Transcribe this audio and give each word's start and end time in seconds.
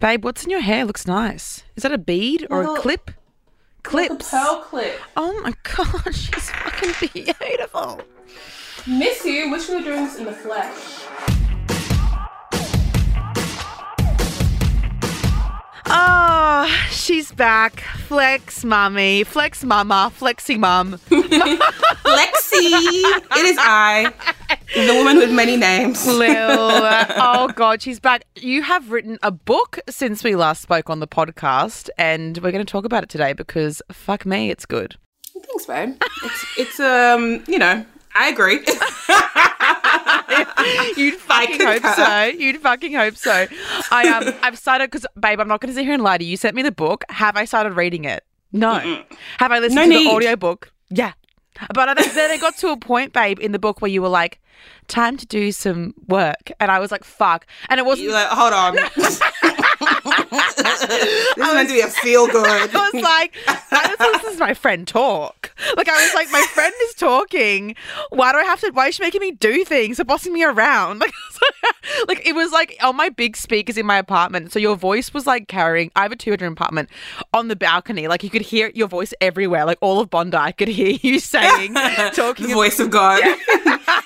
Babe, 0.00 0.24
what's 0.24 0.44
in 0.44 0.50
your 0.50 0.60
hair? 0.60 0.84
Looks 0.84 1.08
nice. 1.08 1.64
Is 1.74 1.82
that 1.82 1.90
a 1.92 1.98
bead 1.98 2.46
or 2.50 2.62
a 2.62 2.80
clip? 2.80 3.10
Clips. 3.82 4.28
A 4.28 4.30
pearl 4.30 4.60
clip. 4.62 5.00
Oh 5.16 5.40
my 5.42 5.52
god, 5.76 6.14
she's 6.14 6.50
fucking 6.50 7.10
beautiful. 7.12 8.00
Miss 8.86 9.24
you. 9.24 9.50
Wish 9.50 9.68
we 9.68 9.74
were 9.76 9.82
doing 9.82 10.04
this 10.04 10.16
in 10.18 10.24
the 10.24 10.32
flesh. 10.32 11.04
Oh, 15.86 16.66
she's 16.90 17.32
back. 17.32 17.80
Flex 17.80 18.64
mummy. 18.64 19.24
Flex 19.24 19.64
mama. 19.64 20.12
Flexy 20.14 20.56
mum. 20.56 20.92
Lexi. 21.08 22.60
it 22.62 23.44
is 23.46 23.56
I, 23.58 24.12
the 24.74 24.94
woman 24.94 25.18
with 25.18 25.32
many 25.32 25.56
names. 25.56 26.06
Lil. 26.06 26.28
oh 26.30 27.48
god, 27.54 27.82
she's 27.82 28.00
back. 28.00 28.24
You 28.36 28.62
have 28.62 28.90
written 28.90 29.18
a 29.22 29.30
book 29.30 29.78
since 29.88 30.24
we 30.24 30.34
last 30.36 30.62
spoke 30.62 30.90
on 30.90 31.00
the 31.00 31.08
podcast, 31.08 31.88
and 31.98 32.38
we're 32.38 32.52
going 32.52 32.64
to 32.64 32.70
talk 32.70 32.84
about 32.84 33.02
it 33.02 33.08
today 33.08 33.32
because 33.32 33.82
fuck 33.92 34.26
me, 34.26 34.50
it's 34.50 34.66
good. 34.66 34.96
Thanks, 35.34 35.66
babe. 35.66 35.94
It's 36.24 36.46
it's 36.58 36.80
um 36.80 37.44
you 37.46 37.58
know 37.58 37.84
I 38.14 38.28
agree. 38.28 38.56
You'd 40.96 41.14
fucking 41.16 41.60
hope 41.60 41.82
so. 41.94 42.24
You'd 42.24 42.60
fucking 42.60 42.92
hope 42.92 43.16
so. 43.16 43.46
I 43.90 44.08
um, 44.08 44.34
I've 44.42 44.58
started 44.58 44.90
because, 44.90 45.06
babe, 45.18 45.40
I'm 45.40 45.48
not 45.48 45.60
going 45.60 45.68
to 45.68 45.74
sit 45.74 45.84
here 45.84 45.94
and 45.94 46.02
lie 46.02 46.18
to 46.18 46.24
you. 46.24 46.32
You 46.32 46.36
sent 46.36 46.56
me 46.56 46.62
the 46.62 46.72
book. 46.72 47.04
Have 47.10 47.36
I 47.36 47.44
started 47.44 47.74
reading 47.74 48.04
it? 48.04 48.24
No. 48.52 49.04
Have 49.38 49.52
I 49.52 49.58
listened 49.58 49.76
No 49.76 49.82
to 49.82 49.88
need. 49.88 50.06
the 50.06 50.10
audiobook? 50.10 50.72
Yeah. 50.90 51.12
But 51.74 51.94
then 51.94 52.14
then 52.14 52.30
it 52.30 52.40
got 52.40 52.56
to 52.58 52.68
a 52.68 52.76
point, 52.76 53.12
babe, 53.12 53.38
in 53.40 53.52
the 53.52 53.58
book 53.58 53.80
where 53.80 53.90
you 53.90 54.02
were 54.02 54.08
like, 54.08 54.40
"Time 54.86 55.16
to 55.16 55.26
do 55.26 55.52
some 55.52 55.94
work," 56.06 56.50
and 56.60 56.70
I 56.70 56.78
was 56.78 56.90
like, 56.90 57.04
"Fuck!" 57.04 57.46
And 57.68 57.78
it 57.80 57.86
wasn't. 57.86 58.04
You're 58.06 58.14
like, 58.14 58.28
hold 58.28 58.52
on. 58.52 58.76
this 59.80 60.82
is 60.82 61.36
meant 61.36 61.68
to 61.68 61.74
be 61.74 61.80
a 61.80 61.88
feel 61.88 62.26
good. 62.30 62.46
I 62.74 62.90
was 62.92 63.02
like, 63.02 63.34
I 63.46 63.94
just 63.96 64.00
listen 64.00 64.32
to 64.34 64.38
my 64.40 64.54
friend 64.54 64.86
talk. 64.86 65.52
Like 65.76 65.88
I 65.88 65.92
was 66.04 66.14
like, 66.14 66.30
my 66.30 66.42
friend 66.52 66.72
is 66.84 66.94
talking. 66.94 67.74
Why 68.10 68.32
do 68.32 68.38
I 68.38 68.44
have 68.44 68.60
to? 68.60 68.70
Why 68.72 68.88
is 68.88 68.96
she 68.96 69.02
making 69.02 69.20
me 69.20 69.32
do 69.32 69.64
things? 69.64 70.00
Or 70.00 70.04
bossing 70.04 70.32
me 70.32 70.44
around? 70.44 71.02
Like, 72.08 72.08
like 72.08 72.26
it 72.26 72.34
was 72.34 72.50
like 72.50 72.76
on 72.82 72.96
my 72.96 73.08
big 73.08 73.36
speakers 73.36 73.76
in 73.76 73.86
my 73.86 73.96
apartment. 73.96 74.52
So 74.52 74.58
your 74.58 74.74
voice 74.76 75.14
was 75.14 75.26
like 75.26 75.46
carrying. 75.46 75.90
I 75.94 76.02
have 76.02 76.12
a 76.12 76.16
two 76.16 76.30
bedroom 76.32 76.52
apartment 76.54 76.88
on 77.32 77.46
the 77.48 77.54
balcony. 77.56 78.08
Like 78.08 78.24
you 78.24 78.30
could 78.30 78.42
hear 78.42 78.72
your 78.74 78.88
voice 78.88 79.14
everywhere. 79.20 79.64
Like 79.64 79.78
all 79.80 80.00
of 80.00 80.10
Bondi 80.10 80.52
could 80.54 80.68
hear 80.68 80.98
you 81.00 81.18
saying, 81.20 81.74
talking. 82.14 82.48
the 82.48 82.54
voice 82.54 82.80
of 82.80 82.90
God. 82.90 83.22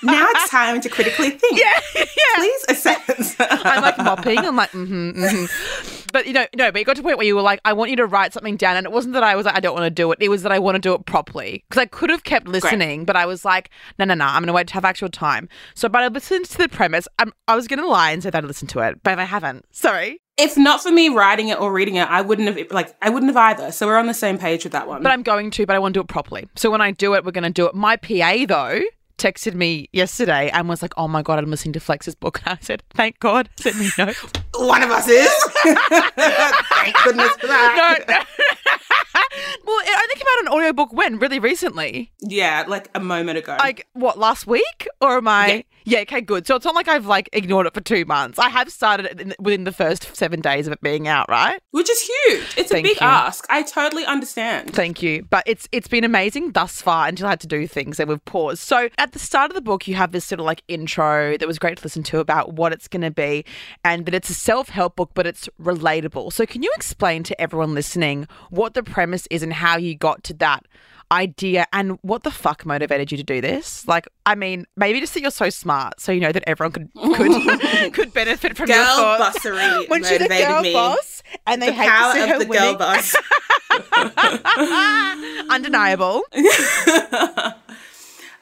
Now 0.02 0.26
it's 0.30 0.50
time 0.50 0.80
to 0.80 0.88
critically 0.88 1.30
think. 1.30 1.58
yeah, 1.58 1.80
yeah. 1.94 2.04
Please 2.36 2.64
assess. 2.68 3.36
I'm 3.38 3.82
like 3.82 3.98
mopping. 3.98 4.38
I'm 4.38 4.56
like, 4.56 4.70
mm-hmm, 4.72 5.10
mm-hmm. 5.24 6.08
But 6.12 6.26
you 6.26 6.32
know, 6.32 6.46
no, 6.56 6.70
but 6.70 6.80
it 6.80 6.84
got 6.84 6.96
to 6.96 7.00
a 7.00 7.04
point 7.04 7.16
where 7.16 7.26
you 7.26 7.34
were 7.34 7.42
like, 7.42 7.60
I 7.64 7.72
want 7.72 7.90
you 7.90 7.96
to 7.96 8.06
write 8.06 8.32
something 8.32 8.56
down. 8.56 8.76
And 8.76 8.86
it 8.86 8.92
wasn't 8.92 9.14
that 9.14 9.22
I 9.22 9.34
was 9.34 9.46
like, 9.46 9.56
I 9.56 9.60
don't 9.60 9.74
want 9.74 9.84
to 9.84 9.90
do 9.90 10.12
it. 10.12 10.18
It 10.20 10.28
was 10.28 10.42
that 10.42 10.52
I 10.52 10.58
want 10.58 10.74
to 10.76 10.78
do 10.78 10.92
it 10.94 11.06
properly. 11.06 11.64
Because 11.68 11.80
I 11.80 11.86
could 11.86 12.10
have 12.10 12.24
kept 12.24 12.46
listening, 12.46 13.04
but 13.04 13.16
I 13.16 13.24
was 13.26 13.44
like, 13.44 13.70
no, 13.98 14.04
no, 14.04 14.14
no, 14.14 14.26
I'm 14.26 14.42
going 14.42 14.48
to 14.48 14.52
wait 14.52 14.66
to 14.68 14.74
have 14.74 14.84
actual 14.84 15.08
time. 15.08 15.48
So, 15.74 15.88
but 15.88 16.02
I 16.02 16.08
listened 16.08 16.44
to 16.46 16.58
the 16.58 16.68
premise. 16.68 17.08
I'm, 17.18 17.32
I 17.48 17.56
was 17.56 17.66
going 17.66 17.80
to 17.80 17.86
lie 17.88 18.10
and 18.10 18.22
say 18.22 18.30
that 18.30 18.44
I 18.44 18.46
listened 18.46 18.68
to 18.70 18.80
it, 18.80 19.02
but 19.02 19.18
I 19.18 19.24
haven't. 19.24 19.64
Sorry. 19.74 20.20
if 20.38 20.56
not 20.56 20.82
for 20.82 20.90
me 20.90 21.08
writing 21.08 21.48
it 21.48 21.60
or 21.60 21.72
reading 21.72 21.96
it, 21.96 22.08
I 22.08 22.20
wouldn't 22.20 22.48
have 22.48 22.70
like 22.70 22.94
I 23.02 23.10
wouldn't 23.10 23.30
have 23.30 23.36
either. 23.36 23.72
So 23.72 23.86
we're 23.86 23.98
on 23.98 24.06
the 24.06 24.14
same 24.14 24.38
page 24.38 24.64
with 24.64 24.72
that 24.72 24.88
one. 24.88 25.02
But 25.02 25.12
I'm 25.12 25.22
going 25.22 25.50
to, 25.52 25.66
but 25.66 25.76
I 25.76 25.78
want 25.78 25.94
to 25.94 25.98
do 25.98 26.02
it 26.02 26.08
properly. 26.08 26.48
So 26.56 26.70
when 26.70 26.80
I 26.80 26.90
do 26.90 27.14
it, 27.14 27.24
we're 27.24 27.32
going 27.32 27.44
to 27.44 27.50
do 27.50 27.66
it. 27.66 27.74
My 27.74 27.96
PA, 27.96 28.44
though, 28.46 28.80
texted 29.22 29.54
me 29.54 29.88
yesterday 29.92 30.50
and 30.50 30.68
was 30.68 30.82
like, 30.82 30.92
oh 30.96 31.06
my 31.06 31.22
God, 31.22 31.38
I'm 31.38 31.48
listening 31.48 31.74
to 31.74 31.80
Flex's 31.80 32.16
book. 32.16 32.40
And 32.44 32.58
I 32.60 32.62
said, 32.62 32.82
thank 32.90 33.20
God. 33.20 33.48
Send 33.56 33.78
me 33.78 33.88
a 33.96 34.06
note. 34.06 34.16
one 34.56 34.82
of 34.82 34.90
us 34.90 35.06
is. 35.08 35.30
Thank 35.62 36.96
goodness 37.04 37.30
for 37.36 37.46
that. 37.46 38.04
no, 38.08 38.14
no. 38.14 38.20
well, 39.64 39.78
it 39.80 40.00
only 40.02 40.14
came 40.16 40.26
out 40.32 40.40
an 40.42 40.48
audiobook 40.48 40.92
when? 40.92 41.18
Really 41.20 41.38
recently? 41.38 42.10
Yeah, 42.20 42.64
like 42.66 42.90
a 42.96 43.00
moment 43.00 43.38
ago. 43.38 43.56
Like, 43.60 43.86
what, 43.92 44.18
last 44.18 44.46
week? 44.48 44.88
Or 45.00 45.18
am 45.18 45.28
I. 45.28 45.64
Yeah. 45.84 46.00
okay, 46.00 46.20
good. 46.20 46.46
So 46.46 46.56
it's 46.56 46.64
not 46.64 46.74
like 46.74 46.88
I've, 46.88 47.06
like, 47.06 47.28
ignored 47.32 47.66
it 47.66 47.74
for 47.74 47.80
two 47.80 48.04
months. 48.04 48.38
I 48.38 48.48
have 48.48 48.70
started 48.70 49.20
it 49.20 49.40
within 49.40 49.64
the 49.64 49.72
first 49.72 50.14
seven 50.16 50.40
days 50.40 50.66
of 50.66 50.72
it 50.72 50.80
being 50.80 51.08
out, 51.08 51.28
right? 51.28 51.60
Which 51.70 51.90
is 51.90 52.00
huge. 52.00 52.54
It's 52.56 52.70
Thank 52.70 52.86
a 52.86 52.90
big 52.90 53.00
you. 53.00 53.06
ask. 53.06 53.46
I 53.50 53.62
totally 53.62 54.04
understand. 54.04 54.72
Thank 54.74 55.02
you. 55.02 55.24
But 55.30 55.44
it's 55.46 55.68
it's 55.72 55.88
been 55.88 56.04
amazing 56.04 56.52
thus 56.52 56.80
far 56.82 57.08
until 57.08 57.26
I 57.26 57.30
had 57.30 57.40
to 57.40 57.46
do 57.46 57.66
things 57.66 57.98
and 58.00 58.08
we've 58.08 58.24
paused. 58.24 58.60
So 58.60 58.88
at 58.98 59.12
the 59.12 59.18
start 59.18 59.50
of 59.50 59.54
the 59.54 59.60
book, 59.60 59.86
you 59.88 59.94
have 59.94 60.12
this 60.12 60.24
sort 60.24 60.40
of 60.40 60.46
like 60.46 60.62
intro 60.68 61.36
that 61.38 61.46
was 61.46 61.58
great 61.58 61.78
to 61.78 61.84
listen 61.84 62.02
to 62.04 62.18
about 62.18 62.54
what 62.54 62.72
it's 62.72 62.88
going 62.88 63.02
to 63.02 63.10
be 63.10 63.44
and 63.84 64.06
that 64.06 64.14
it's 64.14 64.30
a 64.30 64.34
self 64.34 64.68
help 64.68 64.96
book, 64.96 65.10
but 65.14 65.26
it's 65.26 65.48
relatable. 65.60 66.32
So 66.32 66.46
can 66.46 66.62
you 66.62 66.72
explain 66.76 67.22
to 67.24 67.40
everyone 67.40 67.74
listening 67.74 68.26
what 68.50 68.74
the 68.74 68.82
premise 68.82 69.26
is 69.30 69.42
and 69.42 69.52
how 69.52 69.76
you 69.76 69.94
got 69.96 70.22
to 70.24 70.34
that? 70.34 70.66
Idea 71.12 71.66
and 71.72 71.98
what 72.02 72.22
the 72.24 72.30
fuck 72.30 72.64
motivated 72.66 73.12
you 73.12 73.18
to 73.18 73.22
do 73.22 73.40
this 73.40 73.86
like 73.86 74.08
i 74.26 74.34
mean 74.34 74.66
maybe 74.76 74.98
just 74.98 75.12
that 75.14 75.20
you're 75.20 75.30
so 75.30 75.50
smart 75.50 76.00
so 76.00 76.10
you 76.10 76.18
know 76.20 76.32
that 76.32 76.42
everyone 76.48 76.72
could 76.72 76.88
could 77.16 77.92
could 77.92 78.12
benefit 78.14 78.56
from 78.56 78.68
your 78.68 78.78
Girl 78.78 78.96
thoughts 78.96 79.38
bussery 79.40 79.88
when 79.90 80.02
she's 80.02 80.20
a 80.22 80.28
girl 80.28 80.62
me. 80.62 80.72
boss 80.72 81.22
and 81.46 81.60
they 81.60 81.66
The 81.66 81.72
hate 81.74 81.88
power 81.88 82.14
to 82.14 82.20
see 82.20 82.28
her 82.28 82.34
of 82.36 82.40
the 82.40 82.46
winning. 82.48 82.64
girl 82.64 82.76
boss. 82.78 83.14
undeniable 85.50 86.22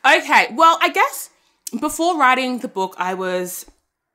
Okay, 0.07 0.49
well, 0.55 0.79
I 0.81 0.89
guess 0.89 1.29
before 1.79 2.19
writing 2.19 2.59
the 2.61 2.69
book, 2.69 2.95
I 2.99 3.13
was 3.15 3.67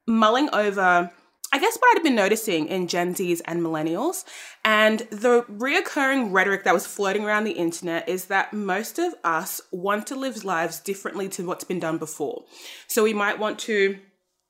mulling 0.07 0.49
over, 0.51 1.11
I 1.53 1.59
guess, 1.59 1.77
what 1.77 1.95
I'd 1.97 2.03
been 2.03 2.15
noticing 2.15 2.67
in 2.67 2.87
Gen 2.87 3.13
Zs 3.13 3.41
and 3.45 3.61
millennials. 3.61 4.25
And 4.65 5.01
the 5.11 5.43
reoccurring 5.43 6.33
rhetoric 6.33 6.63
that 6.63 6.73
was 6.73 6.87
floating 6.87 7.23
around 7.23 7.43
the 7.43 7.51
internet 7.51 8.09
is 8.09 8.25
that 8.25 8.51
most 8.51 8.97
of 8.97 9.13
us 9.23 9.61
want 9.71 10.07
to 10.07 10.15
live 10.15 10.43
lives 10.43 10.79
differently 10.79 11.29
to 11.29 11.45
what's 11.45 11.63
been 11.63 11.79
done 11.79 11.99
before. 11.99 12.45
So 12.87 13.03
we 13.03 13.13
might 13.13 13.37
want 13.37 13.59
to 13.59 13.99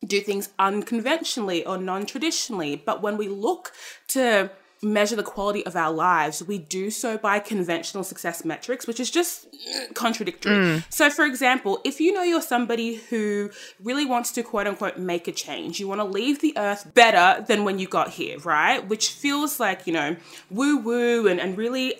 do 0.07 0.21
things 0.21 0.49
unconventionally 0.57 1.65
or 1.65 1.77
non 1.77 2.05
traditionally. 2.05 2.77
But 2.77 3.01
when 3.01 3.17
we 3.17 3.27
look 3.27 3.73
to 4.09 4.51
measure 4.81 5.15
the 5.15 5.23
quality 5.23 5.65
of 5.65 5.75
our 5.75 5.91
lives, 5.91 6.43
we 6.43 6.57
do 6.57 6.89
so 6.89 7.17
by 7.17 7.39
conventional 7.39 8.03
success 8.03 8.45
metrics, 8.45 8.87
which 8.87 8.99
is 8.99 9.09
just 9.09 9.51
mm, 9.51 9.93
contradictory. 9.93 10.83
So, 10.89 11.09
for 11.09 11.25
example, 11.25 11.79
if 11.83 11.99
you 11.99 12.11
know 12.13 12.23
you're 12.23 12.41
somebody 12.41 12.95
who 12.95 13.49
really 13.81 14.05
wants 14.05 14.31
to 14.33 14.43
quote 14.43 14.67
unquote 14.67 14.97
make 14.97 15.27
a 15.27 15.31
change, 15.31 15.79
you 15.79 15.87
want 15.87 16.01
to 16.01 16.05
leave 16.05 16.41
the 16.41 16.53
earth 16.57 16.93
better 16.93 17.43
than 17.43 17.63
when 17.63 17.79
you 17.79 17.87
got 17.87 18.11
here, 18.11 18.37
right? 18.39 18.87
Which 18.87 19.09
feels 19.09 19.59
like, 19.59 19.87
you 19.87 19.93
know, 19.93 20.15
woo 20.49 20.77
woo 20.77 21.27
and, 21.27 21.39
and 21.39 21.57
really 21.57 21.95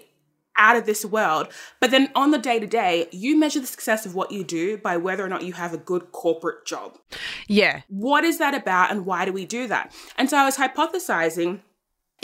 out 0.58 0.75
of 0.75 0.85
this 0.85 1.03
world. 1.03 1.47
But 1.80 1.91
then 1.91 2.09
on 2.16 2.31
the 2.31 2.38
day 2.38 2.59
to 2.59 2.68
day, 2.68 3.08
you 3.12 3.38
measure 3.38 3.59
the 3.59 3.68
success 3.68 4.06
of 4.06 4.16
what 4.16 4.31
you 4.31 4.44
do 4.44 4.78
by 4.78 4.97
whether 4.97 5.25
or 5.25 5.30
not 5.30 5.44
you 5.44 5.53
have 5.53 5.74
a 5.74 5.78
good 5.78 6.12
corporate 6.12 6.66
job. 6.66 6.97
yeah 7.47 7.81
What 7.88 8.24
is 8.24 8.38
that 8.40 8.53
about 8.53 8.91
and 8.91 9.06
why 9.06 9.25
do 9.25 9.34
we 9.34 9.46
do 9.46 9.68
that? 9.68 9.94
And 10.18 10.30
so 10.30 10.38
I 10.38 10.46
was 10.46 10.58
hypothesizing 10.58 11.59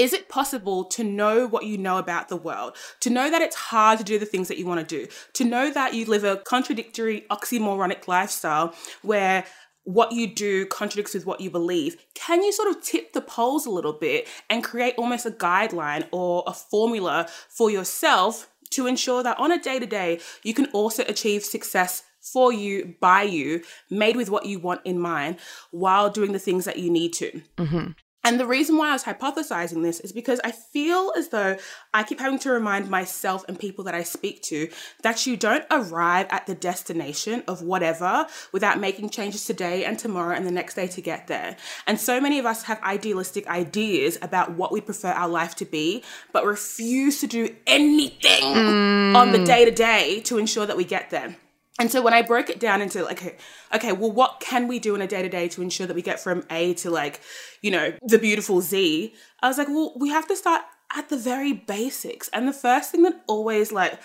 is 0.02 0.14
it 0.14 0.30
possible 0.30 0.84
to 0.86 1.04
know 1.04 1.46
what 1.46 1.64
you 1.64 1.78
know 1.78 2.00
about 2.00 2.28
the 2.28 2.36
world? 2.36 2.76
To 3.02 3.10
know 3.12 3.30
that 3.30 3.44
it's 3.44 3.56
hard 3.56 4.00
to 4.00 4.04
do 4.04 4.18
the 4.18 4.26
things 4.26 4.48
that 4.48 4.58
you 4.58 4.66
want 4.66 4.80
to 4.88 5.06
do? 5.06 5.12
To 5.34 5.46
know 5.46 5.72
that 5.72 5.94
you 5.94 6.06
live 6.06 6.24
a 6.24 6.38
contradictory, 6.38 7.24
oxymoronic 7.30 8.08
lifestyle 8.08 8.74
where 9.04 9.46
what 9.84 10.12
you 10.12 10.26
do 10.26 10.66
contradicts 10.66 11.14
with 11.14 11.28
what 11.28 11.40
you 11.40 11.52
believe? 11.52 11.98
Can 12.16 12.42
you 12.42 12.52
sort 12.52 12.70
of 12.70 12.82
tip 12.82 13.14
the 13.14 13.22
poles 13.22 13.68
a 13.68 13.70
little 13.70 13.94
bit 13.94 14.28
and 14.50 14.64
create 14.64 14.96
almost 14.98 15.28
a 15.28 15.32
guideline 15.32 16.08
or 16.12 16.44
a 16.48 16.54
formula 16.54 17.28
for 17.48 17.70
yourself 17.70 18.50
to 18.72 18.88
ensure 18.88 19.22
that 19.22 19.38
on 19.38 19.52
a 19.52 19.62
day 19.62 19.78
to 19.78 19.86
day, 19.86 20.20
you 20.42 20.56
can 20.56 20.66
also 20.68 21.04
achieve 21.08 21.44
success 21.44 22.02
for 22.22 22.52
you, 22.52 22.96
by 23.00 23.22
you, 23.22 23.62
made 23.90 24.16
with 24.16 24.32
what 24.32 24.48
you 24.48 24.58
want 24.58 24.82
in 24.84 24.98
mind 24.98 25.38
while 25.70 26.10
doing 26.10 26.32
the 26.32 26.40
things 26.40 26.66
that 26.66 26.80
you 26.80 26.90
need 26.90 27.14
to? 27.14 27.42
Mm-hmm. 27.58 27.92
And 28.24 28.40
the 28.40 28.46
reason 28.46 28.78
why 28.78 28.90
I 28.90 28.94
was 28.94 29.04
hypothesizing 29.04 29.82
this 29.82 30.00
is 30.00 30.12
because 30.12 30.40
I 30.44 30.52
feel 30.52 31.12
as 31.18 31.30
though 31.30 31.58
I 31.94 32.04
keep 32.04 32.20
having 32.20 32.40
to 32.40 32.52
remind 32.52 32.90
myself 32.90 33.44
and 33.48 33.60
people 33.60 33.84
that 33.86 33.96
I 33.96 34.04
speak 34.04 34.44
to 34.44 34.70
that 35.02 35.26
you 35.26 35.36
don't 35.36 35.66
arrive 35.72 36.28
at 36.30 36.46
the 36.46 36.54
destination 36.54 37.44
of 37.48 37.62
whatever 37.64 38.28
without 38.52 38.80
making 38.80 39.10
changes 39.10 39.46
today 39.46 39.86
and 39.86 39.98
tomorrow 39.98 40.36
and 40.36 40.46
the 40.46 40.52
next 40.52 40.76
day 40.76 40.88
to 40.88 41.02
get 41.02 41.28
there. 41.28 41.58
And 41.88 42.00
so 42.00 42.22
many 42.22 42.38
of 42.38 42.46
us 42.46 42.64
have 42.64 42.82
idealistic 42.84 43.48
ideas 43.48 44.20
about 44.22 44.52
what 44.52 44.72
we 44.72 44.82
prefer 44.82 45.10
our 45.10 45.30
life 45.30 45.56
to 45.56 45.66
be, 45.66 46.04
but 46.32 46.46
refuse 46.46 47.20
to 47.22 47.28
do 47.28 47.56
anything 47.66 48.54
hmm. 48.54 49.16
on 49.16 49.32
the 49.32 49.44
day 49.44 49.66
to 49.66 49.72
day 49.72 50.22
to 50.26 50.38
ensure 50.38 50.66
that 50.66 50.78
we 50.78 50.84
get 50.84 51.10
there. 51.10 51.36
And 51.82 51.92
so 51.92 52.00
when 52.00 52.14
I 52.14 52.22
broke 52.22 52.52
it 52.52 52.60
down 52.60 52.80
into 52.80 53.04
like, 53.04 53.24
okay, 53.24 53.38
okay, 53.74 53.92
well, 53.92 54.12
what 54.12 54.40
can 54.40 54.68
we 54.68 54.78
do 54.78 54.94
in 54.94 55.02
a 55.02 55.08
day 55.08 55.24
to 55.24 55.30
day 55.30 55.48
to 55.48 55.64
ensure 55.64 55.88
that 55.88 55.96
we 55.96 56.04
get 56.04 56.20
from 56.20 56.44
A 56.52 56.76
to 56.76 56.92
like, 56.92 57.22
you 57.64 57.72
know, 57.72 57.94
the 58.04 58.20
beautiful 58.20 58.62
Z? 58.62 59.16
I 59.42 59.48
was 59.48 59.58
like, 59.58 59.68
well, 59.68 59.96
we 59.98 60.10
have 60.10 60.28
to 60.28 60.36
start 60.36 60.62
at 60.96 61.10
the 61.10 61.18
very 61.18 61.54
basics. 61.54 62.30
And 62.34 62.48
the 62.48 62.54
first 62.54 62.92
thing 62.92 63.02
that 63.02 63.24
always 63.26 63.72
like 63.72 64.00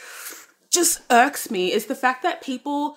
just 0.72 1.02
irks 1.10 1.50
me 1.50 1.70
is 1.70 1.84
the 1.84 1.94
fact 1.94 2.22
that 2.22 2.42
people 2.42 2.96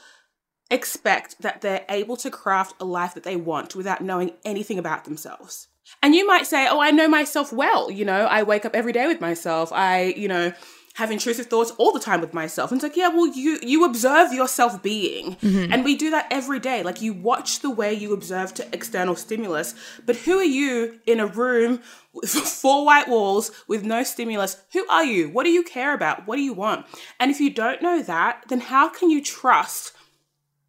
expect 0.71 1.41
that 1.41 1.59
they're 1.59 1.83
able 1.89 2.15
to 2.15 2.31
craft 2.31 2.75
a 2.79 2.85
life 2.85 3.13
that 3.15 3.25
they 3.25 3.35
want 3.35 3.75
without 3.75 3.99
knowing 3.99 4.31
anything 4.45 4.79
about 4.79 5.03
themselves. 5.03 5.67
And 6.01 6.15
you 6.15 6.25
might 6.25 6.47
say, 6.47 6.69
Oh, 6.69 6.79
I 6.79 6.91
know 6.91 7.09
myself 7.09 7.51
well. 7.51 7.91
You 7.91 8.05
know, 8.05 8.27
I 8.27 8.43
wake 8.43 8.63
up 8.63 8.77
every 8.77 8.93
day 8.93 9.07
with 9.07 9.19
myself. 9.19 9.73
I, 9.73 10.13
you 10.15 10.29
know, 10.29 10.53
have 10.95 11.12
intrusive 11.12 11.45
thoughts 11.45 11.71
all 11.77 11.91
the 11.91 12.00
time 12.00 12.21
with 12.21 12.33
myself. 12.33 12.71
And 12.71 12.77
it's 12.77 12.83
like, 12.83 12.97
yeah, 12.97 13.07
well, 13.09 13.27
you 13.27 13.59
you 13.62 13.86
observe 13.86 14.33
yourself 14.33 14.81
being. 14.81 15.36
Mm-hmm. 15.38 15.71
And 15.71 15.83
we 15.83 15.95
do 15.95 16.09
that 16.12 16.27
every 16.31 16.59
day. 16.59 16.83
Like 16.83 17.01
you 17.01 17.13
watch 17.13 17.59
the 17.59 17.69
way 17.69 17.94
you 17.94 18.13
observe 18.13 18.53
to 18.56 18.68
external 18.74 19.15
stimulus. 19.15 19.75
But 20.06 20.18
who 20.18 20.39
are 20.39 20.44
you 20.44 21.00
in 21.06 21.19
a 21.19 21.27
room 21.27 21.81
with 22.13 22.30
four 22.31 22.86
white 22.86 23.07
walls 23.07 23.51
with 23.68 23.83
no 23.83 24.03
stimulus? 24.03 24.57
Who 24.74 24.88
are 24.89 25.06
you? 25.06 25.30
What 25.30 25.45
do 25.45 25.51
you 25.51 25.63
care 25.63 25.94
about? 25.94 26.27
What 26.27 26.36
do 26.36 26.41
you 26.41 26.53
want? 26.53 26.86
And 27.19 27.31
if 27.31 27.39
you 27.39 27.50
don't 27.50 27.81
know 27.81 28.01
that, 28.01 28.44
then 28.50 28.59
how 28.59 28.89
can 28.89 29.09
you 29.09 29.24
trust 29.24 29.94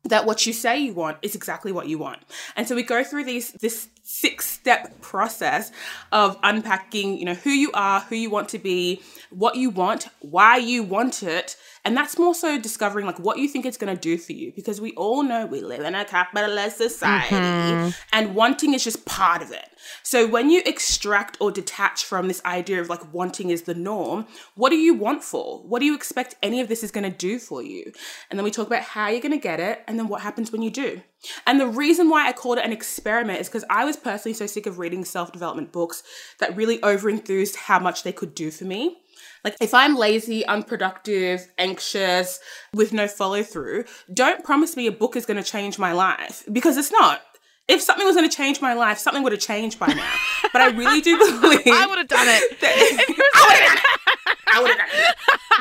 that 0.05 0.25
what 0.25 0.47
you 0.47 0.53
say 0.53 0.79
you 0.79 0.95
want 0.95 1.19
is 1.23 1.35
exactly 1.35 1.73
what 1.73 1.87
you 1.87 1.99
want. 1.99 2.21
And 2.57 2.67
so 2.67 2.75
we 2.75 2.83
go 2.83 3.05
through 3.05 3.25
these 3.25 3.53
this 3.53 3.89
six 4.03 4.49
step 4.49 5.01
process 5.01 5.73
of 6.13 6.39
unpacking, 6.43 7.19
you 7.19 7.25
know, 7.25 7.35
who 7.35 7.51
you 7.51 7.71
are, 7.73 8.01
who 8.01 8.17
you 8.17 8.31
want 8.31 8.49
to 8.51 8.59
be, 8.59 9.03
what 9.31 9.57
you 9.57 9.71
want, 9.71 10.09
why 10.21 10.57
you 10.57 10.83
want 10.83 11.23
it, 11.23 11.57
and 11.85 11.97
that's 11.97 12.19
more 12.19 12.35
so 12.35 12.59
discovering 12.59 13.07
like 13.07 13.19
what 13.19 13.39
you 13.39 13.49
think 13.49 13.65
it's 13.65 13.77
going 13.77 13.95
to 13.95 14.01
do 14.01 14.19
for 14.19 14.33
you 14.33 14.53
because 14.55 14.81
we 14.81 14.93
all 14.93 15.23
know 15.23 15.47
we 15.47 15.61
live 15.61 15.81
in 15.81 15.95
a 15.95 16.05
capitalist 16.05 16.77
society 16.77 17.35
mm-hmm. 17.35 17.91
and 18.13 18.35
wanting 18.35 18.75
is 18.75 18.85
just 18.85 19.07
part 19.07 19.41
of 19.41 19.51
it. 19.51 19.67
So 20.03 20.27
when 20.27 20.51
you 20.51 20.63
extract 20.67 21.39
or 21.41 21.51
detach 21.51 22.05
from 22.05 22.29
this 22.29 22.45
idea 22.45 22.81
of 22.81 22.91
like 22.91 23.13
wanting 23.15 23.49
is 23.49 23.63
the 23.63 23.75
norm, 23.75 24.27
what 24.55 24.71
do 24.71 24.77
you 24.77 24.93
want 24.95 25.25
for? 25.25 25.61
What 25.61 25.81
do 25.81 25.87
you 25.87 25.95
expect 25.95 26.35
any 26.43 26.61
of 26.61 26.69
this 26.69 26.85
is 26.85 26.91
going 26.91 27.11
to 27.11 27.17
do 27.17 27.39
for 27.39 27.63
you? 27.63 27.93
And 28.29 28.39
then 28.39 28.45
we 28.45 28.51
talk 28.51 28.67
about 28.67 28.83
how 28.83 29.09
you're 29.09 29.21
going 29.21 29.33
to 29.33 29.39
get 29.39 29.59
it 29.59 29.83
and 29.89 29.99
then 29.99 30.09
what 30.09 30.21
happens 30.21 30.53
when 30.53 30.63
you 30.63 30.71
do. 30.71 31.01
And 31.47 31.61
the 31.61 31.67
reason 31.67 32.09
why 32.09 32.27
I 32.27 32.33
called 32.33 32.59
it 32.59 32.65
an 32.65 32.73
experiment 32.73 33.41
is 33.41 33.49
because 33.49 33.65
I 33.69 33.85
was 33.85 33.97
personally 33.97 34.35
so 34.35 34.47
sick 34.47 34.67
of 34.67 34.79
reading 34.79 35.05
self 35.05 35.33
development 35.33 35.73
books 35.73 36.03
that 36.39 36.57
really 36.57 36.79
overenthused 36.79 37.57
how 37.57 37.79
much 37.79 38.03
they 38.03 38.13
could 38.13 38.35
do 38.35 38.51
for 38.51 38.65
me. 38.65 38.99
Like, 39.45 39.57
if 39.61 39.73
I'm 39.73 39.97
lazy, 39.97 40.45
unproductive, 40.47 41.47
anxious, 41.59 42.41
with 42.75 42.93
no 42.93 43.09
follow 43.09 43.43
through, 43.43 43.85
don't 44.13 44.45
promise 44.45 44.77
me 44.77 44.87
a 44.87 44.93
book 44.93 45.17
is 45.17 45.25
going 45.27 45.43
to 45.43 45.49
change 45.49 45.79
my 45.79 45.93
life 45.93 46.45
because 46.53 46.77
it's 46.77 46.93
not. 46.93 47.23
If 47.69 47.81
something 47.81 48.05
was 48.05 48.17
going 48.17 48.29
to 48.29 48.37
change 48.37 48.61
my 48.61 48.75
life, 48.75 48.99
something 48.99 49.23
would 49.23 49.33
have 49.33 49.41
changed 49.41 49.79
by 49.79 49.87
now. 49.87 50.13
But 50.53 50.61
I 50.61 50.71
really 50.71 51.01
do 51.01 51.17
believe 51.41 51.63
I 51.67 51.87
would 51.87 51.99
have 51.99 52.09
done 52.09 52.27
it. 52.29 52.59
I 52.63 53.47
would 53.49 53.63
have 53.63 53.79
done 53.79 53.79
it. 53.79 53.90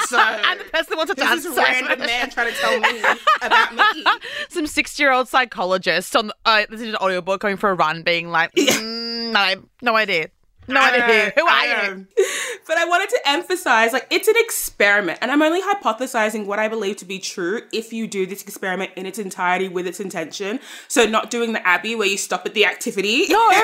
So 0.07 0.17
I'm 0.17 0.57
the 0.57 0.63
person 0.65 0.87
that 0.89 0.97
wants 0.97 1.13
to 1.13 1.15
this 1.15 1.25
dance. 1.25 1.45
is 1.45 1.57
a 1.57 1.61
random 1.61 1.99
man 1.99 2.29
trying 2.29 2.53
to 2.53 2.59
tell 2.59 2.79
me 2.79 3.01
about 3.41 3.75
me. 3.75 4.03
Some 4.49 4.65
60 4.67 5.03
year 5.03 5.11
old 5.11 5.27
psychologist 5.27 6.15
on 6.15 6.27
the, 6.27 6.35
uh, 6.45 6.65
this 6.69 6.81
is 6.81 6.89
an 6.89 6.95
audiobook 6.95 7.41
going 7.41 7.57
for 7.57 7.69
a 7.69 7.73
run, 7.73 8.03
being 8.03 8.29
like, 8.29 8.53
mm, 8.55 9.31
no, 9.31 9.63
no 9.81 9.95
idea. 9.95 10.29
No 10.69 10.81
idea. 10.81 10.99
know, 11.07 11.31
Who 11.37 11.45
are 11.45 11.49
I 11.49 11.65
you? 11.87 11.95
know. 11.95 12.05
But 12.67 12.77
I 12.77 12.85
wanted 12.85 13.09
to 13.09 13.19
emphasize 13.25 13.93
like 13.93 14.07
it's 14.11 14.27
an 14.27 14.35
experiment, 14.37 15.19
and 15.21 15.31
I'm 15.31 15.41
only 15.41 15.61
hypothesizing 15.61 16.45
what 16.45 16.59
I 16.59 16.67
believe 16.67 16.97
to 16.97 17.05
be 17.05 17.19
true 17.19 17.61
if 17.73 17.91
you 17.91 18.07
do 18.07 18.25
this 18.25 18.41
experiment 18.43 18.91
in 18.95 19.05
its 19.05 19.17
entirety 19.19 19.67
with 19.67 19.87
its 19.87 19.99
intention. 19.99 20.59
So, 20.87 21.05
not 21.05 21.31
doing 21.31 21.53
the 21.53 21.65
Abbey 21.67 21.95
where 21.95 22.07
you 22.07 22.17
stop 22.17 22.45
at 22.45 22.53
the 22.53 22.65
activity. 22.65 23.25
No, 23.29 23.49
no, 23.49 23.59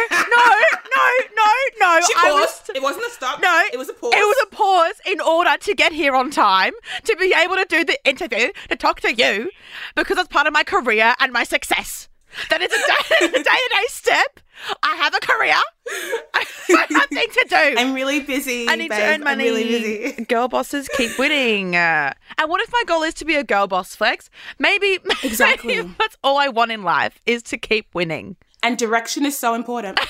no, 0.95 1.11
no, 1.35 1.51
no. 1.79 1.99
She 2.05 2.13
paused. 2.15 2.31
was- 2.67 2.71
it 2.75 2.81
wasn't 2.81 3.05
a 3.05 3.09
stop. 3.11 3.41
No, 3.41 3.63
it 3.71 3.77
was 3.77 3.89
a 3.89 3.93
pause. 3.93 4.13
It 4.15 4.17
was 4.25 4.37
a 4.43 4.55
pause 4.55 4.95
in 5.05 5.21
order 5.21 5.55
to 5.57 5.75
get 5.75 5.91
here 5.93 6.15
on 6.15 6.31
time, 6.31 6.73
to 7.03 7.15
be 7.17 7.33
able 7.37 7.55
to 7.55 7.65
do 7.69 7.83
the 7.85 7.97
interview, 8.07 8.51
to 8.69 8.75
talk 8.75 9.01
to 9.01 9.13
you, 9.13 9.51
because 9.95 10.15
that's 10.17 10.27
part 10.29 10.47
of 10.47 10.53
my 10.53 10.63
career 10.63 11.13
and 11.19 11.31
my 11.31 11.43
success. 11.43 12.09
That 12.49 12.61
is 12.61 12.71
a 12.71 12.77
day 13.19 13.29
to 13.43 13.43
day 13.43 13.85
step. 13.87 14.39
I 14.83 14.95
have 14.95 15.13
a 15.13 15.19
career. 15.19 15.55
I 15.87 16.45
have 16.89 17.09
things 17.09 17.33
to 17.35 17.45
do. 17.49 17.55
I'm 17.77 17.93
really 17.93 18.21
busy. 18.21 18.67
I 18.67 18.75
need 18.75 18.89
babe. 18.89 18.99
to 18.99 19.05
earn 19.05 19.13
I'm 19.15 19.37
money. 19.37 19.43
really 19.45 19.63
busy. 19.63 20.25
Girl 20.25 20.47
bosses 20.47 20.87
keep 20.97 21.17
winning. 21.19 21.75
Uh, 21.75 22.13
and 22.37 22.49
what 22.49 22.61
if 22.61 22.71
my 22.71 22.83
goal 22.87 23.03
is 23.03 23.13
to 23.15 23.25
be 23.25 23.35
a 23.35 23.43
girl 23.43 23.67
boss, 23.67 23.95
Flex? 23.95 24.29
Maybe, 24.59 24.99
Exactly. 25.23 25.75
maybe 25.77 25.93
that's 25.99 26.17
all 26.23 26.37
I 26.37 26.47
want 26.47 26.71
in 26.71 26.83
life 26.83 27.19
is 27.25 27.43
to 27.43 27.57
keep 27.57 27.87
winning. 27.93 28.35
And 28.63 28.77
direction 28.77 29.25
is 29.25 29.37
so 29.37 29.53
important. 29.53 29.99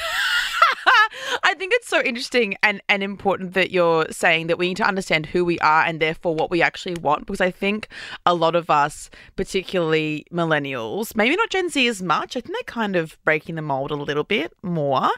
I 1.44 1.54
think 1.56 1.74
it's 1.74 1.88
so 1.88 2.02
interesting 2.02 2.56
and, 2.64 2.82
and 2.90 3.04
important 3.04 3.54
that 3.54 3.72
you're 3.72 4.06
saying 4.12 4.48
that 4.48 4.58
we 4.58 4.68
need 4.70 4.78
to 4.78 4.88
understand 4.88 5.28
who 5.28 5.46
we 5.46 5.60
are 5.60 5.84
and 5.84 6.00
therefore 6.00 6.36
what 6.36 6.52
we 6.52 6.62
actually 6.62 6.96
want. 6.96 7.26
Because 7.26 7.42
I 7.42 7.52
think 7.52 7.88
a 8.26 8.34
lot 8.34 8.56
of 8.56 8.70
us, 8.70 9.10
particularly 9.36 10.26
millennials, 10.32 11.16
maybe 11.16 11.36
not 11.36 11.50
Gen 11.50 11.70
Z 11.70 11.88
as 11.88 12.02
much, 12.02 12.36
I 12.36 12.42
think 12.42 12.56
they're 12.56 12.74
kind 12.74 12.96
of 12.96 13.18
breaking 13.24 13.56
the 13.56 13.62
mold 13.62 13.92
a 13.92 13.96
little 13.96 14.24
bit 14.24 14.54
more. 14.64 15.10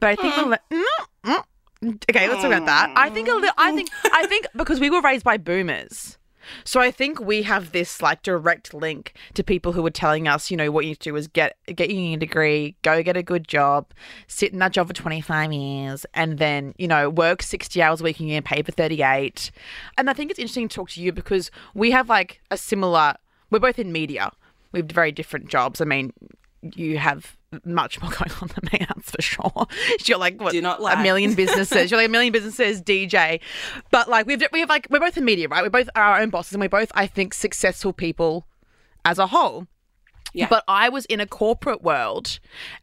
But 0.00 0.10
I 0.10 0.16
think, 0.16 0.36
millen- 0.36 0.58
mm, 0.70 0.84
mm. 1.24 2.02
okay, 2.10 2.28
let's 2.28 2.42
talk 2.42 2.52
about 2.52 2.66
that. 2.66 2.92
I 2.96 3.10
think 3.10 3.28
a 3.28 3.34
little, 3.34 3.50
I 3.56 3.72
think, 3.72 3.90
I 4.12 4.26
think 4.26 4.46
because 4.56 4.80
we 4.80 4.90
were 4.90 5.00
raised 5.00 5.24
by 5.24 5.36
boomers. 5.36 6.18
So 6.64 6.80
I 6.80 6.90
think 6.90 7.20
we 7.20 7.42
have 7.42 7.72
this 7.72 8.02
like 8.02 8.22
direct 8.22 8.74
link 8.74 9.14
to 9.34 9.44
people 9.44 9.72
who 9.72 9.82
were 9.82 9.90
telling 9.90 10.28
us, 10.28 10.50
you 10.50 10.56
know, 10.56 10.70
what 10.70 10.84
you 10.84 10.90
need 10.90 11.00
to 11.00 11.10
do 11.10 11.16
is 11.16 11.28
get 11.28 11.56
get 11.66 11.90
your 11.90 12.16
degree, 12.18 12.76
go 12.82 13.02
get 13.02 13.16
a 13.16 13.22
good 13.22 13.46
job, 13.48 13.86
sit 14.26 14.52
in 14.52 14.58
that 14.58 14.72
job 14.72 14.88
for 14.88 14.94
25 14.94 15.52
years, 15.52 16.06
and 16.14 16.38
then, 16.38 16.74
you 16.78 16.88
know, 16.88 17.08
work 17.08 17.42
60 17.42 17.80
hours 17.82 18.00
a 18.00 18.04
week 18.04 18.20
and 18.20 18.44
paid 18.44 18.66
for 18.66 18.72
38. 18.72 19.50
And 19.98 20.10
I 20.10 20.12
think 20.12 20.30
it's 20.30 20.38
interesting 20.38 20.68
to 20.68 20.74
talk 20.74 20.90
to 20.90 21.02
you 21.02 21.12
because 21.12 21.50
we 21.74 21.90
have 21.90 22.08
like 22.08 22.40
a 22.50 22.56
similar 22.56 23.16
we're 23.52 23.60
both 23.60 23.78
in 23.78 23.92
media. 23.92 24.32
We 24.72 24.80
have 24.80 24.90
very 24.90 25.12
different 25.12 25.48
jobs. 25.48 25.82
I 25.82 25.84
mean, 25.84 26.14
you 26.62 26.96
have 26.96 27.36
much 27.64 28.00
more 28.00 28.10
going 28.18 28.30
on 28.40 28.48
than 28.48 28.68
me, 28.72 28.86
that's 28.88 29.10
for 29.10 29.22
sure. 29.22 29.66
You're 30.04 30.18
like 30.18 30.40
what, 30.40 30.54
a 30.54 31.02
million 31.02 31.34
businesses. 31.36 31.90
You're 31.90 31.98
like 31.98 32.08
a 32.08 32.12
million 32.12 32.32
businesses, 32.32 32.82
DJ. 32.82 33.40
But 33.90 34.08
like 34.08 34.26
we've 34.26 34.42
we 34.52 34.60
have 34.60 34.68
like 34.68 34.86
we're 34.90 35.00
both 35.00 35.16
in 35.16 35.24
media, 35.24 35.48
right? 35.48 35.62
We're 35.62 35.70
both 35.70 35.90
our 35.94 36.20
own 36.20 36.30
bosses, 36.30 36.52
and 36.52 36.60
we're 36.60 36.68
both, 36.68 36.92
I 36.94 37.06
think, 37.06 37.34
successful 37.34 37.92
people 37.92 38.46
as 39.04 39.18
a 39.18 39.28
whole. 39.28 39.66
Yeah. 40.34 40.46
But 40.48 40.64
I 40.66 40.88
was 40.88 41.04
in 41.06 41.20
a 41.20 41.26
corporate 41.26 41.82
world 41.82 42.38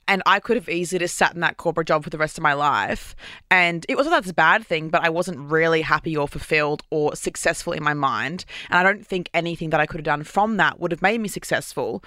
and 0.08 0.22
I 0.26 0.40
could 0.40 0.56
have 0.56 0.70
easily 0.70 1.00
just 1.00 1.16
sat 1.16 1.34
in 1.34 1.42
that 1.42 1.58
corporate 1.58 1.88
job 1.88 2.04
for 2.04 2.10
the 2.10 2.18
rest 2.18 2.38
of 2.38 2.44
my 2.44 2.54
life. 2.54 3.16
And 3.50 3.86
it 3.90 3.96
wasn't 3.96 4.16
that's 4.16 4.30
a 4.30 4.36
bad 4.36 4.66
thing, 4.66 4.90
but 4.90 5.04
I 5.04 5.10
wasn't 5.10 5.40
really 5.40 5.82
happy 5.82 6.16
or 6.16 6.28
fulfilled 6.28 6.84
or 6.92 7.16
successful 7.16 7.74
in 7.74 7.84
my 7.84 7.94
mind. 7.94 8.46
And 8.70 8.80
I 8.80 8.84
don't 8.84 9.06
think 9.06 9.30
anything 9.34 9.72
that 9.72 9.80
I 9.80 9.88
could 9.88 10.00
have 10.00 10.06
done 10.06 10.24
from 10.24 10.58
that 10.58 10.80
would 10.80 10.92
have 10.92 11.02
made 11.02 11.20
me 11.22 11.28
successful 11.28 12.04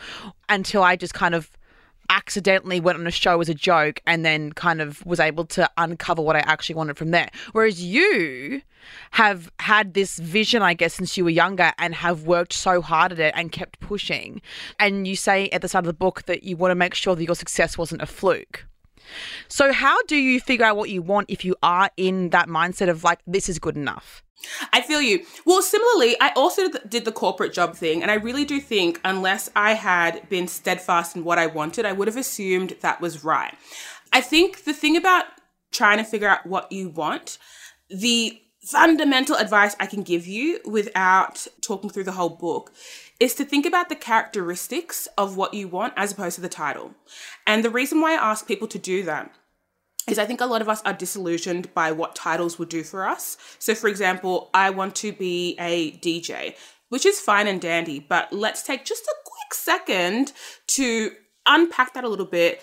until 0.48 0.82
I 0.82 0.94
just 0.96 1.14
kind 1.14 1.34
of 1.34 1.50
accidentally 2.08 2.80
went 2.80 2.98
on 2.98 3.06
a 3.06 3.10
show 3.10 3.40
as 3.40 3.48
a 3.48 3.54
joke 3.54 4.00
and 4.06 4.24
then 4.24 4.52
kind 4.52 4.80
of 4.80 5.04
was 5.06 5.20
able 5.20 5.44
to 5.46 5.68
uncover 5.76 6.22
what 6.22 6.36
I 6.36 6.40
actually 6.40 6.74
wanted 6.74 6.96
from 6.96 7.10
there. 7.10 7.30
Whereas 7.52 7.82
you 7.82 8.62
have 9.12 9.50
had 9.60 9.94
this 9.94 10.18
vision, 10.18 10.62
I 10.62 10.74
guess, 10.74 10.94
since 10.94 11.16
you 11.16 11.24
were 11.24 11.30
younger 11.30 11.72
and 11.78 11.94
have 11.94 12.24
worked 12.24 12.52
so 12.52 12.82
hard 12.82 13.12
at 13.12 13.20
it 13.20 13.32
and 13.36 13.52
kept 13.52 13.80
pushing. 13.80 14.42
And 14.78 15.06
you 15.06 15.16
say 15.16 15.48
at 15.50 15.62
the 15.62 15.68
start 15.68 15.84
of 15.84 15.86
the 15.86 15.92
book 15.92 16.24
that 16.26 16.42
you 16.42 16.56
want 16.56 16.70
to 16.72 16.76
make 16.76 16.94
sure 16.94 17.14
that 17.14 17.24
your 17.24 17.34
success 17.34 17.78
wasn't 17.78 18.02
a 18.02 18.06
fluke. 18.06 18.66
So, 19.48 19.72
how 19.72 20.02
do 20.02 20.16
you 20.16 20.40
figure 20.40 20.64
out 20.64 20.76
what 20.76 20.90
you 20.90 21.02
want 21.02 21.26
if 21.28 21.44
you 21.44 21.56
are 21.62 21.90
in 21.96 22.30
that 22.30 22.48
mindset 22.48 22.88
of 22.88 23.04
like, 23.04 23.20
this 23.26 23.48
is 23.48 23.58
good 23.58 23.76
enough? 23.76 24.22
I 24.72 24.80
feel 24.80 25.00
you. 25.00 25.24
Well, 25.44 25.62
similarly, 25.62 26.16
I 26.20 26.30
also 26.30 26.68
did 26.88 27.04
the 27.04 27.12
corporate 27.12 27.52
job 27.52 27.76
thing, 27.76 28.02
and 28.02 28.10
I 28.10 28.14
really 28.14 28.44
do 28.44 28.60
think 28.60 29.00
unless 29.04 29.50
I 29.54 29.74
had 29.74 30.28
been 30.28 30.48
steadfast 30.48 31.16
in 31.16 31.24
what 31.24 31.38
I 31.38 31.46
wanted, 31.46 31.86
I 31.86 31.92
would 31.92 32.08
have 32.08 32.16
assumed 32.16 32.76
that 32.80 33.00
was 33.00 33.24
right. 33.24 33.54
I 34.12 34.20
think 34.20 34.64
the 34.64 34.72
thing 34.72 34.96
about 34.96 35.26
trying 35.70 35.98
to 35.98 36.04
figure 36.04 36.28
out 36.28 36.46
what 36.46 36.70
you 36.70 36.88
want, 36.88 37.38
the 37.88 38.38
fundamental 38.62 39.36
advice 39.36 39.74
I 39.80 39.86
can 39.86 40.02
give 40.02 40.26
you 40.26 40.60
without 40.64 41.46
talking 41.60 41.90
through 41.90 42.04
the 42.04 42.12
whole 42.12 42.28
book 42.28 42.72
is 43.22 43.36
to 43.36 43.44
think 43.44 43.64
about 43.64 43.88
the 43.88 43.94
characteristics 43.94 45.06
of 45.16 45.36
what 45.36 45.54
you 45.54 45.68
want 45.68 45.94
as 45.96 46.10
opposed 46.10 46.34
to 46.34 46.40
the 46.40 46.48
title. 46.48 46.92
And 47.46 47.64
the 47.64 47.70
reason 47.70 48.00
why 48.00 48.14
I 48.14 48.30
ask 48.30 48.48
people 48.48 48.66
to 48.66 48.80
do 48.80 49.04
that 49.04 49.32
is 50.08 50.18
I 50.18 50.24
think 50.24 50.40
a 50.40 50.46
lot 50.46 50.60
of 50.60 50.68
us 50.68 50.82
are 50.82 50.92
disillusioned 50.92 51.72
by 51.72 51.92
what 51.92 52.16
titles 52.16 52.58
will 52.58 52.66
do 52.66 52.82
for 52.82 53.06
us. 53.06 53.36
So, 53.60 53.76
for 53.76 53.86
example, 53.86 54.50
I 54.52 54.70
want 54.70 54.96
to 54.96 55.12
be 55.12 55.54
a 55.60 55.92
DJ, 55.98 56.56
which 56.88 57.06
is 57.06 57.20
fine 57.20 57.46
and 57.46 57.60
dandy, 57.60 58.00
but 58.00 58.32
let's 58.32 58.64
take 58.64 58.84
just 58.84 59.04
a 59.04 59.14
quick 59.24 59.54
second 59.54 60.32
to 60.68 61.12
unpack 61.46 61.94
that 61.94 62.02
a 62.02 62.08
little 62.08 62.26
bit. 62.26 62.60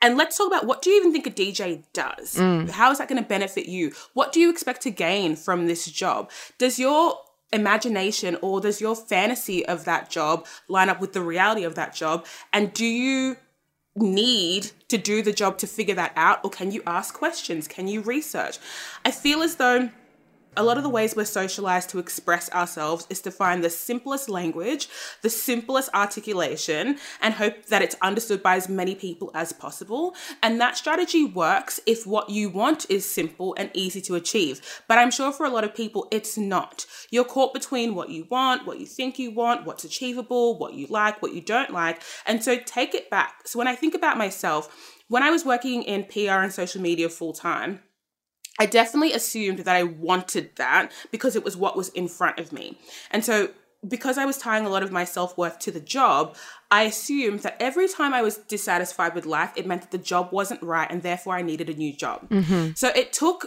And 0.00 0.16
let's 0.16 0.38
talk 0.38 0.46
about 0.46 0.64
what 0.64 0.80
do 0.80 0.88
you 0.88 1.00
even 1.00 1.12
think 1.12 1.26
a 1.26 1.30
DJ 1.30 1.84
does? 1.92 2.36
Mm. 2.36 2.70
How 2.70 2.90
is 2.90 2.96
that 2.98 3.08
going 3.08 3.22
to 3.22 3.28
benefit 3.28 3.66
you? 3.68 3.92
What 4.14 4.32
do 4.32 4.40
you 4.40 4.48
expect 4.48 4.80
to 4.82 4.90
gain 4.90 5.36
from 5.36 5.66
this 5.66 5.84
job? 5.84 6.30
Does 6.56 6.78
your 6.78 7.18
imagination 7.52 8.36
or 8.42 8.60
does 8.60 8.80
your 8.80 8.96
fantasy 8.96 9.64
of 9.66 9.84
that 9.84 10.10
job 10.10 10.46
line 10.68 10.88
up 10.88 11.00
with 11.00 11.12
the 11.12 11.22
reality 11.22 11.64
of 11.64 11.74
that 11.76 11.94
job? 11.94 12.26
And 12.52 12.72
do 12.72 12.86
you 12.86 13.36
need 13.96 14.72
to 14.88 14.98
do 14.98 15.22
the 15.22 15.32
job 15.32 15.58
to 15.58 15.66
figure 15.66 15.94
that 15.94 16.12
out? 16.16 16.40
Or 16.44 16.50
can 16.50 16.72
you 16.72 16.82
ask 16.86 17.14
questions? 17.14 17.68
Can 17.68 17.88
you 17.88 18.00
research? 18.00 18.58
I 19.04 19.10
feel 19.10 19.42
as 19.42 19.56
though 19.56 19.90
a 20.56 20.62
lot 20.62 20.76
of 20.76 20.82
the 20.82 20.88
ways 20.88 21.16
we're 21.16 21.24
socialized 21.24 21.90
to 21.90 21.98
express 21.98 22.50
ourselves 22.52 23.06
is 23.10 23.20
to 23.22 23.30
find 23.30 23.62
the 23.62 23.70
simplest 23.70 24.28
language, 24.28 24.88
the 25.22 25.30
simplest 25.30 25.90
articulation, 25.94 26.98
and 27.20 27.34
hope 27.34 27.66
that 27.66 27.82
it's 27.82 27.96
understood 28.02 28.42
by 28.42 28.56
as 28.56 28.68
many 28.68 28.94
people 28.94 29.30
as 29.34 29.52
possible. 29.52 30.14
And 30.42 30.60
that 30.60 30.76
strategy 30.76 31.24
works 31.24 31.80
if 31.86 32.06
what 32.06 32.30
you 32.30 32.48
want 32.48 32.86
is 32.88 33.04
simple 33.04 33.54
and 33.58 33.70
easy 33.74 34.00
to 34.02 34.14
achieve. 34.14 34.82
But 34.88 34.98
I'm 34.98 35.10
sure 35.10 35.32
for 35.32 35.46
a 35.46 35.50
lot 35.50 35.64
of 35.64 35.74
people, 35.74 36.08
it's 36.10 36.36
not. 36.38 36.86
You're 37.10 37.24
caught 37.24 37.54
between 37.54 37.94
what 37.94 38.10
you 38.10 38.26
want, 38.30 38.66
what 38.66 38.80
you 38.80 38.86
think 38.86 39.18
you 39.18 39.30
want, 39.30 39.64
what's 39.64 39.84
achievable, 39.84 40.58
what 40.58 40.74
you 40.74 40.86
like, 40.88 41.22
what 41.22 41.34
you 41.34 41.40
don't 41.40 41.70
like. 41.70 42.02
And 42.26 42.42
so 42.42 42.56
take 42.58 42.94
it 42.94 43.10
back. 43.10 43.48
So 43.48 43.58
when 43.58 43.68
I 43.68 43.74
think 43.74 43.94
about 43.94 44.18
myself, 44.18 44.92
when 45.08 45.22
I 45.22 45.30
was 45.30 45.44
working 45.44 45.82
in 45.82 46.04
PR 46.04 46.42
and 46.42 46.52
social 46.52 46.80
media 46.80 47.08
full 47.08 47.32
time, 47.32 47.80
I 48.58 48.66
definitely 48.66 49.12
assumed 49.12 49.60
that 49.60 49.74
I 49.74 49.82
wanted 49.82 50.56
that 50.56 50.92
because 51.10 51.34
it 51.36 51.44
was 51.44 51.56
what 51.56 51.76
was 51.76 51.88
in 51.90 52.08
front 52.08 52.38
of 52.38 52.52
me. 52.52 52.78
And 53.10 53.24
so, 53.24 53.50
because 53.86 54.16
I 54.16 54.24
was 54.24 54.38
tying 54.38 54.64
a 54.64 54.70
lot 54.70 54.82
of 54.82 54.92
my 54.92 55.04
self 55.04 55.36
worth 55.36 55.58
to 55.60 55.70
the 55.70 55.80
job, 55.80 56.36
I 56.70 56.84
assumed 56.84 57.40
that 57.40 57.56
every 57.60 57.88
time 57.88 58.14
I 58.14 58.22
was 58.22 58.38
dissatisfied 58.38 59.14
with 59.14 59.26
life, 59.26 59.52
it 59.56 59.66
meant 59.66 59.82
that 59.82 59.90
the 59.90 59.98
job 59.98 60.30
wasn't 60.32 60.62
right 60.62 60.90
and 60.90 61.02
therefore 61.02 61.34
I 61.34 61.42
needed 61.42 61.68
a 61.68 61.74
new 61.74 61.94
job. 61.94 62.28
Mm-hmm. 62.28 62.70
So, 62.76 62.88
it 62.88 63.12
took 63.12 63.46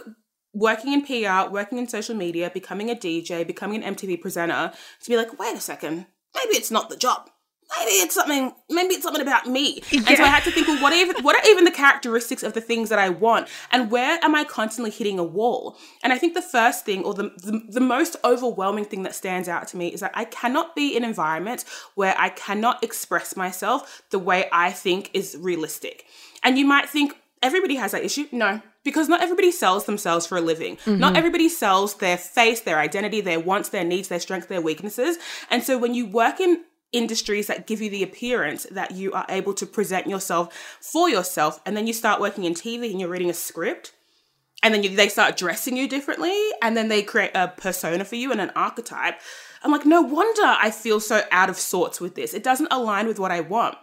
working 0.52 0.92
in 0.92 1.02
PR, 1.04 1.50
working 1.50 1.78
in 1.78 1.88
social 1.88 2.14
media, 2.14 2.50
becoming 2.52 2.90
a 2.90 2.94
DJ, 2.94 3.46
becoming 3.46 3.82
an 3.82 3.94
MTV 3.94 4.20
presenter 4.20 4.72
to 5.02 5.10
be 5.10 5.16
like, 5.16 5.38
wait 5.38 5.56
a 5.56 5.60
second, 5.60 6.06
maybe 6.34 6.56
it's 6.56 6.70
not 6.70 6.90
the 6.90 6.96
job 6.96 7.30
maybe 7.76 7.92
it's 7.92 8.14
something 8.14 8.52
maybe 8.70 8.94
it's 8.94 9.02
something 9.02 9.22
about 9.22 9.46
me 9.46 9.82
yeah. 9.90 10.02
and 10.06 10.16
so 10.16 10.24
i 10.24 10.28
had 10.28 10.42
to 10.42 10.50
think 10.50 10.66
well 10.66 10.80
what 10.82 10.92
are 10.92 10.96
even 10.96 11.22
what 11.22 11.36
are 11.36 11.50
even 11.50 11.64
the 11.64 11.70
characteristics 11.70 12.42
of 12.42 12.52
the 12.54 12.60
things 12.60 12.88
that 12.88 12.98
i 12.98 13.08
want 13.08 13.48
and 13.70 13.90
where 13.90 14.18
am 14.22 14.34
i 14.34 14.44
constantly 14.44 14.90
hitting 14.90 15.18
a 15.18 15.24
wall 15.24 15.76
and 16.02 16.12
i 16.12 16.18
think 16.18 16.34
the 16.34 16.42
first 16.42 16.84
thing 16.84 17.04
or 17.04 17.14
the, 17.14 17.24
the, 17.38 17.62
the 17.68 17.80
most 17.80 18.16
overwhelming 18.24 18.84
thing 18.84 19.02
that 19.02 19.14
stands 19.14 19.48
out 19.48 19.68
to 19.68 19.76
me 19.76 19.88
is 19.88 20.00
that 20.00 20.12
i 20.14 20.24
cannot 20.24 20.74
be 20.74 20.96
in 20.96 21.04
environments 21.04 21.64
where 21.94 22.14
i 22.18 22.28
cannot 22.28 22.82
express 22.82 23.36
myself 23.36 24.02
the 24.10 24.18
way 24.18 24.48
i 24.52 24.70
think 24.70 25.10
is 25.12 25.36
realistic 25.38 26.06
and 26.42 26.58
you 26.58 26.64
might 26.64 26.88
think 26.88 27.16
everybody 27.42 27.76
has 27.76 27.92
that 27.92 28.04
issue 28.04 28.26
no 28.32 28.60
because 28.84 29.08
not 29.08 29.20
everybody 29.20 29.50
sells 29.50 29.84
themselves 29.84 30.26
for 30.26 30.38
a 30.38 30.40
living. 30.40 30.76
Mm-hmm. 30.76 30.98
Not 30.98 31.14
everybody 31.14 31.50
sells 31.50 31.96
their 31.96 32.16
face, 32.16 32.60
their 32.60 32.78
identity, 32.78 33.20
their 33.20 33.38
wants, 33.38 33.68
their 33.68 33.84
needs, 33.84 34.08
their 34.08 34.18
strengths, 34.18 34.46
their 34.46 34.62
weaknesses. 34.62 35.18
And 35.50 35.62
so 35.62 35.76
when 35.76 35.94
you 35.94 36.06
work 36.06 36.40
in 36.40 36.64
industries 36.92 37.46
that 37.46 37.66
give 37.66 37.80
you 37.80 37.90
the 37.90 38.02
appearance 38.02 38.66
that 38.70 38.92
you 38.92 39.12
are 39.12 39.26
able 39.28 39.52
to 39.54 39.66
present 39.66 40.06
yourself 40.06 40.54
for 40.80 41.08
yourself 41.08 41.60
and 41.66 41.76
then 41.76 41.86
you 41.86 41.92
start 41.92 42.20
working 42.20 42.44
in 42.44 42.54
TV 42.54 42.90
and 42.90 43.00
you're 43.00 43.10
reading 43.10 43.30
a 43.30 43.34
script 43.34 43.92
and 44.62 44.74
then 44.74 44.82
you, 44.82 44.94
they 44.96 45.08
start 45.08 45.36
dressing 45.36 45.76
you 45.76 45.88
differently 45.88 46.36
and 46.62 46.76
then 46.76 46.88
they 46.88 47.02
create 47.02 47.30
a 47.34 47.48
persona 47.48 48.04
for 48.04 48.16
you 48.16 48.32
and 48.32 48.40
an 48.40 48.50
archetype. 48.56 49.20
I'm 49.62 49.72
like 49.72 49.84
no 49.84 50.00
wonder 50.00 50.42
i 50.44 50.70
feel 50.70 51.00
so 51.00 51.22
out 51.30 51.50
of 51.50 51.56
sorts 51.56 52.00
with 52.00 52.14
this. 52.14 52.32
It 52.32 52.42
doesn't 52.44 52.72
align 52.72 53.06
with 53.06 53.18
what 53.18 53.32
i 53.32 53.40
want 53.40 53.76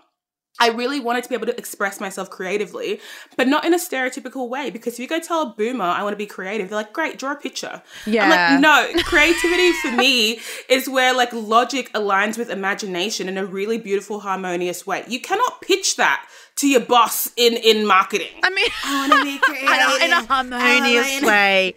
I 0.59 0.69
really 0.69 0.99
wanted 0.99 1.23
to 1.23 1.29
be 1.29 1.35
able 1.35 1.47
to 1.47 1.57
express 1.57 1.99
myself 1.99 2.29
creatively, 2.29 3.01
but 3.35 3.47
not 3.47 3.65
in 3.65 3.73
a 3.73 3.77
stereotypical 3.77 4.47
way. 4.47 4.69
Because 4.69 4.93
if 4.93 4.99
you 4.99 5.07
go 5.07 5.19
tell 5.19 5.41
a 5.41 5.45
boomer 5.47 5.83
I 5.83 6.01
want 6.03 6.13
to 6.13 6.17
be 6.17 6.25
creative, 6.25 6.69
they're 6.69 6.77
like, 6.77 6.93
great, 6.93 7.19
draw 7.19 7.33
a 7.33 7.35
picture. 7.35 7.81
Yeah. 8.05 8.23
I'm 8.23 8.61
like, 8.61 8.95
no, 8.95 9.03
creativity 9.03 9.73
for 9.73 9.91
me 9.91 10.39
is 10.69 10.87
where 10.87 11.13
like 11.13 11.33
logic 11.33 11.91
aligns 11.93 12.37
with 12.37 12.49
imagination 12.49 13.27
in 13.27 13.37
a 13.37 13.45
really 13.45 13.77
beautiful, 13.77 14.21
harmonious 14.21 14.87
way. 14.87 15.03
You 15.07 15.19
cannot 15.19 15.61
pitch 15.61 15.97
that 15.97 16.25
to 16.57 16.67
your 16.69 16.79
boss 16.79 17.29
in 17.35 17.53
in 17.57 17.85
marketing. 17.85 18.29
I 18.41 18.49
mean, 18.49 18.67
I 18.85 19.07
want 19.07 19.13
to 19.13 19.23
be 19.25 19.37
creative 19.39 20.01
in 20.01 20.11
a 20.11 20.25
harmonious 20.25 21.21
way. 21.21 21.75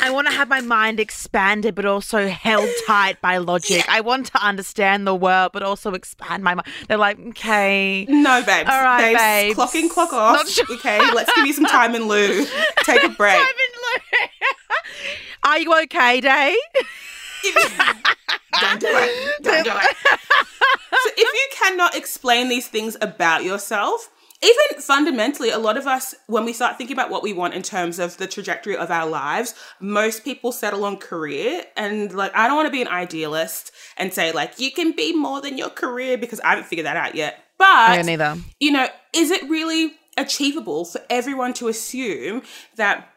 I 0.00 0.10
want 0.10 0.28
to 0.28 0.32
have 0.32 0.48
my 0.48 0.60
mind 0.60 1.00
expanded, 1.00 1.74
but 1.74 1.84
also 1.84 2.28
held 2.28 2.68
tight 2.86 3.20
by 3.20 3.38
logic. 3.38 3.78
Yeah. 3.78 3.84
I 3.88 4.00
want 4.00 4.26
to 4.26 4.44
understand 4.44 5.06
the 5.06 5.14
world, 5.14 5.50
but 5.52 5.62
also 5.62 5.94
expand 5.94 6.44
my 6.44 6.54
mind. 6.54 6.66
They're 6.88 6.96
like, 6.96 7.18
okay, 7.30 8.06
no, 8.08 8.42
babes. 8.44 8.70
All 8.70 8.82
right, 8.82 9.14
babes. 9.14 9.20
babes. 9.20 9.54
Clock 9.56 9.74
in, 9.74 9.88
clock 9.88 10.12
off. 10.12 10.48
Sure. 10.48 10.64
Okay, 10.76 10.98
let's 11.12 11.32
give 11.34 11.46
you 11.46 11.52
some 11.52 11.66
time 11.66 11.94
in 11.94 12.06
lieu. 12.06 12.46
Take 12.84 13.02
a 13.02 13.08
break. 13.08 13.36
time 13.36 13.46
in 13.46 13.80
lieu. 13.82 14.20
Are 15.42 15.58
you 15.58 15.82
okay, 15.82 16.20
Day? 16.20 16.56
Don't 18.60 18.80
do 18.80 18.86
it. 18.88 19.42
Don't 19.42 19.64
do 19.64 19.70
it. 19.72 19.96
so 21.02 21.10
if 21.16 21.32
you 21.34 21.48
cannot 21.56 21.96
explain 21.96 22.48
these 22.48 22.68
things 22.68 22.96
about 23.00 23.44
yourself, 23.44 24.10
even 24.42 24.80
fundamentally, 24.80 25.50
a 25.50 25.58
lot 25.58 25.76
of 25.76 25.86
us, 25.86 26.14
when 26.26 26.44
we 26.44 26.52
start 26.52 26.78
thinking 26.78 26.94
about 26.96 27.10
what 27.10 27.22
we 27.22 27.32
want 27.32 27.52
in 27.52 27.62
terms 27.62 27.98
of 27.98 28.16
the 28.16 28.26
trajectory 28.26 28.76
of 28.76 28.90
our 28.90 29.08
lives, 29.08 29.54
most 29.80 30.24
people 30.24 30.50
settle 30.50 30.84
on 30.84 30.96
career. 30.96 31.64
And 31.76 32.12
like, 32.12 32.34
I 32.34 32.46
don't 32.46 32.56
want 32.56 32.66
to 32.66 32.72
be 32.72 32.80
an 32.80 32.88
idealist 32.88 33.72
and 33.98 34.14
say, 34.14 34.32
like, 34.32 34.58
you 34.58 34.72
can 34.72 34.92
be 34.92 35.14
more 35.14 35.42
than 35.42 35.58
your 35.58 35.68
career 35.68 36.16
because 36.16 36.40
I 36.40 36.50
haven't 36.50 36.66
figured 36.66 36.86
that 36.86 36.96
out 36.96 37.14
yet. 37.14 37.44
But, 37.58 37.96
yeah, 37.96 38.02
neither. 38.02 38.38
you 38.58 38.72
know, 38.72 38.88
is 39.12 39.30
it 39.30 39.42
really 39.50 39.92
achievable 40.16 40.86
for 40.86 41.02
everyone 41.10 41.52
to 41.54 41.68
assume 41.68 42.42
that 42.76 43.08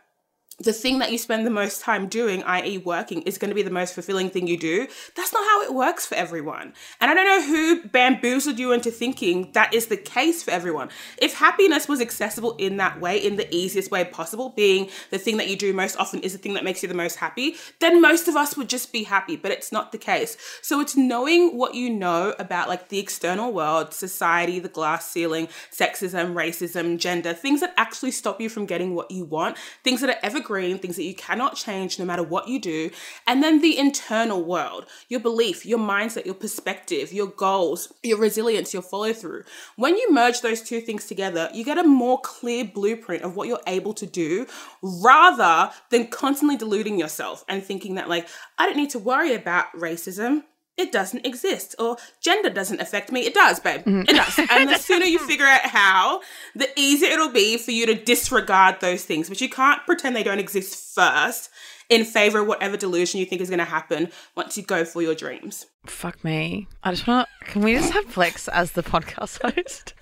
the 0.60 0.74
thing 0.74 1.00
that 1.00 1.12
you 1.12 1.18
spend 1.18 1.48
the 1.48 1.52
most 1.52 1.82
time 1.82 2.08
doing, 2.08 2.44
i.e., 2.44 2.78
working, 2.78 3.24
is 3.24 3.40
going 3.40 3.50
to 3.50 3.56
be 3.56 3.64
the 3.64 3.72
most 3.72 3.96
fulfilling 3.96 4.30
thing 4.30 4.46
you 4.46 4.58
do. 4.58 4.88
That's 5.16 5.34
not 5.34 5.44
how 5.44 5.64
it 5.64 5.74
works 5.74 6.06
for 6.06 6.14
everyone. 6.14 6.74
And 7.02 7.10
I 7.10 7.16
don't 7.16 7.26
know 7.26 7.42
who 7.42 7.88
bamboozled 7.88 8.60
you 8.60 8.72
into 8.72 8.92
thinking 8.92 9.52
that 9.54 9.74
is 9.74 9.88
the 9.88 9.98
case 9.98 10.44
for 10.44 10.52
everyone. 10.52 10.90
If 11.18 11.34
happiness 11.34 11.88
was 11.88 12.00
accessible 12.00 12.56
in 12.58 12.78
that 12.78 13.02
way, 13.02 13.18
in 13.18 13.36
the 13.36 13.54
easiest 13.54 13.90
way 13.90 14.06
possible, 14.06 14.50
being 14.50 14.90
the 15.10 15.18
thing 15.18 15.38
that 15.38 15.48
you 15.48 15.56
do 15.56 15.74
most 15.74 15.98
often 15.98 16.20
is 16.20 16.34
the 16.34 16.38
thing 16.38 16.54
that 16.54 16.64
makes 16.64 16.84
you 16.84 16.90
the 16.90 16.94
most 16.94 17.16
happy, 17.16 17.56
then 17.80 18.00
most 18.00 18.28
of 18.28 18.36
us 18.36 18.56
would 18.56 18.70
just 18.70 18.94
be 18.94 19.04
happy. 19.04 19.36
But 19.36 19.52
it's 19.52 19.72
not 19.72 19.92
the 19.92 19.98
case. 19.98 20.38
So 20.62 20.80
it's 20.80 20.96
knowing 20.96 21.58
what 21.58 21.74
you 21.74 21.90
know 21.90 22.36
about 22.38 22.70
like 22.70 22.90
the 22.90 23.00
external 23.00 23.52
world, 23.52 23.92
society, 23.92 24.60
the 24.60 24.70
glass 24.70 25.10
ceiling, 25.10 25.48
sexism, 25.72 26.36
racism, 26.36 27.00
gender, 27.00 27.34
things 27.34 27.60
that 27.62 27.74
actually 27.76 28.12
stop 28.12 28.40
you 28.40 28.50
from 28.50 28.68
getting 28.68 28.94
what 28.94 29.10
you 29.10 29.26
want, 29.26 29.58
things 29.84 30.00
that 30.02 30.12
are 30.12 30.20
ever 30.22 30.43
evergreen, 30.44 30.78
things 30.78 30.96
that 30.98 31.04
you 31.04 31.16
cannot 31.16 31.56
change 31.56 31.98
no 31.98 32.06
matter 32.06 32.24
what 32.24 32.48
you 32.48 32.60
do. 32.60 32.90
And 33.26 33.42
then 33.42 33.62
the 33.62 33.78
internal 33.78 34.44
world, 34.44 34.86
your 35.08 35.20
belief, 35.20 35.66
your 35.66 35.80
mindset, 35.80 36.26
your 36.26 36.36
perspective, 36.36 37.14
your 37.14 37.28
goals, 37.28 37.94
your 38.04 38.18
resilience, 38.18 38.74
your 38.74 38.82
follow 38.82 39.14
through. 39.14 39.44
When 39.76 39.96
you 39.96 40.12
merge 40.12 40.42
those 40.42 40.62
two 40.62 40.82
things 40.82 41.06
together, 41.06 41.50
you 41.54 41.64
get 41.64 41.78
a 41.78 41.84
more 41.84 42.20
clear 42.22 42.66
blueprint 42.66 43.24
of 43.24 43.36
what 43.36 43.48
you're 43.48 43.60
able 43.68 43.94
to 43.94 44.06
do 44.06 44.46
rather 44.82 45.72
than 45.90 46.08
constantly 46.08 46.58
deluding 46.58 47.00
yourself 47.00 47.46
and 47.48 47.64
thinking 47.64 47.96
that, 47.96 48.10
like, 48.10 48.28
I 48.58 48.66
don't 48.66 48.78
need 48.78 48.92
to 48.92 49.00
worry 49.00 49.34
about 49.34 49.72
racism 49.74 50.44
it 50.78 50.92
doesn't 50.92 51.26
exist 51.26 51.76
or 51.78 51.98
gender 52.22 52.50
doesn't 52.50 52.82
affect 52.82 53.12
me. 53.12 53.22
It 53.22 53.34
does 53.34 53.60
babe. 53.60 53.82
Mm-hmm. 53.82 54.02
it 54.02 54.16
does. 54.16 54.40
And 54.50 54.70
the 54.70 54.78
sooner 54.78 55.06
you 55.06 55.20
figure 55.28 55.46
out 55.46 55.62
how 55.62 56.22
the 56.56 56.68
easier 56.76 57.10
it'll 57.10 57.32
be 57.32 57.58
for 57.58 57.72
you 57.72 57.86
to 57.86 57.96
disregard 57.96 58.80
those 58.80 59.06
things. 59.06 59.30
But 59.30 59.42
you 59.42 59.50
can't 59.50 59.86
pretend 59.86 60.16
they 60.16 60.24
don't 60.24 60.40
exist 60.40 60.94
first 60.96 61.50
in 61.90 62.06
favor 62.06 62.40
of 62.40 62.48
whatever 62.48 62.78
delusion 62.78 63.20
you 63.20 63.26
think 63.26 63.42
is 63.42 63.50
going 63.50 63.60
to 63.60 63.66
happen 63.66 64.10
once 64.36 64.58
you 64.58 64.64
go 64.64 64.84
for 64.86 65.02
your 65.02 65.16
dreams. 65.16 65.68
Fuck 65.86 66.24
me. 66.24 66.68
I 66.84 66.92
just 66.92 67.08
want 67.08 67.28
to 67.28 67.46
can 67.46 67.62
we 67.62 67.76
just 67.76 67.92
have 67.92 68.06
flex 68.06 68.48
as 68.48 68.72
the 68.72 68.84
podcast 68.84 69.42
host 69.56 69.94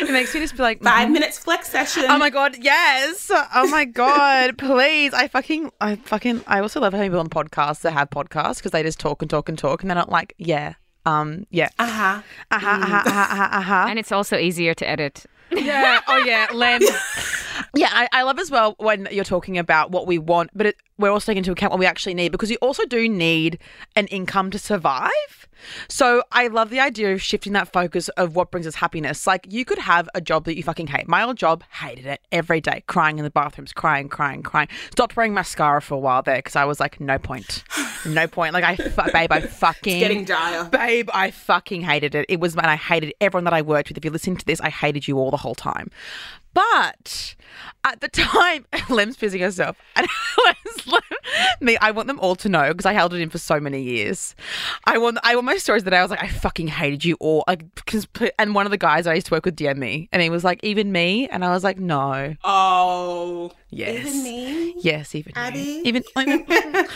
it 0.00 0.10
makes 0.10 0.34
me 0.34 0.40
just 0.40 0.56
be 0.56 0.62
like 0.62 0.82
5 0.82 1.08
mm 1.08 1.12
minutes 1.12 1.38
flex 1.38 1.68
session. 1.68 2.04
Oh 2.08 2.18
my 2.18 2.30
god, 2.30 2.56
yes. 2.58 3.30
Oh 3.54 3.68
my 3.68 3.84
god, 3.84 4.58
please. 4.58 5.12
I 5.14 5.28
fucking, 5.28 5.70
I 5.80 5.96
fucking, 5.96 6.42
I 6.46 6.60
also 6.60 6.80
love 6.80 6.92
having 6.92 7.10
people 7.10 7.20
on 7.20 7.28
podcasts 7.28 7.80
that 7.82 7.92
have 7.92 8.10
podcasts 8.10 8.56
because 8.56 8.72
they 8.72 8.82
just 8.82 9.00
talk 9.00 9.22
and 9.22 9.30
talk 9.30 9.48
and 9.48 9.58
talk 9.58 9.82
and 9.82 9.90
they're 9.90 9.96
not 9.96 10.10
like, 10.10 10.34
yeah, 10.38 10.74
um, 11.06 11.46
yeah, 11.50 11.68
uh 11.78 11.86
huh, 11.86 12.22
uh 12.50 12.58
huh, 12.58 12.68
uh 12.68 12.86
huh, 12.86 13.02
uh 13.06 13.10
huh, 13.36 13.48
uh 13.52 13.60
huh, 13.62 13.86
and 13.88 13.98
it's 13.98 14.12
also 14.12 14.36
easier 14.36 14.74
to 14.74 14.88
edit. 14.88 15.24
Yeah. 15.50 16.00
Oh 16.06 16.18
yeah, 16.18 16.48
Lem. 16.52 16.82
yeah, 17.74 17.90
I, 17.92 18.08
I 18.12 18.22
love 18.22 18.38
as 18.38 18.50
well 18.50 18.74
when 18.78 19.08
you're 19.10 19.24
talking 19.24 19.58
about 19.58 19.90
what 19.90 20.06
we 20.06 20.18
want, 20.18 20.50
but 20.54 20.66
it, 20.66 20.76
we're 20.98 21.10
also 21.10 21.26
taking 21.26 21.38
into 21.38 21.52
account 21.52 21.70
what 21.70 21.78
we 21.78 21.86
actually 21.86 22.14
need 22.14 22.32
because 22.32 22.50
you 22.50 22.58
also 22.60 22.84
do 22.84 23.08
need 23.08 23.58
an 23.96 24.06
income 24.08 24.50
to 24.50 24.58
survive. 24.58 25.48
So 25.88 26.22
I 26.32 26.48
love 26.48 26.70
the 26.70 26.80
idea 26.80 27.12
of 27.12 27.22
shifting 27.22 27.52
that 27.54 27.72
focus 27.72 28.08
of 28.10 28.36
what 28.36 28.50
brings 28.50 28.66
us 28.66 28.76
happiness. 28.76 29.26
Like 29.26 29.46
you 29.48 29.64
could 29.64 29.78
have 29.78 30.08
a 30.14 30.20
job 30.20 30.44
that 30.44 30.56
you 30.56 30.62
fucking 30.62 30.88
hate. 30.88 31.08
My 31.08 31.22
old 31.22 31.36
job, 31.36 31.64
hated 31.72 32.06
it 32.06 32.20
every 32.32 32.60
day, 32.60 32.84
crying 32.86 33.18
in 33.18 33.24
the 33.24 33.30
bathrooms, 33.30 33.72
crying, 33.72 34.08
crying, 34.08 34.42
crying. 34.42 34.68
Stopped 34.90 35.16
wearing 35.16 35.34
mascara 35.34 35.82
for 35.82 35.94
a 35.94 35.98
while 35.98 36.22
there 36.22 36.36
because 36.36 36.56
I 36.56 36.64
was 36.64 36.80
like, 36.80 37.00
no 37.00 37.18
point, 37.18 37.64
no 38.06 38.26
point. 38.26 38.54
Like 38.54 38.64
I, 38.64 38.76
babe, 39.12 39.32
I 39.32 39.40
fucking 39.40 39.96
it's 39.96 40.08
getting 40.08 40.24
dire. 40.24 40.64
Babe, 40.64 41.10
I 41.12 41.30
fucking 41.30 41.82
hated 41.82 42.14
it. 42.14 42.26
It 42.28 42.40
was, 42.40 42.54
and 42.54 42.66
I 42.66 42.76
hated 42.76 43.14
everyone 43.20 43.44
that 43.44 43.54
I 43.54 43.62
worked 43.62 43.88
with. 43.88 43.98
If 43.98 44.04
you're 44.04 44.12
listening 44.12 44.36
to 44.36 44.46
this, 44.46 44.60
I 44.60 44.70
hated 44.70 45.08
you 45.08 45.18
all 45.18 45.30
the 45.30 45.36
whole 45.36 45.54
time. 45.54 45.90
But 46.58 47.36
at 47.84 48.00
the 48.00 48.08
time, 48.08 48.66
Lem's 48.88 49.16
pissing 49.16 49.40
herself. 49.40 49.76
And 49.96 50.08
Me, 51.60 51.76
I 51.80 51.90
want 51.90 52.08
them 52.08 52.18
all 52.20 52.34
to 52.36 52.48
know 52.48 52.68
because 52.72 52.86
I 52.86 52.92
held 52.92 53.12
it 53.12 53.20
in 53.20 53.28
for 53.30 53.38
so 53.38 53.60
many 53.60 53.82
years. 53.82 54.34
I 54.84 54.96
want, 54.98 55.18
I 55.22 55.34
want 55.34 55.44
my 55.46 55.56
stories 55.58 55.84
that 55.84 55.92
I 55.92 56.00
was 56.00 56.10
like, 56.10 56.22
I 56.22 56.28
fucking 56.28 56.68
hated 56.68 57.04
you 57.04 57.16
all. 57.20 57.44
Like, 57.46 57.64
and 58.38 58.54
one 58.54 58.64
of 58.66 58.70
the 58.70 58.78
guys 58.78 59.06
I 59.06 59.14
used 59.14 59.26
to 59.26 59.34
work 59.34 59.44
with 59.44 59.56
DM 59.56 59.76
me, 59.76 60.08
and 60.10 60.22
he 60.22 60.30
was 60.30 60.42
like, 60.44 60.60
even 60.64 60.90
me, 60.90 61.28
and 61.28 61.44
I 61.44 61.50
was 61.50 61.62
like, 61.64 61.78
no, 61.78 62.34
Oh, 62.44 63.50
yes, 63.68 64.06
even 64.06 64.22
me. 64.22 64.74
yes, 64.78 65.14
even 65.14 65.32
you. 65.36 65.42
Abby? 65.42 65.82
even. 65.84 66.02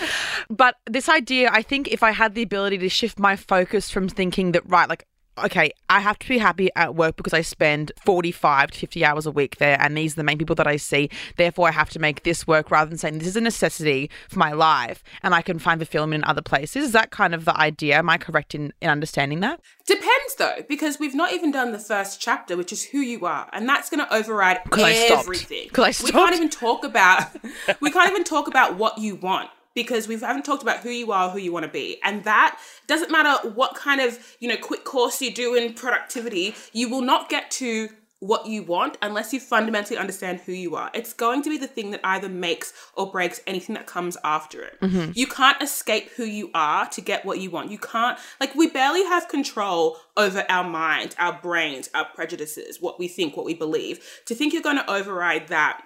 but 0.50 0.76
this 0.86 1.08
idea, 1.08 1.50
I 1.52 1.62
think, 1.62 1.88
if 1.88 2.02
I 2.02 2.12
had 2.12 2.34
the 2.34 2.42
ability 2.42 2.78
to 2.78 2.88
shift 2.88 3.18
my 3.18 3.36
focus 3.36 3.90
from 3.90 4.08
thinking 4.08 4.52
that 4.52 4.62
right, 4.68 4.88
like 4.88 5.06
okay, 5.38 5.72
I 5.88 6.00
have 6.00 6.18
to 6.20 6.28
be 6.28 6.38
happy 6.38 6.70
at 6.76 6.94
work 6.94 7.16
because 7.16 7.32
I 7.32 7.40
spend 7.40 7.92
45 8.04 8.72
to 8.72 8.78
50 8.78 9.04
hours 9.04 9.26
a 9.26 9.30
week 9.30 9.56
there 9.56 9.80
and 9.80 9.96
these 9.96 10.14
are 10.14 10.16
the 10.16 10.24
main 10.24 10.38
people 10.38 10.54
that 10.56 10.66
I 10.66 10.76
see. 10.76 11.10
Therefore, 11.36 11.68
I 11.68 11.72
have 11.72 11.90
to 11.90 11.98
make 11.98 12.22
this 12.22 12.46
work 12.46 12.70
rather 12.70 12.88
than 12.88 12.98
saying 12.98 13.18
this 13.18 13.28
is 13.28 13.36
a 13.36 13.40
necessity 13.40 14.10
for 14.28 14.38
my 14.38 14.52
life 14.52 15.02
and 15.22 15.34
I 15.34 15.42
can 15.42 15.58
find 15.58 15.80
fulfillment 15.80 16.22
in 16.22 16.28
other 16.28 16.42
places. 16.42 16.84
Is 16.84 16.92
that 16.92 17.10
kind 17.10 17.34
of 17.34 17.44
the 17.44 17.56
idea? 17.58 17.98
Am 17.98 18.08
I 18.10 18.18
correct 18.18 18.54
in, 18.54 18.72
in 18.80 18.90
understanding 18.90 19.40
that? 19.40 19.60
Depends 19.86 20.34
though, 20.38 20.58
because 20.68 20.98
we've 20.98 21.14
not 21.14 21.32
even 21.32 21.50
done 21.50 21.72
the 21.72 21.78
first 21.78 22.20
chapter, 22.20 22.56
which 22.56 22.72
is 22.72 22.84
who 22.84 22.98
you 22.98 23.26
are, 23.26 23.48
and 23.52 23.68
that's 23.68 23.90
going 23.90 24.04
to 24.04 24.14
override 24.14 24.60
I 24.72 24.94
stopped. 25.06 25.22
everything. 25.22 25.68
I 25.76 25.92
We 26.02 26.10
can't 26.10 26.34
even 26.34 26.50
talk 26.50 26.84
about 26.84 27.28
we 27.80 27.90
can't 27.90 28.10
even 28.10 28.24
talk 28.24 28.48
about 28.48 28.76
what 28.76 28.98
you 28.98 29.16
want 29.16 29.50
because 29.74 30.08
we 30.08 30.18
haven't 30.18 30.44
talked 30.44 30.62
about 30.62 30.78
who 30.78 30.90
you 30.90 31.12
are, 31.12 31.30
who 31.30 31.38
you 31.38 31.52
want 31.52 31.64
to 31.64 31.72
be, 31.72 31.98
and 32.04 32.24
that 32.24 32.58
doesn't 32.86 33.10
matter 33.10 33.48
what 33.50 33.74
kind 33.74 34.00
of 34.00 34.36
you 34.40 34.48
know 34.48 34.56
quick 34.56 34.84
course 34.84 35.20
you 35.20 35.32
do 35.32 35.54
in 35.54 35.74
productivity, 35.74 36.54
you 36.72 36.88
will 36.88 37.02
not 37.02 37.28
get 37.28 37.50
to 37.52 37.88
what 38.22 38.46
you 38.46 38.62
want 38.62 38.96
unless 39.02 39.32
you 39.32 39.40
fundamentally 39.40 39.98
understand 39.98 40.38
who 40.38 40.52
you 40.52 40.76
are. 40.76 40.92
It's 40.94 41.12
going 41.12 41.42
to 41.42 41.50
be 41.50 41.58
the 41.58 41.66
thing 41.66 41.90
that 41.90 42.00
either 42.04 42.28
makes 42.28 42.72
or 42.94 43.10
breaks 43.10 43.40
anything 43.48 43.74
that 43.74 43.88
comes 43.88 44.16
after 44.22 44.62
it. 44.62 44.80
Mm-hmm. 44.80 45.10
You 45.16 45.26
can't 45.26 45.60
escape 45.60 46.08
who 46.10 46.22
you 46.22 46.48
are 46.54 46.86
to 46.90 47.00
get 47.00 47.24
what 47.24 47.40
you 47.40 47.50
want. 47.50 47.72
You 47.72 47.78
can't, 47.78 48.16
like, 48.38 48.54
we 48.54 48.68
barely 48.68 49.02
have 49.02 49.26
control 49.26 49.96
over 50.16 50.44
our 50.48 50.62
mind, 50.62 51.16
our 51.18 51.40
brains, 51.42 51.90
our 51.96 52.04
prejudices, 52.14 52.80
what 52.80 52.96
we 52.96 53.08
think, 53.08 53.36
what 53.36 53.44
we 53.44 53.54
believe. 53.54 54.22
To 54.26 54.36
think 54.36 54.52
you're 54.52 54.62
going 54.62 54.76
to 54.76 54.88
override 54.88 55.48
that 55.48 55.84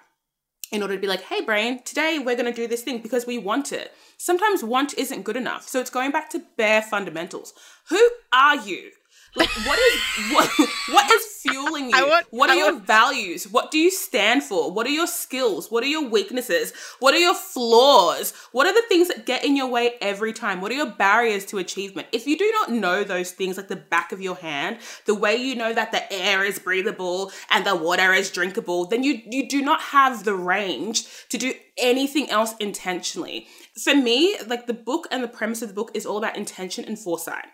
in 0.72 0.82
order 0.82 0.94
to 0.94 1.00
be 1.00 1.06
like, 1.06 1.22
hey, 1.22 1.42
brain, 1.42 1.82
today 1.82 2.18
we're 2.18 2.36
going 2.36 2.52
to 2.52 2.52
do 2.52 2.66
this 2.66 2.82
thing 2.82 2.98
because 2.98 3.26
we 3.26 3.38
want 3.38 3.72
it. 3.72 3.92
Sometimes 4.18 4.64
want 4.64 4.96
isn't 4.98 5.22
good 5.22 5.36
enough. 5.36 5.68
So 5.68 5.80
it's 5.80 5.90
going 5.90 6.10
back 6.10 6.30
to 6.30 6.42
bare 6.56 6.82
fundamentals. 6.82 7.54
Who 7.88 8.10
are 8.32 8.56
you? 8.56 8.90
Like, 9.36 9.50
what 9.66 9.78
is 9.78 10.32
what 10.32 10.50
what 10.90 11.12
is 11.12 11.24
fueling 11.42 11.90
you? 11.90 12.06
Want- 12.08 12.26
what 12.30 12.50
are 12.50 12.54
I 12.54 12.56
your 12.56 12.72
want- 12.72 12.86
values? 12.86 13.44
What 13.48 13.70
do 13.70 13.78
you 13.78 13.90
stand 13.90 14.42
for? 14.42 14.70
What 14.72 14.86
are 14.86 14.90
your 14.90 15.06
skills? 15.06 15.70
What 15.70 15.84
are 15.84 15.88
your 15.88 16.08
weaknesses? 16.08 16.72
What 17.00 17.14
are 17.14 17.18
your 17.18 17.34
flaws? 17.34 18.32
What 18.52 18.66
are 18.66 18.72
the 18.74 18.86
things 18.88 19.08
that 19.08 19.26
get 19.26 19.44
in 19.44 19.56
your 19.56 19.66
way 19.68 19.94
every 20.00 20.32
time? 20.32 20.60
What 20.60 20.72
are 20.72 20.76
your 20.76 20.90
barriers 20.90 21.44
to 21.46 21.58
achievement? 21.58 22.08
If 22.12 22.26
you 22.26 22.36
do 22.38 22.50
not 22.52 22.70
know 22.72 23.04
those 23.04 23.30
things 23.30 23.56
like 23.56 23.68
the 23.68 23.76
back 23.76 24.10
of 24.12 24.20
your 24.20 24.36
hand, 24.36 24.78
the 25.04 25.14
way 25.14 25.36
you 25.36 25.54
know 25.54 25.72
that 25.74 25.92
the 25.92 26.10
air 26.12 26.44
is 26.44 26.58
breathable 26.58 27.30
and 27.50 27.64
the 27.66 27.76
water 27.76 28.12
is 28.12 28.30
drinkable, 28.30 28.86
then 28.86 29.02
you 29.04 29.20
you 29.26 29.48
do 29.48 29.60
not 29.62 29.80
have 29.80 30.24
the 30.24 30.34
range 30.34 31.04
to 31.28 31.36
do 31.38 31.52
anything 31.78 32.30
else 32.30 32.54
intentionally. 32.58 33.46
For 33.82 33.94
me, 33.94 34.36
like 34.46 34.66
the 34.66 34.74
book 34.74 35.06
and 35.10 35.22
the 35.22 35.28
premise 35.28 35.62
of 35.62 35.68
the 35.68 35.74
book 35.74 35.90
is 35.94 36.06
all 36.06 36.18
about 36.18 36.36
intention 36.36 36.84
and 36.86 36.98
foresight. 36.98 37.46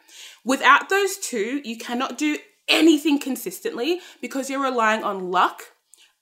Without 0.44 0.88
those 0.88 1.16
two, 1.16 1.60
you 1.64 1.76
cannot 1.76 2.16
do 2.16 2.38
anything 2.68 3.18
consistently 3.18 4.00
because 4.20 4.48
you're 4.48 4.62
relying 4.62 5.02
on 5.02 5.30
luck, 5.30 5.62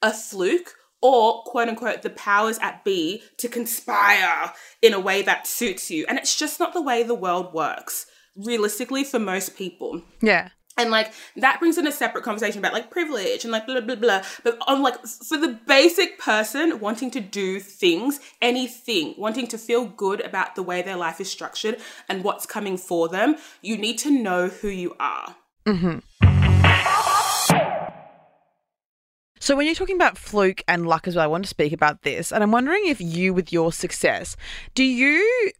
a 0.01 0.11
fluke, 0.11 0.73
or 1.01 1.43
quote 1.43 1.67
unquote 1.67 2.01
the 2.01 2.09
powers 2.11 2.59
at 2.59 2.83
B 2.83 3.23
to 3.37 3.47
conspire 3.47 4.53
in 4.81 4.93
a 4.93 4.99
way 4.99 5.21
that 5.21 5.47
suits 5.47 5.89
you. 5.89 6.05
And 6.07 6.17
it's 6.17 6.35
just 6.35 6.59
not 6.59 6.73
the 6.73 6.81
way 6.81 7.03
the 7.03 7.15
world 7.15 7.53
works, 7.53 8.05
realistically, 8.35 9.03
for 9.03 9.19
most 9.19 9.55
people. 9.55 10.01
Yeah. 10.21 10.49
And 10.77 10.89
like 10.89 11.13
that 11.35 11.59
brings 11.59 11.77
in 11.77 11.85
a 11.85 11.91
separate 11.91 12.23
conversation 12.23 12.59
about 12.59 12.73
like 12.73 12.89
privilege 12.89 13.43
and 13.43 13.51
like 13.51 13.65
blah 13.65 13.81
blah 13.81 13.95
blah. 13.95 14.23
But 14.43 14.57
on 14.67 14.81
like 14.81 15.05
for 15.05 15.37
the 15.37 15.59
basic 15.67 16.17
person 16.17 16.79
wanting 16.79 17.11
to 17.11 17.19
do 17.19 17.59
things, 17.59 18.19
anything, 18.41 19.13
wanting 19.17 19.47
to 19.47 19.57
feel 19.57 19.85
good 19.85 20.21
about 20.21 20.55
the 20.55 20.63
way 20.63 20.81
their 20.81 20.95
life 20.95 21.19
is 21.19 21.29
structured 21.29 21.77
and 22.07 22.23
what's 22.23 22.45
coming 22.45 22.77
for 22.77 23.09
them, 23.09 23.35
you 23.61 23.77
need 23.77 23.97
to 23.99 24.11
know 24.11 24.47
who 24.47 24.69
you 24.69 24.95
are. 24.99 25.35
Mm-hmm. 25.65 25.99
So 29.39 29.55
when 29.55 29.65
you're 29.65 29.75
talking 29.75 29.95
about 29.95 30.19
fluke 30.19 30.63
and 30.67 30.85
luck 30.85 31.07
as 31.07 31.15
well, 31.15 31.23
I 31.23 31.27
want 31.27 31.45
to 31.45 31.49
speak 31.49 31.73
about 31.73 32.03
this. 32.03 32.31
And 32.31 32.43
I'm 32.43 32.51
wondering 32.51 32.85
if 32.85 33.01
you, 33.01 33.33
with 33.33 33.51
your 33.51 33.73
success, 33.73 34.37
do 34.75 34.83
you 34.83 35.51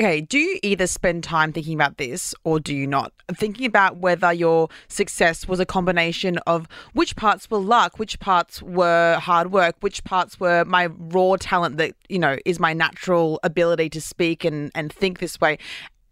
okay, 0.00 0.20
do 0.20 0.38
you 0.38 0.60
either 0.62 0.86
spend 0.86 1.24
time 1.24 1.52
thinking 1.52 1.74
about 1.74 1.96
this 1.96 2.34
or 2.44 2.60
do 2.60 2.74
you 2.74 2.86
not? 2.86 3.12
Thinking 3.34 3.66
about 3.66 3.96
whether 3.96 4.32
your 4.32 4.68
success 4.86 5.48
was 5.48 5.58
a 5.58 5.66
combination 5.66 6.38
of 6.46 6.68
which 6.92 7.16
parts 7.16 7.50
were 7.50 7.58
luck, 7.58 7.98
which 7.98 8.20
parts 8.20 8.62
were 8.62 9.18
hard 9.18 9.50
work, 9.50 9.74
which 9.80 10.04
parts 10.04 10.38
were 10.38 10.64
my 10.64 10.86
raw 10.86 11.36
talent 11.38 11.78
that, 11.78 11.94
you 12.08 12.18
know, 12.18 12.36
is 12.44 12.60
my 12.60 12.72
natural 12.72 13.40
ability 13.42 13.90
to 13.90 14.00
speak 14.00 14.44
and, 14.44 14.70
and 14.74 14.92
think 14.92 15.18
this 15.18 15.40
way. 15.40 15.58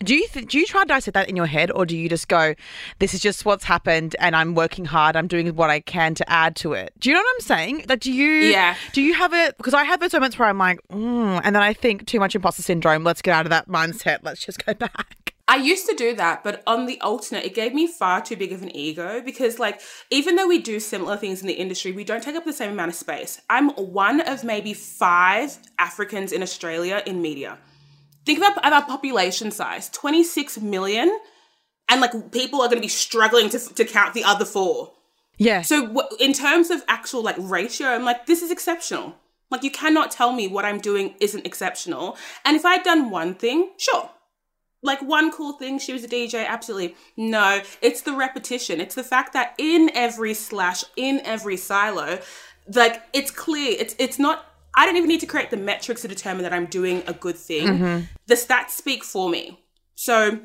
Do 0.01 0.15
you 0.15 0.29
th- 0.29 0.49
do 0.49 0.59
you 0.59 0.67
try 0.67 0.83
to 0.83 0.89
dissect 0.89 1.15
that 1.15 1.29
in 1.29 1.37
your 1.37 1.47
head, 1.47 1.71
or 1.71 1.87
do 1.87 1.97
you 1.97 2.09
just 2.09 2.29
go, 2.29 2.55
"This 2.99 3.15
is 3.15 3.21
just 3.21 3.45
what's 3.45 3.65
happened, 3.65 4.15
and 4.19 4.37
I'm 4.37 4.55
working 4.55 4.85
hard. 4.85 5.17
I'm 5.17 5.27
doing 5.27 5.55
what 5.57 5.71
I 5.71 5.81
can 5.81 6.15
to 6.17 6.31
add 6.31 6.55
to 6.57 6.75
it." 6.75 6.93
Do 6.99 7.09
you 7.09 7.15
know 7.15 7.21
what 7.21 7.35
I'm 7.37 7.41
saying? 7.41 7.85
That 7.89 8.01
do 8.01 8.13
you? 8.13 8.27
Yeah. 8.27 8.77
Do 8.93 9.01
you 9.01 9.15
have 9.15 9.33
it? 9.33 9.57
Because 9.57 9.73
I 9.75 9.85
have 9.85 10.01
those 10.01 10.13
moments 10.13 10.39
where 10.39 10.49
I'm 10.49 10.59
like, 10.59 10.81
mm, 10.89 11.41
and 11.43 11.57
then 11.57 11.63
I 11.63 11.73
think 11.73 12.07
too 12.07 12.21
much 12.21 12.35
imposter 12.35 12.63
syndrome. 12.63 13.05
Let's 13.05 13.23
get 13.23 13.35
out 13.35 13.47
of 13.47 13.51
that 13.51 13.69
mindset. 13.69 14.19
Let's 14.23 14.45
just 14.45 14.65
go 14.65 14.75
back. 14.87 15.33
I 15.49 15.57
used 15.57 15.87
to 15.87 15.95
do 15.95 16.15
that, 16.17 16.43
but 16.43 16.63
on 16.67 16.87
the 16.87 17.01
alternate, 17.01 17.45
it 17.45 17.55
gave 17.55 17.73
me 17.73 17.87
far 17.87 18.21
too 18.21 18.35
big 18.35 18.51
of 18.51 18.63
an 18.63 18.77
ego 18.77 19.23
because, 19.25 19.61
like, 19.61 19.81
even 20.11 20.35
though 20.35 20.49
we 20.49 20.59
do 20.59 20.81
similar 20.81 21.17
things 21.17 21.41
in 21.41 21.47
the 21.47 21.55
industry, 21.55 21.93
we 21.93 22.03
don't 22.03 22.23
take 22.23 22.35
up 22.35 22.45
the 22.45 22.53
same 22.53 22.73
amount 22.73 22.89
of 22.89 22.97
space. 22.97 23.41
I'm 23.49 23.71
one 23.71 24.21
of 24.23 24.43
maybe 24.43 24.75
five 24.75 25.57
Africans 25.79 26.33
in 26.33 26.43
Australia 26.43 27.01
in 27.07 27.23
media. 27.23 27.59
Think 28.27 28.39
about 28.41 28.73
our 28.73 28.85
population 28.85 29.51
size 29.51 29.89
26 29.91 30.59
million, 30.59 31.19
and 31.89 32.01
like, 32.01 32.33
people 32.33 32.61
are 32.61 32.67
going 32.67 32.79
to 32.79 32.83
be 32.83 32.89
struggling 32.89 33.49
to, 33.51 33.59
to 33.59 33.85
count 33.85 34.13
the 34.15 34.25
other 34.25 34.45
four. 34.45 34.93
Yeah. 35.39 35.63
So, 35.63 35.87
wh- 35.95 36.21
in 36.21 36.33
terms 36.33 36.71
of 36.71 36.83
actual 36.89 37.23
like 37.23 37.37
ratio, 37.39 37.89
I'm 37.89 38.05
like, 38.05 38.27
this 38.27 38.43
is 38.43 38.51
exceptional. 38.51 39.15
Like, 39.51 39.63
you 39.63 39.71
cannot 39.71 40.11
tell 40.11 40.33
me 40.33 40.49
what 40.49 40.65
I'm 40.65 40.81
doing 40.81 41.15
isn't 41.21 41.47
exceptional. 41.47 42.17
And 42.45 42.57
if 42.57 42.65
I'd 42.65 42.83
done 42.83 43.11
one 43.11 43.35
thing, 43.35 43.71
sure. 43.79 44.11
Like 44.83 45.01
one 45.03 45.31
cool 45.33 45.53
thing, 45.55 45.79
she 45.79 45.93
was 45.93 46.05
a 46.05 46.09
DJ, 46.09 46.47
absolutely. 46.47 46.97
No, 47.17 47.63
it's 47.81 48.03
the 48.03 48.15
repetition. 48.15 48.81
It's 48.81 48.95
the 48.95 49.03
fact 49.05 49.33
that 49.33 49.55
in 49.59 49.91
every 49.95 50.35
slash, 50.35 50.85
in 50.97 51.21
every 51.25 51.57
silo, 51.57 52.19
like 52.73 53.03
it's 53.13 53.31
clear. 53.31 53.75
It's 53.79 53.95
it's 53.99 54.19
not. 54.19 54.45
I 54.77 54.85
don't 54.85 54.97
even 54.97 55.09
need 55.09 55.21
to 55.21 55.27
create 55.27 55.51
the 55.51 55.57
metrics 55.57 56.03
to 56.03 56.09
determine 56.09 56.43
that 56.43 56.53
I'm 56.53 56.67
doing 56.67 57.03
a 57.07 57.15
good 57.15 57.37
thing. 57.37 57.67
Mm-hmm. 57.67 58.05
The 58.27 58.35
stats 58.35 58.71
speak 58.71 59.03
for 59.03 59.31
me. 59.31 59.65
So 59.95 60.41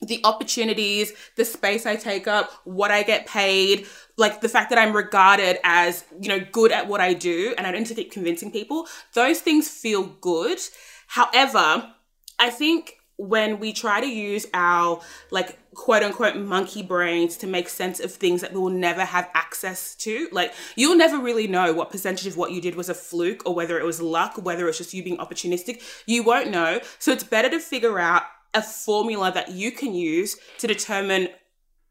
the 0.00 0.20
opportunities, 0.24 1.12
the 1.36 1.44
space 1.44 1.84
I 1.84 1.96
take 1.96 2.26
up, 2.26 2.50
what 2.64 2.90
I 2.90 3.02
get 3.02 3.26
paid, 3.26 3.86
like 4.16 4.40
the 4.40 4.48
fact 4.48 4.70
that 4.70 4.78
I'm 4.78 4.96
regarded 4.96 5.58
as, 5.62 6.04
you 6.18 6.28
know, 6.28 6.40
good 6.52 6.72
at 6.72 6.88
what 6.88 7.02
I 7.02 7.12
do 7.12 7.54
and 7.58 7.66
I 7.66 7.70
don't 7.70 7.82
need 7.82 7.88
to 7.88 7.94
keep 7.94 8.10
convincing 8.10 8.50
people, 8.50 8.86
those 9.12 9.40
things 9.40 9.68
feel 9.68 10.04
good. 10.04 10.58
However, 11.06 11.92
I 12.38 12.48
think 12.48 12.96
when 13.20 13.60
we 13.60 13.70
try 13.72 14.00
to 14.00 14.06
use 14.06 14.46
our 14.54 15.00
like 15.30 15.58
quote 15.74 16.02
unquote 16.02 16.36
monkey 16.36 16.82
brains 16.82 17.36
to 17.36 17.46
make 17.46 17.68
sense 17.68 18.00
of 18.00 18.10
things 18.10 18.40
that 18.40 18.52
we 18.52 18.58
will 18.58 18.70
never 18.70 19.04
have 19.04 19.28
access 19.34 19.94
to, 19.96 20.28
like 20.32 20.54
you'll 20.74 20.96
never 20.96 21.18
really 21.18 21.46
know 21.46 21.72
what 21.74 21.90
percentage 21.90 22.26
of 22.26 22.36
what 22.38 22.50
you 22.50 22.62
did 22.62 22.74
was 22.74 22.88
a 22.88 22.94
fluke 22.94 23.42
or 23.44 23.54
whether 23.54 23.78
it 23.78 23.84
was 23.84 24.00
luck, 24.00 24.42
whether 24.42 24.66
it's 24.68 24.78
just 24.78 24.94
you 24.94 25.04
being 25.04 25.18
opportunistic. 25.18 25.82
You 26.06 26.22
won't 26.22 26.50
know. 26.50 26.80
So 26.98 27.12
it's 27.12 27.24
better 27.24 27.50
to 27.50 27.60
figure 27.60 27.98
out 27.98 28.22
a 28.54 28.62
formula 28.62 29.30
that 29.32 29.50
you 29.50 29.70
can 29.70 29.94
use 29.94 30.36
to 30.58 30.66
determine 30.66 31.28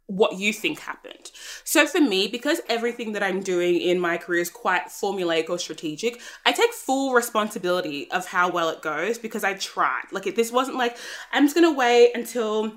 what 0.09 0.39
you 0.39 0.51
think 0.51 0.79
happened. 0.79 1.31
So 1.63 1.85
for 1.85 2.01
me, 2.01 2.27
because 2.27 2.61
everything 2.67 3.13
that 3.13 3.21
I'm 3.21 3.41
doing 3.41 3.79
in 3.79 3.99
my 3.99 4.17
career 4.17 4.41
is 4.41 4.49
quite 4.49 4.87
formulaic 4.87 5.49
or 5.49 5.59
strategic, 5.59 6.19
I 6.45 6.51
take 6.51 6.73
full 6.73 7.13
responsibility 7.13 8.09
of 8.09 8.25
how 8.25 8.49
well 8.49 8.69
it 8.69 8.81
goes 8.81 9.19
because 9.19 9.43
I 9.43 9.53
tried. 9.53 10.05
Like 10.11 10.25
if 10.25 10.35
this 10.35 10.51
wasn't 10.51 10.77
like 10.77 10.97
I'm 11.31 11.45
just 11.45 11.55
gonna 11.55 11.71
wait 11.71 12.11
until 12.15 12.73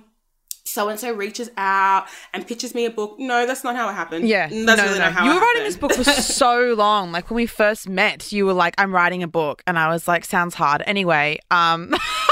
so 0.65 0.89
and 0.89 1.01
so 1.01 1.13
reaches 1.13 1.51
out 1.57 2.07
and 2.33 2.47
pitches 2.47 2.75
me 2.75 2.85
a 2.85 2.91
book. 2.91 3.19
No, 3.19 3.47
that's 3.47 3.65
not 3.65 3.77
how 3.77 3.89
it 3.89 3.95
happened. 3.95 4.29
Yeah. 4.29 4.49
that's 4.49 4.53
no, 4.53 4.75
really 4.75 4.99
no, 4.99 5.05
not 5.07 5.13
how 5.13 5.25
You 5.25 5.35
were 5.35 5.41
writing 5.41 5.65
this 5.65 5.77
book 5.77 5.93
for 5.93 6.05
so 6.05 6.75
long. 6.77 7.13
Like 7.13 7.31
when 7.31 7.37
we 7.37 7.47
first 7.47 7.89
met, 7.89 8.31
you 8.31 8.47
were 8.47 8.53
like, 8.53 8.75
I'm 8.79 8.95
writing 8.95 9.23
a 9.23 9.29
book. 9.29 9.63
And 9.67 9.79
I 9.79 9.89
was 9.89 10.07
like, 10.07 10.25
sounds 10.25 10.55
hard. 10.55 10.83
Anyway, 10.87 11.39
um 11.51 11.95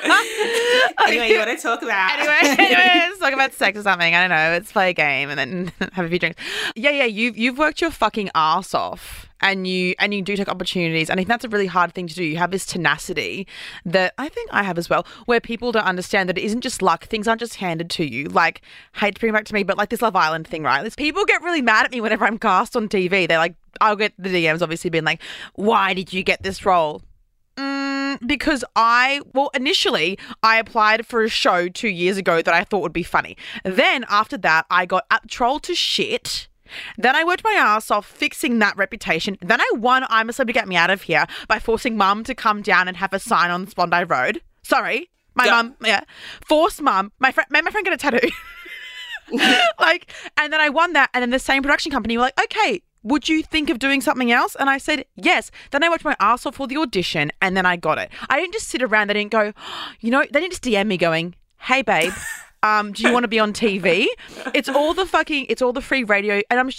anyway, 1.06 1.30
you 1.30 1.38
want 1.38 1.50
to 1.50 1.62
talk 1.62 1.82
about? 1.82 2.18
anyway, 2.18 2.38
anyway, 2.58 3.06
let's 3.08 3.18
talk 3.18 3.32
about 3.32 3.52
sex 3.52 3.78
or 3.78 3.82
something. 3.82 4.14
I 4.14 4.20
don't 4.20 4.30
know. 4.30 4.52
Let's 4.52 4.70
play 4.70 4.90
a 4.90 4.92
game 4.92 5.30
and 5.30 5.38
then 5.38 5.72
have 5.92 6.06
a 6.06 6.08
few 6.08 6.18
drinks. 6.18 6.40
Yeah, 6.76 6.90
yeah. 6.90 7.04
You've 7.04 7.36
you've 7.36 7.58
worked 7.58 7.80
your 7.80 7.90
fucking 7.90 8.30
ass 8.34 8.74
off. 8.74 9.24
And 9.40 9.68
you 9.68 9.94
and 10.00 10.12
you 10.12 10.20
do 10.20 10.34
take 10.34 10.48
opportunities, 10.48 11.08
and 11.08 11.16
I 11.16 11.20
think 11.20 11.28
that's 11.28 11.44
a 11.44 11.48
really 11.48 11.68
hard 11.68 11.94
thing 11.94 12.08
to 12.08 12.14
do. 12.16 12.24
You 12.24 12.38
have 12.38 12.50
this 12.50 12.66
tenacity 12.66 13.46
that 13.86 14.12
I 14.18 14.28
think 14.28 14.50
I 14.52 14.64
have 14.64 14.78
as 14.78 14.90
well, 14.90 15.06
where 15.26 15.40
people 15.40 15.70
don't 15.70 15.84
understand 15.84 16.28
that 16.28 16.36
it 16.36 16.42
isn't 16.42 16.62
just 16.62 16.82
luck. 16.82 17.04
Things 17.04 17.28
aren't 17.28 17.38
just 17.38 17.54
handed 17.54 17.88
to 17.90 18.04
you. 18.04 18.24
Like, 18.24 18.62
hate 18.96 19.14
to 19.14 19.20
bring 19.20 19.30
it 19.30 19.34
back 19.34 19.44
to 19.44 19.54
me, 19.54 19.62
but 19.62 19.78
like 19.78 19.90
this 19.90 20.02
Love 20.02 20.16
Island 20.16 20.48
thing, 20.48 20.64
right? 20.64 20.82
This, 20.82 20.96
people 20.96 21.24
get 21.24 21.40
really 21.40 21.62
mad 21.62 21.84
at 21.84 21.92
me 21.92 22.00
whenever 22.00 22.24
I'm 22.24 22.36
cast 22.36 22.74
on 22.74 22.88
TV. 22.88 23.28
They're 23.28 23.38
like, 23.38 23.54
I'll 23.80 23.94
get 23.94 24.12
the 24.18 24.28
DMs 24.28 24.60
obviously 24.60 24.90
being 24.90 25.04
like, 25.04 25.22
"Why 25.54 25.94
did 25.94 26.12
you 26.12 26.24
get 26.24 26.42
this 26.42 26.66
role?" 26.66 27.02
Mm, 27.58 28.26
because 28.26 28.64
I, 28.76 29.20
well, 29.34 29.50
initially 29.54 30.18
I 30.42 30.58
applied 30.58 31.06
for 31.06 31.22
a 31.24 31.28
show 31.28 31.68
two 31.68 31.88
years 31.88 32.16
ago 32.16 32.40
that 32.40 32.54
I 32.54 32.64
thought 32.64 32.82
would 32.82 32.92
be 32.92 33.02
funny. 33.02 33.36
Then 33.64 34.04
after 34.08 34.38
that, 34.38 34.66
I 34.70 34.86
got 34.86 35.04
up 35.10 35.28
trolled 35.28 35.64
to 35.64 35.74
shit. 35.74 36.48
Then 36.98 37.16
I 37.16 37.24
worked 37.24 37.42
my 37.44 37.52
ass 37.58 37.90
off 37.90 38.06
fixing 38.06 38.58
that 38.60 38.76
reputation. 38.76 39.36
Then 39.40 39.60
I 39.60 39.70
won 39.74 40.04
I'm 40.08 40.28
a 40.28 40.32
Celebrity 40.32 40.58
Get 40.60 40.68
Me 40.68 40.76
Out 40.76 40.90
of 40.90 41.02
Here 41.02 41.26
by 41.48 41.58
forcing 41.58 41.96
mum 41.96 42.24
to 42.24 42.34
come 42.34 42.62
down 42.62 42.88
and 42.88 42.96
have 42.98 43.12
a 43.12 43.18
sign 43.18 43.50
on 43.50 43.64
Bondi 43.74 44.04
Road. 44.04 44.42
Sorry. 44.62 45.10
My 45.34 45.44
Yep. 45.46 45.52
mum, 45.52 45.76
yeah. 45.84 46.00
Forced 46.46 46.82
mum. 46.82 47.10
My 47.20 47.32
friend 47.32 47.46
made 47.50 47.64
my 47.64 47.70
friend 47.70 47.84
get 47.84 47.94
a 47.94 47.96
tattoo. 47.96 48.28
like, 49.80 50.12
and 50.36 50.52
then 50.52 50.60
I 50.60 50.68
won 50.68 50.92
that. 50.94 51.10
And 51.14 51.22
then 51.22 51.30
the 51.30 51.38
same 51.38 51.62
production 51.62 51.92
company 51.92 52.16
were 52.16 52.22
like, 52.24 52.40
okay, 52.40 52.82
would 53.02 53.28
you 53.28 53.42
think 53.42 53.70
of 53.70 53.78
doing 53.78 54.00
something 54.00 54.32
else? 54.32 54.56
And 54.58 54.68
I 54.68 54.78
said, 54.78 55.04
yes. 55.16 55.50
Then 55.70 55.82
I 55.82 55.88
worked 55.88 56.04
my 56.04 56.16
ass 56.20 56.46
off 56.46 56.56
for 56.56 56.66
the 56.66 56.76
audition 56.76 57.30
and 57.40 57.56
then 57.56 57.66
I 57.66 57.76
got 57.76 57.98
it. 57.98 58.10
I 58.28 58.38
didn't 58.38 58.52
just 58.52 58.68
sit 58.68 58.82
around. 58.82 59.08
They 59.08 59.14
didn't 59.14 59.32
go, 59.32 59.52
you 60.00 60.10
know, 60.10 60.20
they 60.20 60.40
didn't 60.40 60.52
just 60.52 60.64
DM 60.64 60.86
me 60.86 60.96
going, 60.96 61.34
hey, 61.58 61.82
babe. 61.82 62.12
Um, 62.62 62.92
do 62.92 63.04
you 63.04 63.12
want 63.12 63.22
to 63.22 63.28
be 63.28 63.38
on 63.38 63.52
TV? 63.52 64.06
It's 64.52 64.68
all 64.68 64.92
the 64.92 65.06
fucking, 65.06 65.46
it's 65.48 65.62
all 65.62 65.72
the 65.72 65.80
free 65.80 66.02
radio, 66.02 66.42
and 66.50 66.58
I'm 66.58 66.70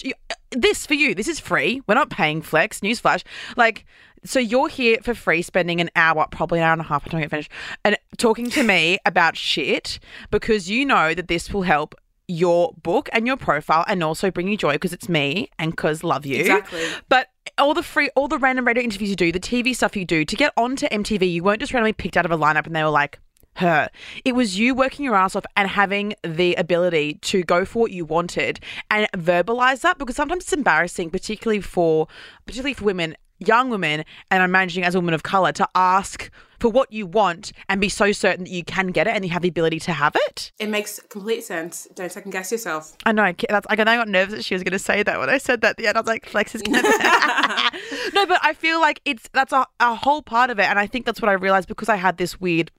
this 0.52 0.86
for 0.86 0.94
you. 0.94 1.16
This 1.16 1.30
is 1.30 1.40
free. 1.40 1.82
We're 1.88 1.96
not 1.96 2.10
paying 2.10 2.42
Flex. 2.42 2.82
Newsflash. 2.82 3.24
Like, 3.56 3.86
so 4.26 4.40
you're 4.40 4.68
here 4.68 4.98
for 5.02 5.14
free, 5.14 5.42
spending 5.42 5.80
an 5.80 5.90
hour, 5.96 6.28
probably 6.30 6.60
an 6.60 6.66
hour 6.66 6.74
and 6.74 6.82
a 6.82 6.86
half. 6.86 7.08
I 7.08 7.10
don't 7.10 7.22
get 7.22 7.30
finished, 7.30 7.52
and 7.86 7.98
talking 8.18 8.50
to 8.50 8.64
me 8.64 8.98
about 9.06 9.38
shit 9.38 10.00
because 10.32 10.70
you 10.70 10.86
know 10.86 11.14
that 11.14 11.30
this 11.30 11.54
will 11.54 11.62
help 11.62 11.96
your 12.30 12.74
book 12.84 13.10
and 13.12 13.26
your 13.26 13.38
profile, 13.38 13.84
and 13.88 14.04
also 14.04 14.32
bring 14.32 14.48
you 14.48 14.56
joy 14.56 14.74
because 14.74 14.94
it's 14.94 15.10
me 15.10 15.50
and 15.58 15.72
because 15.72 16.04
love 16.04 16.26
you. 16.26 16.40
Exactly. 16.40 16.86
But 17.10 17.28
all 17.58 17.74
the 17.74 17.84
free, 17.84 18.10
all 18.16 18.28
the 18.28 18.38
random 18.38 18.66
radio 18.66 18.84
interviews 18.84 19.10
you 19.10 19.16
do, 19.16 19.32
the 19.32 19.40
TV 19.40 19.76
stuff 19.76 19.98
you 19.98 20.06
do 20.06 20.24
to 20.24 20.36
get 20.36 20.54
onto 20.56 20.88
MTV, 20.88 21.32
you 21.32 21.44
weren't 21.44 21.60
just 21.60 21.74
randomly 21.74 21.94
picked 21.94 22.16
out 22.16 22.26
of 22.26 22.32
a 22.32 22.38
lineup 22.38 22.66
and 22.66 22.76
they 22.76 22.84
were 22.84 22.90
like, 22.90 23.20
her. 23.56 23.90
It 24.24 24.34
was 24.34 24.58
you 24.58 24.74
working 24.74 25.06
your 25.06 25.16
ass 25.16 25.36
off 25.36 25.46
and 25.56 25.70
having 25.70 26.14
the 26.24 26.56
ability 26.56 27.16
to 27.16 27.44
go 27.44 27.66
for 27.66 27.80
what 27.80 27.92
you 27.92 28.06
wanted 28.06 28.60
and 28.90 29.08
verbalize 29.14 29.82
that 29.82 29.98
because 29.98 30.16
sometimes 30.16 30.44
it's 30.44 30.54
embarrassing, 30.54 31.10
particularly 31.10 31.62
for 31.62 32.08
particularly 32.46 32.74
for 32.74 32.86
women, 32.86 33.16
young 33.40 33.70
women, 33.70 34.06
and 34.32 34.44
I'm 34.44 34.52
managing 34.52 34.84
as 34.84 34.96
a 34.96 35.00
woman 35.00 35.14
of 35.14 35.24
color 35.24 35.52
to 35.54 35.68
ask 35.76 36.30
for 36.60 36.70
what 36.70 36.92
you 36.92 37.06
want 37.06 37.52
and 37.70 37.80
be 37.80 37.90
so 37.90 38.12
certain 38.12 38.44
that 38.44 38.52
you 38.52 38.64
can 38.64 38.88
get 38.88 39.08
it 39.08 39.16
and 39.16 39.24
you 39.24 39.32
have 39.32 39.42
the 39.42 39.48
ability 39.48 39.80
to 39.80 39.94
have 39.94 40.16
it. 40.28 40.52
It 40.60 40.70
makes 40.70 41.00
complete 41.10 41.44
sense. 41.44 41.88
Don't 41.96 42.12
second 42.12 42.32
guess 42.32 42.52
yourself. 42.52 42.96
I 43.06 43.12
know. 43.12 43.34
That's 43.50 43.66
I 43.70 43.76
got 43.76 44.08
nervous 44.08 44.34
that 44.36 44.46
she 44.46 44.56
was 44.56 44.64
going 44.64 44.74
to 44.74 44.80
say 44.80 45.04
that 45.04 45.20
when 45.20 45.30
I 45.30 45.38
said 45.38 45.62
that 45.62 45.72
at 45.72 45.78
the 45.78 45.88
end. 45.88 45.98
I 45.98 46.02
was 46.02 46.08
like, 46.08 46.26
Flex 46.26 46.56
is 46.56 46.62
going 46.62 46.82
to. 46.82 46.82
no, 48.14 48.26
but 48.26 48.40
I 48.44 48.54
feel 48.54 48.80
like 48.82 49.02
it's 49.06 49.30
that's 49.34 49.54
a, 49.54 49.66
a 49.80 49.96
whole 49.96 50.22
part 50.22 50.50
of 50.50 50.60
it, 50.60 50.66
and 50.66 50.78
I 50.78 50.88
think 50.88 51.06
that's 51.06 51.22
what 51.22 51.30
I 51.30 51.34
realized 51.34 51.68
because 51.68 51.90
I 51.90 51.96
had 51.96 52.18
this 52.18 52.40
weird 52.40 52.72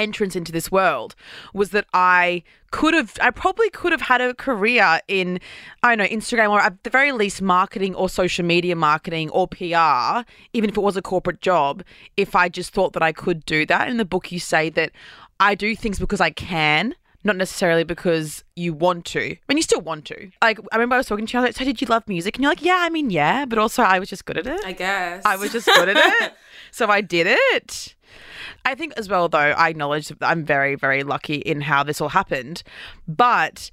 entrance 0.00 0.34
into 0.34 0.50
this 0.50 0.72
world 0.72 1.14
was 1.54 1.70
that 1.70 1.86
I 1.92 2.42
could 2.70 2.94
have 2.94 3.14
I 3.20 3.30
probably 3.30 3.68
could 3.70 3.92
have 3.92 4.00
had 4.00 4.20
a 4.20 4.34
career 4.34 5.00
in 5.06 5.40
I 5.82 5.94
don't 5.94 5.98
know 5.98 6.16
Instagram 6.16 6.50
or 6.50 6.60
at 6.60 6.82
the 6.82 6.90
very 6.90 7.12
least 7.12 7.42
marketing 7.42 7.94
or 7.94 8.08
social 8.08 8.44
media 8.44 8.74
marketing 8.74 9.30
or 9.30 9.46
PR 9.46 10.24
even 10.52 10.70
if 10.70 10.76
it 10.76 10.82
was 10.82 10.96
a 10.96 11.02
corporate 11.02 11.40
job 11.40 11.82
if 12.16 12.34
I 12.34 12.48
just 12.48 12.72
thought 12.72 12.92
that 12.94 13.02
I 13.02 13.12
could 13.12 13.44
do 13.44 13.66
that 13.66 13.88
in 13.88 13.98
the 13.98 14.04
book 14.04 14.32
you 14.32 14.40
say 14.40 14.70
that 14.70 14.92
I 15.38 15.54
do 15.54 15.76
things 15.76 15.98
because 15.98 16.20
I 16.20 16.30
can 16.30 16.94
not 17.22 17.36
necessarily 17.36 17.84
because 17.84 18.44
you 18.56 18.72
want 18.72 19.04
to. 19.04 19.20
I 19.20 19.38
mean, 19.48 19.58
you 19.58 19.62
still 19.62 19.82
want 19.82 20.06
to. 20.06 20.30
Like, 20.42 20.58
I 20.72 20.76
remember 20.76 20.94
I 20.94 20.98
was 20.98 21.06
talking 21.06 21.26
to 21.26 21.32
you, 21.32 21.38
I 21.38 21.42
was 21.42 21.48
like, 21.48 21.56
so 21.56 21.64
did 21.64 21.80
you 21.80 21.86
love 21.86 22.08
music? 22.08 22.36
And 22.36 22.42
you're 22.42 22.50
like, 22.50 22.62
yeah, 22.62 22.78
I 22.78 22.88
mean, 22.88 23.10
yeah, 23.10 23.44
but 23.44 23.58
also 23.58 23.82
I 23.82 23.98
was 23.98 24.08
just 24.08 24.24
good 24.24 24.38
at 24.38 24.46
it. 24.46 24.64
I 24.64 24.72
guess. 24.72 25.22
I 25.26 25.36
was 25.36 25.52
just 25.52 25.66
good 25.66 25.88
at 25.90 25.96
it. 25.96 26.32
So 26.72 26.88
I 26.88 27.00
did 27.00 27.26
it. 27.28 27.96
I 28.64 28.74
think 28.74 28.94
as 28.96 29.08
well, 29.08 29.28
though, 29.28 29.38
I 29.38 29.68
acknowledge 29.70 30.08
that 30.08 30.18
I'm 30.22 30.44
very, 30.44 30.74
very 30.74 31.02
lucky 31.02 31.36
in 31.36 31.60
how 31.62 31.82
this 31.82 32.00
all 32.00 32.10
happened. 32.10 32.62
But 33.06 33.70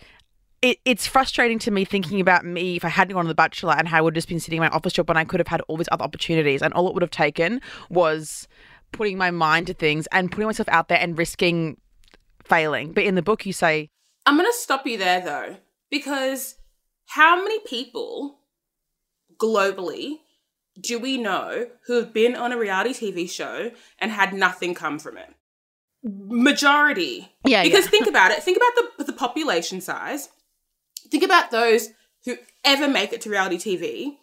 it, 0.61 0.79
it's 0.85 1.05
frustrating 1.05 1.59
to 1.59 1.71
me 1.71 1.85
thinking 1.85 2.19
about 2.19 2.45
me 2.45 2.75
if 2.75 2.85
I 2.85 2.89
hadn't 2.89 3.13
gone 3.13 3.25
on 3.25 3.27
The 3.27 3.35
Bachelor 3.35 3.75
and 3.77 3.87
how 3.87 3.99
I 3.99 4.01
would 4.01 4.15
have 4.15 4.17
just 4.17 4.29
been 4.29 4.39
sitting 4.39 4.57
in 4.57 4.61
my 4.61 4.69
office 4.69 4.93
job 4.93 5.07
when 5.07 5.17
I 5.17 5.23
could 5.23 5.39
have 5.39 5.47
had 5.47 5.61
all 5.67 5.77
these 5.77 5.89
other 5.91 6.03
opportunities. 6.03 6.61
And 6.61 6.73
all 6.73 6.87
it 6.87 6.93
would 6.93 7.03
have 7.03 7.11
taken 7.11 7.61
was 7.89 8.47
putting 8.91 9.17
my 9.17 9.31
mind 9.31 9.67
to 9.67 9.73
things 9.73 10.07
and 10.11 10.31
putting 10.31 10.47
myself 10.47 10.69
out 10.69 10.87
there 10.87 10.99
and 10.99 11.17
risking 11.17 11.77
failing. 12.43 12.93
But 12.93 13.03
in 13.03 13.15
the 13.15 13.21
book, 13.21 13.45
you 13.45 13.53
say, 13.53 13.89
I'm 14.25 14.37
going 14.37 14.49
to 14.49 14.57
stop 14.57 14.87
you 14.87 14.97
there 14.97 15.21
though, 15.21 15.57
because 15.89 16.55
how 17.07 17.41
many 17.41 17.59
people 17.59 18.39
globally 19.37 20.19
do 20.79 20.99
we 20.99 21.17
know 21.17 21.67
who 21.85 21.93
have 21.95 22.13
been 22.13 22.35
on 22.35 22.51
a 22.51 22.57
reality 22.57 22.93
TV 22.93 23.29
show 23.29 23.71
and 23.99 24.11
had 24.11 24.33
nothing 24.33 24.73
come 24.73 24.99
from 24.99 25.17
it? 25.17 25.29
Majority. 26.03 27.29
Yeah, 27.45 27.63
Because 27.63 27.85
yeah. 27.85 27.91
think 27.91 28.07
about 28.07 28.31
it. 28.31 28.43
Think 28.43 28.57
about 28.57 28.89
the, 28.97 29.03
the 29.05 29.13
population 29.13 29.81
size. 29.81 30.29
Think 31.09 31.23
about 31.23 31.51
those 31.51 31.89
who 32.25 32.37
ever 32.63 32.87
make 32.87 33.13
it 33.13 33.21
to 33.21 33.29
reality 33.29 33.57
TV. 33.57 34.17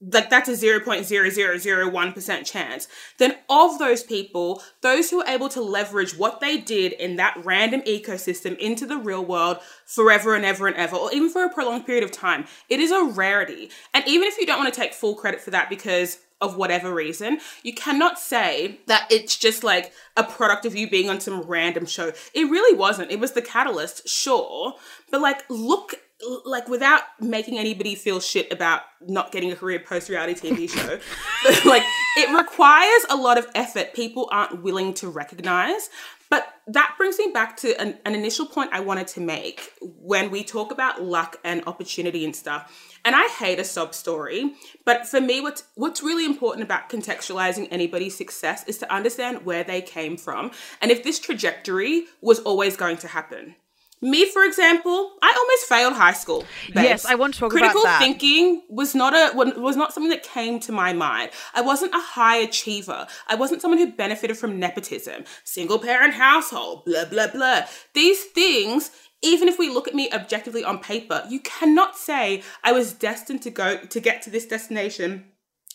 Like 0.00 0.30
that's 0.30 0.48
a 0.48 0.52
0.0001% 0.52 2.46
chance. 2.46 2.88
Then 3.18 3.36
of 3.50 3.78
those 3.78 4.02
people, 4.02 4.62
those 4.80 5.10
who 5.10 5.20
are 5.20 5.28
able 5.28 5.50
to 5.50 5.60
leverage 5.60 6.16
what 6.16 6.40
they 6.40 6.56
did 6.56 6.92
in 6.92 7.16
that 7.16 7.38
random 7.44 7.82
ecosystem 7.82 8.56
into 8.58 8.86
the 8.86 8.96
real 8.96 9.22
world 9.24 9.58
forever 9.84 10.34
and 10.34 10.44
ever 10.44 10.66
and 10.66 10.76
ever, 10.76 10.96
or 10.96 11.12
even 11.12 11.28
for 11.28 11.44
a 11.44 11.52
prolonged 11.52 11.84
period 11.84 12.02
of 12.02 12.10
time, 12.10 12.46
it 12.70 12.80
is 12.80 12.90
a 12.90 13.04
rarity. 13.04 13.70
And 13.92 14.02
even 14.06 14.26
if 14.26 14.38
you 14.38 14.46
don't 14.46 14.58
want 14.58 14.72
to 14.72 14.80
take 14.80 14.94
full 14.94 15.14
credit 15.16 15.40
for 15.40 15.50
that 15.50 15.68
because 15.68 16.18
of 16.40 16.56
whatever 16.56 16.94
reason, 16.94 17.38
you 17.62 17.74
cannot 17.74 18.18
say 18.18 18.80
that 18.86 19.06
it's 19.10 19.36
just 19.36 19.62
like 19.62 19.92
a 20.16 20.24
product 20.24 20.64
of 20.64 20.74
you 20.74 20.88
being 20.88 21.10
on 21.10 21.20
some 21.20 21.42
random 21.42 21.84
show. 21.84 22.12
It 22.32 22.44
really 22.44 22.76
wasn't. 22.76 23.10
It 23.10 23.20
was 23.20 23.32
the 23.32 23.42
catalyst, 23.42 24.08
sure. 24.08 24.74
But 25.10 25.20
like, 25.20 25.42
look, 25.50 25.96
like, 26.44 26.68
without 26.68 27.02
making 27.20 27.58
anybody 27.58 27.94
feel 27.94 28.20
shit 28.20 28.52
about 28.52 28.82
not 29.00 29.32
getting 29.32 29.52
a 29.52 29.56
career 29.56 29.80
post 29.80 30.08
reality 30.08 30.50
TV 30.50 30.68
show, 30.74 30.98
but 31.44 31.64
like, 31.64 31.82
it 32.16 32.36
requires 32.36 33.06
a 33.10 33.16
lot 33.16 33.38
of 33.38 33.46
effort 33.54 33.94
people 33.94 34.28
aren't 34.32 34.62
willing 34.62 34.94
to 34.94 35.08
recognize. 35.08 35.90
But 36.30 36.46
that 36.68 36.94
brings 36.96 37.18
me 37.18 37.32
back 37.34 37.56
to 37.58 37.78
an, 37.80 37.98
an 38.06 38.14
initial 38.14 38.46
point 38.46 38.70
I 38.72 38.78
wanted 38.78 39.08
to 39.08 39.20
make 39.20 39.72
when 39.80 40.30
we 40.30 40.44
talk 40.44 40.70
about 40.70 41.02
luck 41.02 41.36
and 41.42 41.62
opportunity 41.66 42.24
and 42.24 42.34
stuff. 42.34 42.96
And 43.04 43.16
I 43.16 43.26
hate 43.26 43.58
a 43.58 43.64
sob 43.64 43.94
story, 43.94 44.54
but 44.84 45.08
for 45.08 45.20
me, 45.20 45.40
what's 45.40 45.64
what's 45.74 46.02
really 46.02 46.24
important 46.24 46.62
about 46.62 46.88
contextualizing 46.88 47.66
anybody's 47.72 48.16
success 48.16 48.62
is 48.68 48.78
to 48.78 48.92
understand 48.92 49.44
where 49.44 49.64
they 49.64 49.82
came 49.82 50.16
from 50.16 50.52
and 50.80 50.90
if 50.90 51.02
this 51.02 51.18
trajectory 51.18 52.04
was 52.20 52.38
always 52.40 52.76
going 52.76 52.98
to 52.98 53.08
happen. 53.08 53.56
Me, 54.02 54.24
for 54.24 54.44
example, 54.44 55.12
I 55.22 55.34
almost 55.38 55.68
failed 55.68 55.92
high 55.92 56.14
school. 56.14 56.44
babes. 56.68 56.82
Yes, 56.82 57.04
I 57.04 57.16
want 57.16 57.34
to 57.34 57.40
talk 57.40 57.52
about 57.52 57.60
that. 57.60 57.72
Critical 57.72 57.82
that. 57.82 57.98
thinking 57.98 58.62
was 58.70 58.94
not 58.94 59.12
a 59.14 59.36
was 59.36 59.76
not 59.76 59.92
something 59.92 60.10
that 60.10 60.22
came 60.22 60.58
to 60.60 60.72
my 60.72 60.92
mind. 60.92 61.30
I 61.54 61.60
wasn't 61.60 61.94
a 61.94 62.00
high 62.00 62.36
achiever. 62.36 63.06
I 63.28 63.34
wasn't 63.34 63.60
someone 63.60 63.78
who 63.78 63.92
benefited 63.92 64.38
from 64.38 64.58
nepotism, 64.58 65.24
single 65.44 65.78
parent 65.78 66.14
household, 66.14 66.84
blah 66.86 67.04
blah 67.04 67.26
blah. 67.26 67.62
These 67.94 68.24
things 68.26 68.90
even 69.22 69.48
if 69.48 69.58
we 69.58 69.68
look 69.68 69.86
at 69.86 69.94
me 69.94 70.10
objectively 70.12 70.64
on 70.64 70.78
paper, 70.78 71.24
you 71.28 71.40
cannot 71.40 71.94
say 71.96 72.42
I 72.64 72.72
was 72.72 72.94
destined 72.94 73.42
to 73.42 73.50
go 73.50 73.76
to 73.78 74.00
get 74.00 74.22
to 74.22 74.30
this 74.30 74.46
destination 74.46 75.26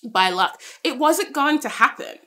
by 0.04 0.30
luck. 0.30 0.62
It 0.84 0.98
wasn't 0.98 1.34
going 1.34 1.60
to 1.60 1.70
happen. 1.70 2.18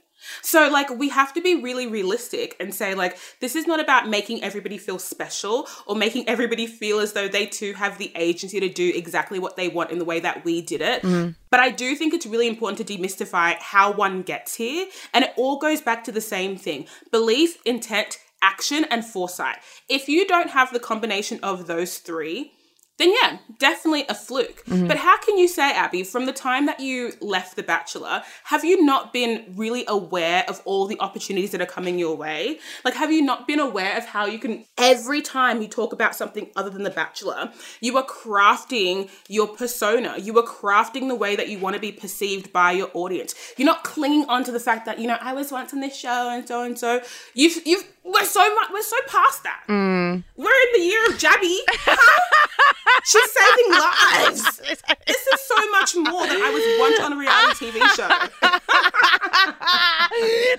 So, 0.42 0.68
like, 0.68 0.90
we 0.90 1.08
have 1.10 1.32
to 1.34 1.40
be 1.40 1.54
really 1.54 1.86
realistic 1.86 2.56
and 2.60 2.74
say, 2.74 2.94
like, 2.94 3.18
this 3.40 3.54
is 3.54 3.66
not 3.66 3.80
about 3.80 4.08
making 4.08 4.42
everybody 4.42 4.78
feel 4.78 4.98
special 4.98 5.68
or 5.86 5.96
making 5.96 6.28
everybody 6.28 6.66
feel 6.66 6.98
as 6.98 7.12
though 7.12 7.28
they 7.28 7.46
too 7.46 7.74
have 7.74 7.98
the 7.98 8.12
agency 8.14 8.60
to 8.60 8.68
do 8.68 8.92
exactly 8.94 9.38
what 9.38 9.56
they 9.56 9.68
want 9.68 9.90
in 9.90 9.98
the 9.98 10.04
way 10.04 10.20
that 10.20 10.44
we 10.44 10.60
did 10.60 10.80
it. 10.80 11.02
Mm-hmm. 11.02 11.30
But 11.50 11.60
I 11.60 11.70
do 11.70 11.94
think 11.94 12.14
it's 12.14 12.26
really 12.26 12.48
important 12.48 12.86
to 12.86 12.98
demystify 12.98 13.56
how 13.58 13.92
one 13.92 14.22
gets 14.22 14.54
here. 14.54 14.86
And 15.14 15.24
it 15.24 15.32
all 15.36 15.58
goes 15.58 15.80
back 15.80 16.04
to 16.04 16.12
the 16.12 16.20
same 16.20 16.56
thing 16.56 16.86
belief, 17.10 17.58
intent, 17.64 18.18
action, 18.42 18.84
and 18.90 19.04
foresight. 19.04 19.56
If 19.88 20.08
you 20.08 20.26
don't 20.26 20.50
have 20.50 20.72
the 20.72 20.80
combination 20.80 21.40
of 21.42 21.66
those 21.66 21.98
three, 21.98 22.52
then 22.98 23.12
yeah, 23.22 23.38
definitely 23.58 24.04
a 24.08 24.14
fluke. 24.14 24.64
Mm-hmm. 24.66 24.88
But 24.88 24.98
how 24.98 25.18
can 25.18 25.38
you 25.38 25.48
say, 25.48 25.72
Abby, 25.72 26.02
from 26.02 26.26
the 26.26 26.32
time 26.32 26.66
that 26.66 26.80
you 26.80 27.12
left 27.20 27.56
The 27.56 27.62
Bachelor, 27.62 28.22
have 28.44 28.64
you 28.64 28.84
not 28.84 29.12
been 29.12 29.54
really 29.56 29.84
aware 29.86 30.44
of 30.48 30.60
all 30.64 30.86
the 30.86 30.98
opportunities 31.00 31.52
that 31.52 31.60
are 31.60 31.66
coming 31.66 31.98
your 31.98 32.16
way? 32.16 32.58
Like, 32.84 32.94
have 32.94 33.12
you 33.12 33.22
not 33.22 33.46
been 33.46 33.60
aware 33.60 33.96
of 33.96 34.04
how 34.06 34.26
you 34.26 34.38
can, 34.38 34.64
every 34.76 35.22
time 35.22 35.62
you 35.62 35.68
talk 35.68 35.92
about 35.92 36.16
something 36.16 36.50
other 36.56 36.70
than 36.70 36.82
The 36.82 36.90
Bachelor, 36.90 37.52
you 37.80 37.96
are 37.96 38.04
crafting 38.04 39.10
your 39.28 39.46
persona, 39.46 40.16
you 40.18 40.36
are 40.38 40.46
crafting 40.46 41.08
the 41.08 41.14
way 41.14 41.36
that 41.36 41.48
you 41.48 41.58
want 41.58 41.74
to 41.74 41.80
be 41.80 41.92
perceived 41.92 42.52
by 42.52 42.72
your 42.72 42.90
audience. 42.94 43.34
You're 43.56 43.66
not 43.66 43.84
clinging 43.84 44.24
on 44.28 44.44
to 44.44 44.52
the 44.52 44.60
fact 44.60 44.86
that, 44.86 44.98
you 44.98 45.06
know, 45.06 45.18
I 45.20 45.32
was 45.32 45.52
once 45.52 45.72
on 45.72 45.80
this 45.80 45.96
show 45.96 46.30
and 46.30 46.46
so 46.46 46.62
and 46.62 46.78
so. 46.78 47.00
You've, 47.34 47.64
you've, 47.64 47.84
we're 48.12 48.24
so 48.24 48.54
much, 48.54 48.70
we're 48.72 48.82
so 48.82 48.96
past 49.08 49.42
that. 49.44 49.62
We're 49.68 49.74
in 50.16 50.72
the 50.74 50.80
year 50.80 51.06
of 51.06 51.12
Jabby. 51.18 51.56
She's 53.04 53.30
saving 53.32 53.70
lives. 53.72 54.60
This 55.08 55.26
is 55.26 55.40
so 55.40 55.70
much 55.70 55.96
more 55.96 56.26
than 56.26 56.36
I 56.42 56.50
was 56.50 56.62
once 56.78 57.00
on 57.00 57.12
a 57.14 57.16
reality 57.16 57.70
TV 57.70 57.80
show. 57.96 58.08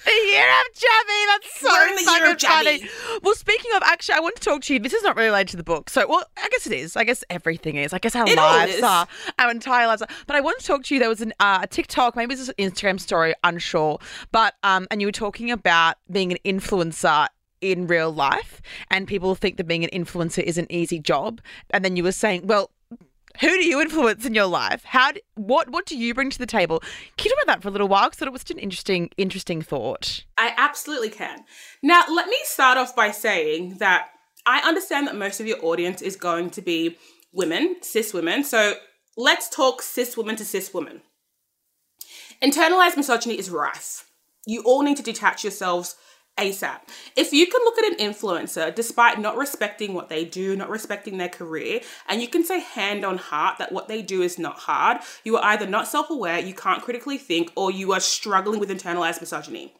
the 0.05 0.31
year 0.31 0.49
of 0.49 0.65
Jabby. 0.73 1.25
That's 1.27 1.59
so 1.59 1.69
We're 1.69 1.87
in 1.89 1.95
the 1.95 2.11
year 2.11 2.31
of 2.31 2.37
Jabby. 2.37 2.79
funny. 2.79 2.89
Well, 3.21 3.35
speaking 3.35 3.71
of, 3.75 3.83
actually, 3.83 4.15
I 4.15 4.19
want 4.19 4.35
to 4.37 4.41
talk 4.41 4.63
to 4.63 4.73
you. 4.73 4.79
This 4.79 4.93
is 4.93 5.03
not 5.03 5.15
really 5.15 5.27
related 5.27 5.49
to 5.51 5.57
the 5.57 5.63
book. 5.63 5.89
So, 5.89 6.07
well, 6.07 6.23
I 6.37 6.49
guess 6.49 6.65
it 6.65 6.73
is. 6.73 6.95
I 6.95 7.03
guess 7.03 7.23
everything 7.29 7.75
is. 7.75 7.93
I 7.93 7.99
guess 7.99 8.15
our 8.15 8.27
It 8.27 8.37
lives 8.37 8.81
are. 8.81 9.07
Our 9.37 9.51
entire 9.51 9.85
lives 9.87 10.01
are. 10.01 10.07
But 10.25 10.35
I 10.35 10.41
want 10.41 10.59
to 10.59 10.65
talk 10.65 10.83
to 10.85 10.95
you. 10.95 10.99
There 10.99 11.09
was 11.09 11.21
an, 11.21 11.33
uh, 11.39 11.59
a 11.63 11.67
TikTok, 11.67 12.15
maybe 12.15 12.33
it 12.33 12.39
was 12.39 12.49
an 12.49 12.55
Instagram 12.57 12.99
story, 12.99 13.33
unsure. 13.43 13.99
But, 14.31 14.55
um, 14.63 14.87
and 14.89 14.99
you 15.01 15.07
were 15.07 15.11
talking 15.11 15.51
about 15.51 15.95
being 16.11 16.31
an 16.31 16.39
influencer 16.45 17.27
in 17.61 17.87
real 17.87 18.11
life 18.11 18.61
and 18.89 19.07
people 19.07 19.35
think 19.35 19.57
that 19.57 19.65
being 19.65 19.83
an 19.83 19.89
influencer 19.91 20.41
is 20.43 20.57
an 20.57 20.67
easy 20.71 20.99
job 20.99 21.41
and 21.71 21.83
then 21.83 21.95
you 21.95 22.03
were 22.03 22.11
saying 22.11 22.45
well 22.47 22.71
who 23.39 23.47
do 23.47 23.65
you 23.65 23.79
influence 23.79 24.25
in 24.25 24.33
your 24.33 24.47
life? 24.47 24.83
How? 24.83 25.13
Do, 25.13 25.19
what? 25.35 25.69
What 25.69 25.85
do 25.85 25.97
you 25.97 26.13
bring 26.13 26.29
to 26.29 26.37
the 26.37 26.45
table? 26.45 26.79
Can 27.15 27.25
you 27.25 27.31
talk 27.31 27.43
about 27.43 27.53
that 27.53 27.61
for 27.61 27.69
a 27.69 27.71
little 27.71 27.87
while? 27.87 28.09
Because 28.09 28.17
I 28.17 28.19
thought 28.19 28.27
it 28.27 28.33
was 28.33 28.49
an 28.49 28.59
interesting, 28.59 29.09
interesting 29.17 29.61
thought. 29.61 30.25
I 30.37 30.53
absolutely 30.57 31.09
can. 31.09 31.45
Now, 31.81 32.03
let 32.09 32.27
me 32.27 32.37
start 32.43 32.77
off 32.77 32.95
by 32.95 33.11
saying 33.11 33.77
that 33.77 34.09
I 34.45 34.59
understand 34.67 35.07
that 35.07 35.15
most 35.15 35.39
of 35.39 35.47
your 35.47 35.63
audience 35.63 36.01
is 36.01 36.15
going 36.15 36.49
to 36.51 36.61
be 36.61 36.97
women, 37.31 37.77
cis 37.81 38.13
women. 38.13 38.43
So 38.43 38.75
let's 39.15 39.47
talk 39.47 39.81
cis 39.81 40.17
women 40.17 40.35
to 40.37 40.45
cis 40.45 40.73
women. 40.73 41.01
Internalized 42.41 42.97
misogyny 42.97 43.37
is 43.37 43.49
rife. 43.49 44.09
You 44.45 44.63
all 44.63 44.81
need 44.81 44.97
to 44.97 45.03
detach 45.03 45.43
yourselves 45.43 45.95
ASAP. 46.39 46.79
If 47.15 47.33
you 47.33 47.45
can 47.47 47.61
look 47.63 47.77
at 47.77 47.91
an 47.91 47.97
influencer, 47.97 48.73
despite 48.73 49.19
not 49.19 49.37
respecting 49.37 49.93
what 49.93 50.09
they 50.09 50.25
do, 50.25 50.55
not 50.55 50.69
respecting 50.69 51.17
their 51.17 51.29
career, 51.29 51.81
and 52.07 52.21
you 52.21 52.27
can 52.27 52.43
say 52.43 52.59
hand 52.61 53.03
on 53.05 53.17
heart 53.17 53.57
that 53.59 53.71
what 53.71 53.87
they 53.87 54.01
do 54.01 54.21
is 54.21 54.39
not 54.39 54.59
hard, 54.59 54.99
you 55.23 55.37
are 55.37 55.43
either 55.43 55.67
not 55.67 55.87
self 55.87 56.09
aware, 56.09 56.39
you 56.39 56.53
can't 56.53 56.81
critically 56.81 57.17
think, 57.17 57.51
or 57.55 57.69
you 57.71 57.91
are 57.91 57.99
struggling 57.99 58.59
with 58.59 58.69
internalized 58.69 59.19
misogyny 59.19 59.73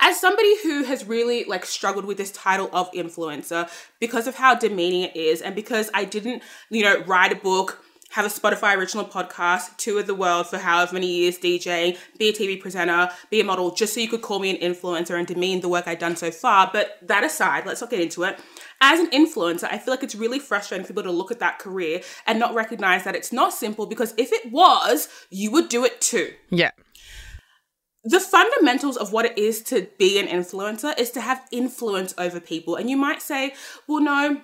as 0.00 0.18
somebody 0.18 0.56
who 0.62 0.84
has 0.84 1.04
really 1.04 1.44
like 1.44 1.64
struggled 1.64 2.06
with 2.06 2.16
this 2.16 2.32
title 2.32 2.70
of 2.72 2.90
influencer 2.92 3.70
because 4.00 4.26
of 4.26 4.34
how 4.36 4.54
demeaning 4.54 5.02
it 5.02 5.14
is 5.14 5.42
and 5.42 5.54
because 5.54 5.90
I 5.92 6.04
didn't, 6.04 6.42
you 6.70 6.82
know, 6.82 7.02
write 7.04 7.32
a 7.32 7.36
book, 7.36 7.84
have 8.10 8.24
a 8.26 8.28
Spotify 8.28 8.76
original 8.76 9.04
podcast, 9.04 9.76
tour 9.76 10.02
the 10.02 10.14
world 10.14 10.48
for 10.48 10.58
however 10.58 10.94
many 10.94 11.06
years 11.06 11.38
DJing, 11.38 11.96
be 12.18 12.28
a 12.28 12.32
TV 12.32 12.60
presenter, 12.60 13.08
be 13.30 13.40
a 13.40 13.44
model, 13.44 13.70
just 13.72 13.94
so 13.94 14.00
you 14.00 14.08
could 14.08 14.22
call 14.22 14.38
me 14.40 14.50
an 14.50 14.56
influencer 14.56 15.16
and 15.16 15.26
demean 15.26 15.60
the 15.60 15.68
work 15.68 15.86
I've 15.86 15.98
done 16.00 16.16
so 16.16 16.30
far. 16.30 16.68
But 16.72 16.98
that 17.02 17.24
aside, 17.24 17.66
let's 17.66 17.80
not 17.80 17.90
get 17.90 18.00
into 18.00 18.24
it. 18.24 18.38
As 18.80 18.98
an 18.98 19.10
influencer, 19.10 19.68
I 19.70 19.78
feel 19.78 19.92
like 19.94 20.02
it's 20.02 20.14
really 20.14 20.38
frustrating 20.38 20.84
for 20.84 20.92
people 20.92 21.04
to 21.04 21.12
look 21.12 21.30
at 21.30 21.38
that 21.40 21.58
career 21.58 22.00
and 22.26 22.38
not 22.38 22.54
recognize 22.54 23.04
that 23.04 23.14
it's 23.14 23.32
not 23.32 23.52
simple 23.52 23.86
because 23.86 24.14
if 24.16 24.32
it 24.32 24.50
was, 24.50 25.08
you 25.30 25.50
would 25.52 25.68
do 25.68 25.84
it 25.84 26.00
too 26.00 26.32
Yeah. 26.50 26.70
the 28.02 28.18
fundamentals 28.18 28.96
of 28.96 29.12
what 29.12 29.26
it 29.26 29.36
is 29.36 29.60
to 29.64 29.86
be 29.98 30.18
an 30.18 30.26
influencer 30.26 30.98
is 30.98 31.10
to 31.10 31.20
have 31.20 31.46
influence 31.52 32.14
over 32.16 32.40
people. 32.40 32.74
And 32.74 32.88
you 32.88 32.96
might 32.96 33.20
say, 33.20 33.52
well, 33.86 34.00
no, 34.00 34.40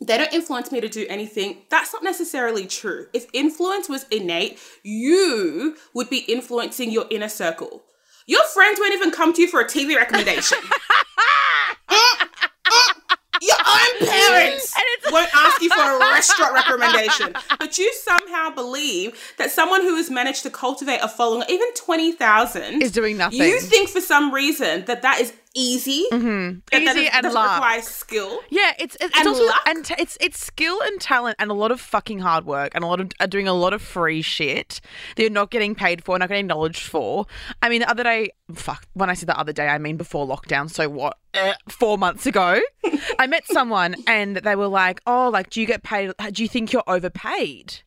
they 0.00 0.18
don't 0.18 0.32
influence 0.32 0.72
me 0.72 0.80
to 0.80 0.88
do 0.88 1.06
anything. 1.08 1.62
That's 1.70 1.92
not 1.92 2.02
necessarily 2.02 2.66
true. 2.66 3.06
If 3.12 3.26
influence 3.32 3.88
was 3.88 4.06
innate, 4.10 4.58
you 4.82 5.76
would 5.94 6.10
be 6.10 6.18
influencing 6.18 6.90
your 6.90 7.06
inner 7.10 7.28
circle. 7.28 7.84
Your 8.26 8.44
friends 8.44 8.78
won't 8.80 8.94
even 8.94 9.10
come 9.10 9.32
to 9.34 9.42
you 9.42 9.48
for 9.48 9.60
a 9.60 9.66
TV 9.66 9.96
recommendation. 9.96 10.58
Mm, 10.58 11.88
mm. 12.66 13.00
Your 13.42 13.56
own 13.66 14.08
parents 14.08 14.74
won't 15.10 15.30
ask 15.34 15.60
you 15.60 15.68
for 15.68 15.80
a 15.80 15.98
restaurant 15.98 16.54
recommendation. 16.54 17.34
But 17.58 17.78
you 17.78 17.92
somehow 17.94 18.50
believe 18.50 19.34
that 19.38 19.50
someone 19.50 19.82
who 19.82 19.96
has 19.96 20.10
managed 20.10 20.42
to 20.44 20.50
cultivate 20.50 21.00
a 21.02 21.08
following, 21.08 21.44
even 21.48 21.72
20,000, 21.74 22.82
Is 22.82 22.92
doing 22.92 23.16
nothing. 23.18 23.40
you 23.40 23.60
think 23.60 23.90
for 23.90 24.00
some 24.00 24.32
reason 24.32 24.84
that 24.86 25.02
that 25.02 25.20
is 25.20 25.32
easy, 25.54 26.04
Mm-hmm. 26.12 26.58
Easy 26.76 27.08
and 27.08 27.32
luck. 27.32 27.54
require 27.56 27.80
skill. 27.82 28.40
Yeah, 28.50 28.72
it's 28.78 28.96
it's, 29.00 29.16
And 29.16 29.26
it's 29.26 29.26
also 29.28 29.46
luck. 29.46 29.62
and 29.66 29.84
t- 29.84 29.94
it's 29.98 30.18
it's 30.20 30.38
skill 30.38 30.80
and 30.82 31.00
talent 31.00 31.36
and 31.38 31.50
a 31.50 31.54
lot 31.54 31.70
of 31.70 31.80
fucking 31.80 32.18
hard 32.20 32.44
work 32.44 32.72
and 32.74 32.82
a 32.84 32.86
lot 32.86 33.00
of 33.00 33.10
uh, 33.20 33.26
doing 33.26 33.46
a 33.48 33.52
lot 33.54 33.72
of 33.72 33.80
free 33.82 34.22
shit 34.22 34.80
that 35.16 35.22
you're 35.22 35.30
not 35.30 35.50
getting 35.50 35.74
paid 35.74 36.04
for, 36.04 36.18
not 36.18 36.28
getting 36.28 36.44
acknowledged 36.46 36.82
for. 36.86 37.26
I 37.62 37.68
mean, 37.68 37.80
the 37.80 37.88
other 37.90 38.02
day, 38.02 38.30
fuck, 38.54 38.86
when 38.94 39.10
I 39.10 39.14
said 39.14 39.28
the 39.28 39.38
other 39.38 39.52
day, 39.52 39.68
I 39.68 39.78
mean 39.78 39.96
before 39.96 40.26
lockdown. 40.26 40.70
So 40.70 40.88
what? 40.88 41.16
Eh, 41.34 41.54
Four 41.68 41.98
months 41.98 42.26
ago, 42.26 42.60
I 43.18 43.26
met 43.26 43.46
someone 43.46 43.94
and 44.06 44.36
they 44.36 44.56
were 44.56 44.68
like, 44.68 45.00
"Oh, 45.06 45.28
like, 45.32 45.50
do 45.50 45.60
you 45.60 45.66
get 45.66 45.82
paid? 45.82 46.12
Do 46.32 46.42
you 46.42 46.48
think 46.48 46.72
you're 46.72 46.84
overpaid?" 46.86 47.80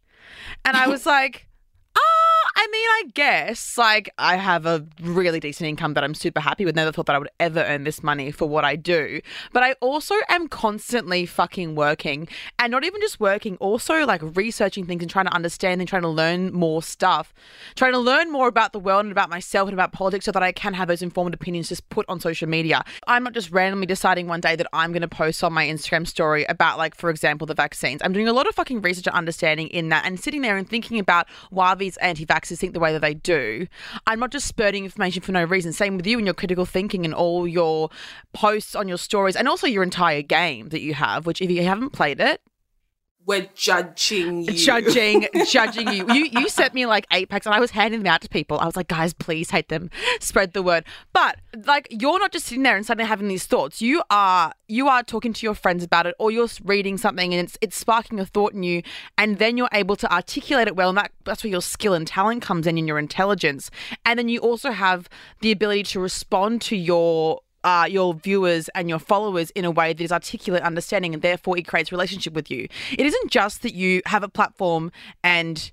And 0.66 0.78
I 0.78 0.88
was 0.88 1.06
like. 1.06 1.47
"Ah, 2.58 2.68
I 2.68 2.70
mean, 2.70 2.90
I 2.90 3.04
guess 3.14 3.78
like 3.78 4.10
I 4.18 4.36
have 4.36 4.66
a 4.66 4.86
really 5.02 5.40
decent 5.40 5.70
income 5.70 5.94
that 5.94 6.04
I'm 6.04 6.14
super 6.14 6.42
happy 6.42 6.66
with. 6.66 6.76
Never 6.76 6.92
thought 6.92 7.06
that 7.06 7.16
I 7.16 7.20
would 7.20 7.30
ever 7.40 7.62
earn 7.62 7.86
this 7.86 8.04
money 8.04 8.30
for 8.30 8.46
what 8.46 8.66
I 8.66 8.76
do. 8.76 9.22
But 9.54 9.64
I 9.64 9.74
also 9.80 10.16
am 10.28 10.50
constantly 10.50 11.26
fucking 11.26 11.76
working 11.76 12.28
and 12.60 12.72
not 12.72 12.84
even 12.84 13.00
just 13.00 13.22
working, 13.22 13.56
also 13.58 14.06
like 14.06 14.22
researching 14.36 14.86
things 14.86 15.02
and 15.02 15.10
trying 15.10 15.28
to 15.28 15.34
understand 15.34 15.80
and 15.80 15.88
trying 15.88 16.02
to 16.02 16.10
learn 16.10 16.52
more 16.52 16.84
stuff, 16.84 17.34
trying 17.76 17.94
to 17.94 18.00
learn 18.00 18.32
more 18.32 18.50
about 18.50 18.74
the 18.74 18.80
world 18.80 19.06
and 19.06 19.14
about 19.14 19.30
myself 19.30 19.70
and 19.70 19.74
about 19.74 19.94
politics 19.94 20.26
so 20.26 20.34
that 20.34 20.44
I 20.44 20.52
can 20.52 20.74
have 20.74 20.90
those 20.90 21.02
informed 21.02 21.34
opinions 21.34 21.70
just 21.70 21.88
put 21.90 22.06
on 22.10 22.20
social 22.20 22.50
media. 22.50 22.84
I'm 23.08 23.24
not 23.24 23.34
just 23.34 23.50
randomly 23.52 23.86
deciding 23.86 24.28
one 24.28 24.42
day 24.42 24.58
that 24.58 24.68
I'm 24.74 24.92
going 24.92 25.02
to 25.04 25.08
post 25.08 25.42
on 25.42 25.54
my 25.54 25.66
Instagram 25.66 26.06
story 26.06 26.44
about, 26.50 26.78
like, 26.78 26.96
for 26.96 27.10
example, 27.10 27.48
the 27.48 27.54
vaccines. 27.54 28.02
I'm 28.04 28.12
doing 28.12 28.28
a 28.28 28.34
lot 28.34 28.46
of 28.46 28.56
fucking 28.56 28.82
research 28.82 29.08
and 29.08 29.16
understanding 29.16 29.68
in 29.68 29.88
that 29.90 30.06
and 30.06 30.20
sitting 30.20 30.42
there 30.42 30.58
and 30.58 30.68
thinking 30.68 31.00
about 31.00 31.28
why 31.50 31.74
these 31.76 31.96
anti 31.98 32.26
vaxxers 32.26 32.47
think 32.56 32.74
the 32.74 32.80
way 32.80 32.94
that 32.94 33.02
they 33.02 33.14
do. 33.14 33.68
I'm 34.06 34.20
not 34.20 34.32
just 34.32 34.48
spurting 34.48 34.86
information 34.86 35.22
for 35.22 35.32
no 35.32 35.44
reason. 35.44 35.74
Same 35.74 35.98
with 35.98 36.08
you 36.08 36.18
and 36.18 36.26
your 36.26 36.34
critical 36.34 36.66
thinking 36.66 37.06
and 37.06 37.14
all 37.14 37.48
your 37.48 37.90
posts 38.34 38.76
on 38.76 38.88
your 38.88 38.98
stories 38.98 39.36
and 39.36 39.48
also 39.48 39.68
your 39.68 39.84
entire 39.84 40.22
game 40.22 40.70
that 40.70 40.82
you 40.82 40.94
have, 40.94 41.26
which 41.26 41.42
if 41.42 41.50
you 41.50 41.64
haven't 41.64 41.92
played 41.92 42.20
it, 42.20 42.42
We're 43.28 43.50
judging 43.54 44.44
you. 44.44 44.54
judging, 44.54 45.28
judging 45.50 45.90
you. 45.90 46.06
You 46.14 46.30
you 46.32 46.48
sent 46.48 46.74
me 46.74 46.86
like 46.86 47.06
eight 47.12 47.28
packs, 47.28 47.46
and 47.46 47.54
I 47.54 47.60
was 47.60 47.72
handing 47.72 48.02
them 48.02 48.12
out 48.12 48.22
to 48.22 48.30
people. 48.30 48.58
I 48.58 48.66
was 48.66 48.78
like, 48.78 48.88
guys, 48.88 49.14
please 49.14 49.50
hate 49.52 49.68
them, 49.68 49.90
spread 50.22 50.54
the 50.54 50.64
word. 50.64 50.86
But 51.12 51.36
like, 51.66 51.90
you're 51.92 52.20
not 52.20 52.32
just 52.32 52.46
sitting 52.46 52.64
there 52.64 52.78
and 52.78 52.86
suddenly 52.86 53.06
having 53.06 53.28
these 53.28 53.46
thoughts. 53.46 53.82
You 53.82 54.02
are 54.10 54.54
you 54.70 54.88
are 54.88 55.04
talking 55.04 55.34
to 55.34 55.46
your 55.46 55.56
friends 55.56 55.84
about 55.84 56.08
it, 56.08 56.16
or 56.20 56.32
you're 56.32 56.48
reading 56.64 56.98
something 56.98 57.34
and 57.34 57.46
it's 57.46 57.58
it's 57.60 57.76
sparking 57.76 58.18
a 58.18 58.26
thought 58.26 58.54
in 58.54 58.64
you, 58.64 58.82
and 59.18 59.40
then 59.40 59.58
you're 59.58 59.70
able 59.74 59.98
to 59.98 60.10
articulate 60.12 60.70
it 60.70 60.78
well, 60.78 60.88
and 60.88 60.98
that 60.98 61.12
that's 61.26 61.44
where 61.44 61.52
your 61.52 61.62
skill 61.62 61.94
and 61.94 62.08
talent 62.08 62.42
comes 62.42 62.66
in, 62.66 62.78
and 62.78 62.88
your 62.88 62.98
intelligence, 62.98 63.70
and 64.06 64.18
then 64.18 64.30
you 64.30 64.40
also 64.40 64.72
have 64.72 65.10
the 65.42 65.52
ability 65.52 65.84
to 65.84 66.00
respond 66.00 66.62
to 66.62 66.78
your 66.78 67.42
uh, 67.68 67.86
your 67.98 68.14
viewers 68.14 68.70
and 68.76 68.88
your 68.88 68.98
followers 69.00 69.50
in 69.52 69.66
a 69.66 69.72
way 69.72 69.92
that 69.92 70.02
is 70.02 70.12
articulate, 70.12 70.64
understanding, 70.64 71.14
and 71.14 71.22
therefore 71.22 71.58
it 71.58 71.68
creates 71.68 71.92
relationship 71.92 72.34
with 72.34 72.50
you. 72.50 72.62
It 72.98 73.06
isn't 73.06 73.30
just 73.30 73.62
that 73.64 73.74
you 73.74 74.02
have 74.06 74.24
a 74.24 74.30
platform 74.30 74.90
and 75.22 75.70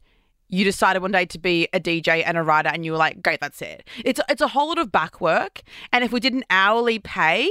you 0.48 0.64
decided 0.64 1.02
one 1.02 1.12
day 1.12 1.24
to 1.26 1.38
be 1.38 1.68
a 1.72 1.78
DJ 1.78 2.22
and 2.26 2.36
a 2.36 2.42
writer, 2.42 2.68
and 2.74 2.84
you 2.84 2.90
were 2.92 2.98
like, 2.98 3.22
"Great, 3.22 3.38
that's 3.40 3.62
it." 3.62 3.86
It's 4.04 4.20
it's 4.28 4.42
a 4.42 4.48
whole 4.48 4.68
lot 4.68 4.78
of 4.78 4.90
back 4.90 5.20
work, 5.20 5.62
and 5.92 6.02
if 6.02 6.10
we 6.12 6.18
did 6.18 6.32
an 6.34 6.44
hourly 6.50 6.98
pay. 6.98 7.48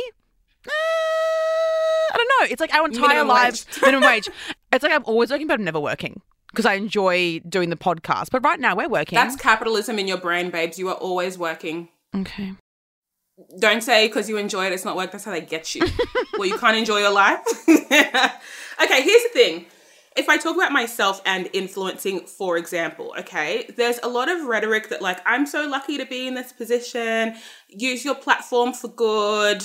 uh, 0.67 0.71
I 2.13 2.15
don't 2.17 2.29
know. 2.39 2.47
It's 2.51 2.61
like 2.61 2.73
our 2.73 2.85
entire 2.85 3.07
Minimum 3.07 3.27
lives 3.29 3.65
wage. 3.65 3.81
minimum 3.81 4.09
wage. 4.09 4.29
It's 4.73 4.83
like 4.83 4.91
I'm 4.91 5.03
always 5.05 5.31
working, 5.31 5.47
but 5.47 5.55
I'm 5.55 5.63
never 5.63 5.79
working 5.79 6.21
because 6.51 6.65
I 6.65 6.73
enjoy 6.75 7.39
doing 7.47 7.69
the 7.69 7.75
podcast. 7.75 8.27
But 8.31 8.43
right 8.43 8.59
now 8.59 8.75
we're 8.75 8.89
working. 8.89 9.15
That's 9.15 9.35
capitalism 9.35 9.97
in 9.99 10.07
your 10.07 10.17
brain, 10.17 10.49
babes. 10.49 10.77
You 10.77 10.89
are 10.89 10.95
always 10.95 11.37
working. 11.37 11.89
okay. 12.15 12.53
Don't 13.59 13.81
say 13.81 14.07
because 14.07 14.29
you 14.29 14.37
enjoy 14.37 14.65
it, 14.65 14.73
it's 14.73 14.85
not 14.85 14.95
work. 14.95 15.11
That's 15.11 15.23
how 15.23 15.31
they 15.31 15.41
get 15.41 15.75
you. 15.75 15.85
well, 16.37 16.47
you 16.47 16.57
can't 16.57 16.77
enjoy 16.77 16.99
your 16.99 17.11
life. 17.11 17.39
okay, 17.67 19.01
here's 19.01 19.23
the 19.23 19.29
thing. 19.33 19.65
If 20.15 20.29
I 20.29 20.37
talk 20.37 20.55
about 20.55 20.71
myself 20.71 21.21
and 21.25 21.49
influencing, 21.53 22.21
for 22.21 22.57
example, 22.57 23.15
okay, 23.19 23.65
there's 23.77 23.99
a 24.03 24.07
lot 24.07 24.29
of 24.29 24.45
rhetoric 24.45 24.89
that, 24.89 25.01
like, 25.01 25.19
I'm 25.25 25.47
so 25.47 25.67
lucky 25.67 25.97
to 25.97 26.05
be 26.05 26.27
in 26.27 26.35
this 26.35 26.53
position, 26.53 27.35
use 27.69 28.05
your 28.05 28.15
platform 28.15 28.73
for 28.73 28.89
good. 28.89 29.63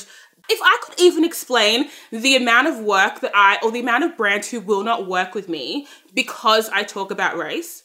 if 0.49 0.59
I 0.63 0.79
could 0.83 0.99
even 0.99 1.25
explain 1.25 1.91
the 2.11 2.35
amount 2.37 2.69
of 2.69 2.79
work 2.81 3.21
that 3.21 3.33
I, 3.35 3.59
or 3.63 3.71
the 3.71 3.81
amount 3.81 4.05
of 4.05 4.17
brands 4.17 4.51
who 4.51 4.61
will 4.61 4.83
not 4.83 5.07
work 5.07 5.35
with 5.35 5.49
me 5.49 5.87
because 6.15 6.71
I 6.71 6.83
talk 6.83 7.11
about 7.11 7.37
race, 7.37 7.83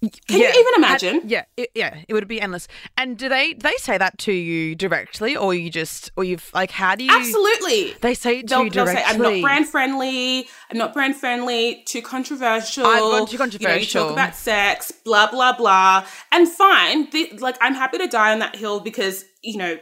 can 0.00 0.40
Yeah. 0.40 0.52
you 0.54 0.60
even 0.60 0.74
imagine? 0.76 1.20
Yeah, 1.24 1.44
it, 1.56 1.70
yeah, 1.74 1.98
it 2.08 2.14
would 2.14 2.26
be 2.26 2.40
endless. 2.40 2.66
And 2.96 3.18
do 3.18 3.28
they 3.28 3.52
they 3.54 3.74
say 3.76 3.98
that 3.98 4.16
to 4.18 4.32
you 4.32 4.74
directly, 4.74 5.36
or 5.36 5.52
you 5.54 5.68
just, 5.70 6.10
or 6.16 6.24
you've 6.24 6.50
like, 6.54 6.70
how 6.70 6.94
do 6.94 7.04
you? 7.04 7.10
Absolutely. 7.12 7.94
They 8.00 8.14
say 8.14 8.38
it 8.38 8.48
to 8.48 8.64
you 8.64 8.70
directly. 8.70 9.02
say, 9.02 9.04
I'm 9.06 9.20
not 9.20 9.40
brand 9.42 9.68
friendly, 9.68 10.48
I'm 10.70 10.78
not 10.78 10.94
brand 10.94 11.16
friendly, 11.16 11.82
too 11.84 12.00
controversial. 12.00 12.84
Gone 12.84 13.26
too 13.26 13.58
You, 13.60 13.68
know, 13.68 13.74
you 13.74 13.86
talk 13.86 14.12
about 14.12 14.34
sex, 14.34 14.90
blah, 15.04 15.30
blah, 15.30 15.56
blah. 15.56 16.06
And 16.32 16.48
fine, 16.48 17.10
the, 17.10 17.32
like, 17.38 17.56
I'm 17.60 17.74
happy 17.74 17.98
to 17.98 18.06
die 18.06 18.32
on 18.32 18.38
that 18.38 18.56
hill 18.56 18.80
because, 18.80 19.24
you 19.42 19.58
know, 19.58 19.76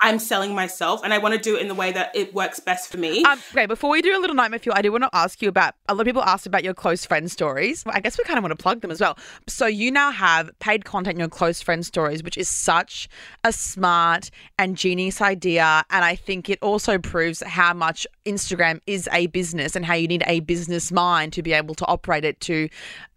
I'm 0.00 0.18
selling 0.18 0.54
myself 0.54 1.00
and 1.02 1.12
I 1.12 1.18
want 1.18 1.34
to 1.34 1.40
do 1.40 1.56
it 1.56 1.60
in 1.60 1.68
the 1.68 1.74
way 1.74 1.90
that 1.92 2.14
it 2.14 2.32
works 2.32 2.60
best 2.60 2.90
for 2.90 2.98
me. 2.98 3.24
Um, 3.24 3.40
okay, 3.50 3.66
before 3.66 3.90
we 3.90 4.00
do 4.00 4.16
a 4.16 4.20
little 4.20 4.36
nightmare 4.36 4.60
fuel, 4.60 4.76
I 4.78 4.82
do 4.82 4.92
want 4.92 5.02
to 5.04 5.10
ask 5.12 5.42
you 5.42 5.48
about 5.48 5.74
a 5.88 5.94
lot 5.94 6.02
of 6.02 6.06
people 6.06 6.22
asked 6.22 6.46
about 6.46 6.62
your 6.62 6.74
close 6.74 7.04
friend 7.04 7.30
stories. 7.30 7.82
I 7.86 7.98
guess 8.00 8.16
we 8.16 8.22
kind 8.24 8.38
of 8.38 8.44
want 8.44 8.56
to 8.56 8.62
plug 8.62 8.80
them 8.80 8.92
as 8.92 9.00
well. 9.00 9.18
So 9.48 9.66
you 9.66 9.90
now 9.90 10.12
have 10.12 10.56
paid 10.60 10.84
content 10.84 11.14
in 11.14 11.20
your 11.20 11.28
close 11.28 11.60
friend 11.60 11.84
stories, 11.84 12.22
which 12.22 12.38
is 12.38 12.48
such 12.48 13.08
a 13.42 13.52
smart 13.52 14.30
and 14.58 14.76
genius 14.76 15.20
idea. 15.20 15.84
And 15.90 16.04
I 16.04 16.14
think 16.14 16.48
it 16.48 16.60
also 16.62 16.98
proves 16.98 17.42
how 17.42 17.74
much 17.74 18.06
Instagram 18.24 18.80
is 18.86 19.08
a 19.12 19.26
business 19.28 19.74
and 19.74 19.84
how 19.84 19.94
you 19.94 20.06
need 20.06 20.22
a 20.26 20.40
business 20.40 20.92
mind 20.92 21.32
to 21.32 21.42
be 21.42 21.52
able 21.52 21.74
to 21.74 21.86
operate 21.86 22.24
it 22.24 22.40
to 22.42 22.68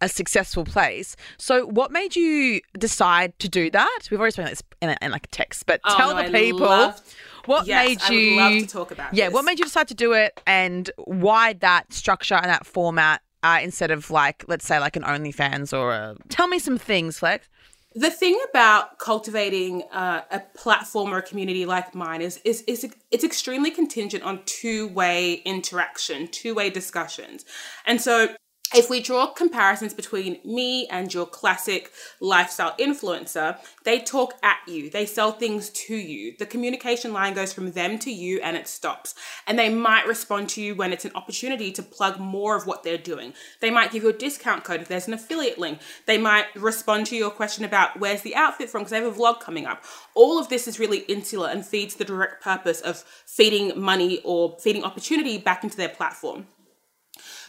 a 0.02 0.10
successful 0.10 0.65
place. 0.65 1.15
So 1.38 1.67
what 1.67 1.91
made 1.91 2.15
you 2.15 2.62
decide 2.78 3.38
to 3.38 3.48
do 3.48 3.70
that? 3.70 4.08
We've 4.10 4.20
already 4.20 4.34
spoken 4.34 4.52
this 4.52 4.63
in, 4.82 4.96
in 5.00 5.12
like 5.12 5.28
text, 5.30 5.67
but 5.67 5.80
Oh, 5.84 5.96
tell 5.96 6.10
the 6.15 6.24
I 6.24 6.30
people 6.30 6.71
loved- 6.80 7.14
what 7.46 7.66
Yes, 7.66 7.88
made 7.88 8.02
I 8.04 8.10
would 8.10 8.16
you 8.22 8.36
love 8.36 8.54
to 8.62 8.68
talk 8.68 8.92
about 8.92 9.14
yeah 9.14 9.26
this. 9.26 9.34
what 9.34 9.46
made 9.46 9.58
you 9.60 9.66
decide 9.66 9.88
to 9.88 9.96
do 9.96 10.14
it 10.14 10.40
and 10.46 10.90
why 11.06 11.54
that 11.54 11.92
structure 11.92 12.36
and 12.36 12.46
that 12.46 12.66
format 12.66 13.22
uh, 13.44 13.60
instead 13.64 13.90
of 13.92 14.12
like 14.12 14.46
let's 14.48 14.66
say 14.66 14.80
like 14.80 14.96
an 14.96 15.02
OnlyFans 15.04 15.76
or 15.78 15.92
a 15.92 16.16
tell 16.30 16.48
me 16.48 16.60
some 16.60 16.78
things 16.78 17.18
Flex 17.20 17.48
the 17.94 18.10
thing 18.10 18.40
about 18.50 19.00
cultivating 19.00 19.84
uh, 19.92 20.22
a 20.32 20.40
platform 20.56 21.14
or 21.14 21.18
a 21.18 21.22
community 21.22 21.66
like 21.66 21.94
mine 21.94 22.22
is, 22.22 22.40
is 22.46 22.62
is 22.62 22.88
it's 23.12 23.24
extremely 23.24 23.70
contingent 23.70 24.24
on 24.24 24.42
two 24.46 24.88
way 24.90 25.42
interaction, 25.44 26.28
two 26.28 26.54
way 26.54 26.70
discussions, 26.70 27.44
and 27.86 28.00
so. 28.00 28.34
If 28.74 28.90
we 28.90 29.02
draw 29.02 29.28
comparisons 29.28 29.94
between 29.94 30.40
me 30.46 30.88
and 30.88 31.14
your 31.14 31.26
classic 31.26 31.92
lifestyle 32.22 32.74
influencer, 32.78 33.58
they 33.84 34.00
talk 34.00 34.36
at 34.42 34.60
you, 34.66 34.90
they 34.90 35.06
sell 35.06 35.34
things 35.34 35.70
to 35.72 35.94
you. 35.94 36.36
The 36.40 36.46
communication 36.46 37.12
line 37.12 37.34
goes 37.34 37.52
from 37.52 37.74
them 37.74 38.00
to 38.00 38.10
you 38.10 38.40
and 38.40 38.56
it 38.56 38.70
stops. 38.70 39.14
And 39.46 39.60
they 39.60 39.68
might 39.68 40.08
respond 40.08 40.48
to 40.50 40.62
you 40.62 40.74
when 40.74 40.94
it's 40.94 41.04
an 41.04 41.12
opportunity 41.16 41.74
to 41.74 41.84
plug 41.84 42.18
more 42.18 42.56
of 42.56 42.66
what 42.66 42.84
they're 42.84 42.98
doing. 42.98 43.34
They 43.60 43.72
might 43.72 43.92
give 43.92 44.04
you 44.04 44.10
a 44.10 44.14
discount 44.14 44.64
code 44.64 44.80
if 44.80 44.88
there's 44.88 45.08
an 45.08 45.14
affiliate 45.14 45.60
link. 45.60 45.80
They 46.06 46.18
might 46.18 46.46
respond 46.56 47.08
to 47.08 47.18
your 47.18 47.30
question 47.30 47.66
about 47.66 48.00
where's 48.00 48.22
the 48.22 48.38
outfit 48.38 48.70
from 48.70 48.84
because 48.84 48.92
they 48.92 49.02
have 49.02 49.14
a 49.14 49.20
vlog 49.20 49.42
coming 49.42 49.66
up. 49.66 49.84
All 50.14 50.40
of 50.40 50.48
this 50.48 50.66
is 50.66 50.80
really 50.80 51.00
insular 51.00 51.50
and 51.50 51.66
feeds 51.66 51.96
the 51.96 52.06
direct 52.06 52.42
purpose 52.42 52.80
of 52.80 53.04
feeding 53.26 53.78
money 53.78 54.22
or 54.24 54.58
feeding 54.60 54.86
opportunity 54.86 55.38
back 55.38 55.66
into 55.66 55.76
their 55.76 55.90
platform. 55.90 56.48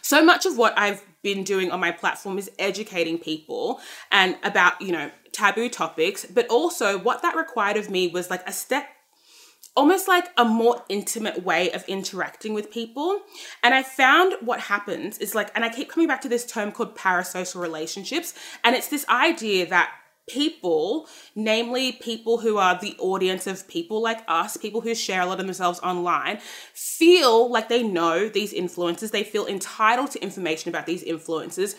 So 0.03 0.23
much 0.23 0.45
of 0.45 0.57
what 0.57 0.77
I've 0.77 1.03
been 1.23 1.43
doing 1.43 1.71
on 1.71 1.79
my 1.79 1.91
platform 1.91 2.37
is 2.37 2.51
educating 2.59 3.17
people 3.17 3.79
and 4.11 4.37
about, 4.43 4.79
you 4.81 4.91
know, 4.91 5.09
taboo 5.31 5.69
topics, 5.69 6.25
but 6.25 6.47
also 6.49 6.99
what 6.99 7.21
that 7.23 7.35
required 7.35 7.77
of 7.77 7.89
me 7.89 8.09
was 8.09 8.29
like 8.29 8.47
a 8.47 8.51
step 8.51 8.87
almost 9.75 10.07
like 10.07 10.27
a 10.37 10.45
more 10.45 10.83
intimate 10.87 11.43
way 11.43 11.71
of 11.71 11.83
interacting 11.87 12.53
with 12.53 12.71
people. 12.71 13.21
And 13.63 13.73
I 13.73 13.81
found 13.81 14.35
what 14.41 14.59
happens 14.59 15.17
is 15.17 15.33
like, 15.33 15.49
and 15.55 15.65
I 15.65 15.69
keep 15.69 15.89
coming 15.89 16.07
back 16.07 16.21
to 16.21 16.29
this 16.29 16.45
term 16.45 16.71
called 16.71 16.95
parasocial 16.95 17.59
relationships. 17.59 18.35
And 18.63 18.75
it's 18.75 18.89
this 18.89 19.07
idea 19.09 19.65
that 19.69 19.91
people, 20.27 21.07
namely 21.35 21.91
people 21.91 22.39
who 22.39 22.57
are 22.57 22.79
the 22.79 22.95
audience 22.99 23.47
of 23.47 23.67
people 23.67 24.01
like 24.01 24.23
us, 24.27 24.57
people 24.57 24.81
who 24.81 24.95
share 24.95 25.21
a 25.21 25.25
lot 25.25 25.39
of 25.39 25.45
themselves 25.45 25.79
online, 25.81 26.39
feel 26.73 27.49
like 27.49 27.69
they 27.69 27.83
know 27.83 28.29
these 28.29 28.53
influences. 28.53 29.11
They 29.11 29.23
feel 29.23 29.45
entitled 29.45 30.11
to 30.11 30.23
information 30.23 30.69
about 30.69 30.85
these 30.85 31.03
influences 31.03 31.75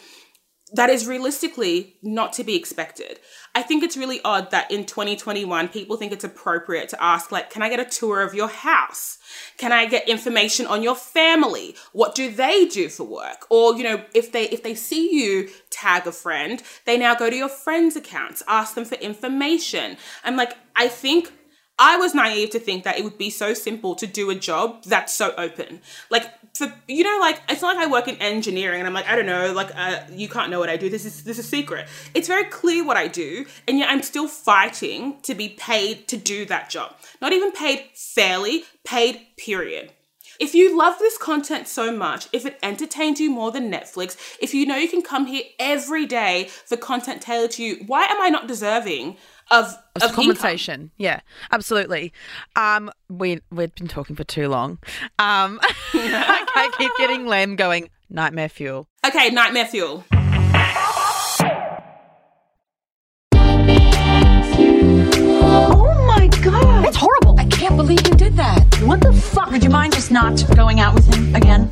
that 0.74 0.90
is 0.90 1.06
realistically 1.06 1.96
not 2.02 2.32
to 2.34 2.44
be 2.44 2.56
expected. 2.56 3.20
I 3.54 3.62
think 3.62 3.82
it's 3.82 3.96
really 3.96 4.20
odd 4.24 4.50
that 4.50 4.70
in 4.70 4.84
2021 4.84 5.68
people 5.68 5.96
think 5.96 6.12
it's 6.12 6.24
appropriate 6.24 6.88
to 6.90 7.02
ask 7.02 7.30
like 7.30 7.50
can 7.50 7.62
I 7.62 7.68
get 7.68 7.80
a 7.80 7.84
tour 7.84 8.22
of 8.22 8.34
your 8.34 8.48
house? 8.48 9.18
Can 9.56 9.72
I 9.72 9.86
get 9.86 10.08
information 10.08 10.66
on 10.66 10.82
your 10.82 10.96
family? 10.96 11.76
What 11.92 12.14
do 12.14 12.30
they 12.30 12.66
do 12.66 12.88
for 12.88 13.04
work? 13.04 13.46
Or 13.50 13.76
you 13.76 13.84
know, 13.84 14.04
if 14.14 14.32
they 14.32 14.44
if 14.48 14.62
they 14.62 14.74
see 14.74 15.14
you 15.14 15.48
tag 15.70 16.06
a 16.06 16.12
friend, 16.12 16.62
they 16.84 16.98
now 16.98 17.14
go 17.14 17.30
to 17.30 17.36
your 17.36 17.48
friends' 17.48 17.96
accounts, 17.96 18.42
ask 18.48 18.74
them 18.74 18.84
for 18.84 18.96
information. 18.96 19.96
I'm 20.24 20.36
like 20.36 20.56
I 20.74 20.88
think 20.88 21.32
I 21.78 21.96
was 21.96 22.14
naive 22.14 22.50
to 22.50 22.60
think 22.60 22.84
that 22.84 22.98
it 22.98 23.04
would 23.04 23.18
be 23.18 23.30
so 23.30 23.52
simple 23.52 23.96
to 23.96 24.06
do 24.06 24.30
a 24.30 24.34
job 24.34 24.84
that's 24.84 25.12
so 25.12 25.34
open. 25.36 25.80
Like 26.08 26.32
for 26.54 26.72
you 26.86 27.02
know, 27.02 27.18
like 27.20 27.42
it's 27.48 27.62
not 27.62 27.76
like 27.76 27.88
I 27.88 27.90
work 27.90 28.06
in 28.06 28.16
engineering 28.16 28.78
and 28.78 28.86
I'm 28.86 28.94
like 28.94 29.08
I 29.08 29.16
don't 29.16 29.26
know, 29.26 29.52
like 29.52 29.70
uh, 29.74 30.00
you 30.12 30.28
can't 30.28 30.50
know 30.50 30.60
what 30.60 30.68
I 30.68 30.76
do. 30.76 30.88
This 30.88 31.04
is 31.04 31.24
this 31.24 31.38
is 31.38 31.44
a 31.44 31.48
secret. 31.48 31.88
It's 32.14 32.28
very 32.28 32.44
clear 32.44 32.84
what 32.84 32.96
I 32.96 33.08
do, 33.08 33.44
and 33.66 33.78
yet 33.78 33.90
I'm 33.90 34.02
still 34.02 34.28
fighting 34.28 35.20
to 35.22 35.34
be 35.34 35.48
paid 35.48 36.06
to 36.08 36.16
do 36.16 36.44
that 36.46 36.70
job. 36.70 36.94
Not 37.20 37.32
even 37.32 37.50
paid 37.50 37.86
fairly, 37.94 38.64
paid. 38.84 39.20
Period. 39.36 39.92
If 40.40 40.54
you 40.54 40.76
love 40.76 40.98
this 40.98 41.18
content 41.18 41.68
so 41.68 41.94
much, 41.96 42.28
if 42.32 42.44
it 42.46 42.58
entertains 42.62 43.20
you 43.20 43.30
more 43.30 43.52
than 43.52 43.70
Netflix, 43.70 44.16
if 44.40 44.54
you 44.54 44.66
know 44.66 44.76
you 44.76 44.88
can 44.88 45.02
come 45.02 45.26
here 45.26 45.44
every 45.58 46.06
day 46.06 46.48
for 46.66 46.76
content 46.76 47.22
tailored 47.22 47.52
to 47.52 47.62
you, 47.62 47.84
why 47.86 48.04
am 48.04 48.20
I 48.20 48.30
not 48.30 48.48
deserving 48.48 49.16
of 49.50 49.66
of 49.96 50.02
income? 50.02 50.14
compensation 50.14 50.90
yeah 50.96 51.20
absolutely 51.52 52.12
um 52.56 52.90
we 53.08 53.40
we've 53.50 53.74
been 53.74 53.88
talking 53.88 54.16
for 54.16 54.24
too 54.24 54.48
long 54.48 54.78
um 55.18 55.60
I 55.94 56.70
keep 56.78 56.90
getting 56.98 57.26
Lem 57.26 57.56
going 57.56 57.90
nightmare 58.08 58.48
fuel 58.48 58.88
Okay, 59.06 59.28
nightmare 59.28 59.66
fuel. 59.66 60.02
Oh 65.46 66.04
my 66.06 66.28
god! 66.42 66.84
That's 66.84 66.96
horrible. 66.96 67.38
I 67.38 67.44
can't 67.46 67.76
believe 67.76 68.06
you 68.06 68.14
did 68.14 68.34
that. 68.36 68.64
What 68.82 69.00
the 69.00 69.12
fuck? 69.12 69.50
Would 69.50 69.62
you 69.62 69.70
mind 69.70 69.92
just 69.92 70.10
not 70.10 70.42
going 70.56 70.80
out 70.80 70.94
with 70.94 71.12
him 71.12 71.34
again? 71.34 71.70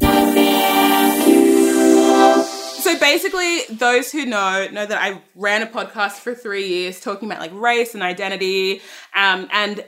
So 2.92 2.98
basically, 2.98 3.62
those 3.70 4.12
who 4.12 4.26
know 4.26 4.68
know 4.70 4.84
that 4.84 5.00
I 5.00 5.22
ran 5.34 5.62
a 5.62 5.66
podcast 5.66 6.18
for 6.18 6.34
three 6.34 6.68
years 6.68 7.00
talking 7.00 7.26
about 7.26 7.40
like 7.40 7.52
race 7.54 7.94
and 7.94 8.02
identity, 8.02 8.82
um, 9.14 9.48
and 9.50 9.82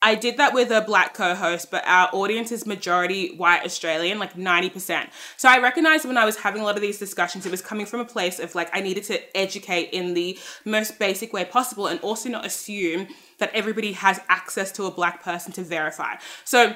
I 0.00 0.14
did 0.14 0.38
that 0.38 0.54
with 0.54 0.70
a 0.70 0.80
black 0.80 1.12
co-host, 1.12 1.70
but 1.70 1.86
our 1.86 2.08
audience 2.14 2.52
is 2.52 2.64
majority 2.64 3.36
white 3.36 3.62
Australian, 3.62 4.18
like 4.18 4.38
ninety 4.38 4.70
percent. 4.70 5.10
So 5.36 5.50
I 5.50 5.58
recognized 5.58 6.06
when 6.06 6.16
I 6.16 6.24
was 6.24 6.36
having 6.36 6.62
a 6.62 6.64
lot 6.64 6.76
of 6.76 6.80
these 6.80 6.98
discussions, 6.98 7.44
it 7.44 7.50
was 7.50 7.60
coming 7.60 7.84
from 7.84 8.00
a 8.00 8.06
place 8.06 8.38
of 8.38 8.54
like 8.54 8.70
I 8.72 8.80
needed 8.80 9.04
to 9.04 9.36
educate 9.36 9.90
in 9.90 10.14
the 10.14 10.38
most 10.64 10.98
basic 10.98 11.34
way 11.34 11.44
possible, 11.44 11.88
and 11.88 12.00
also 12.00 12.30
not 12.30 12.46
assume 12.46 13.08
that 13.38 13.50
everybody 13.52 13.92
has 13.92 14.18
access 14.30 14.72
to 14.72 14.84
a 14.84 14.90
black 14.90 15.22
person 15.22 15.52
to 15.52 15.62
verify. 15.62 16.14
So 16.44 16.74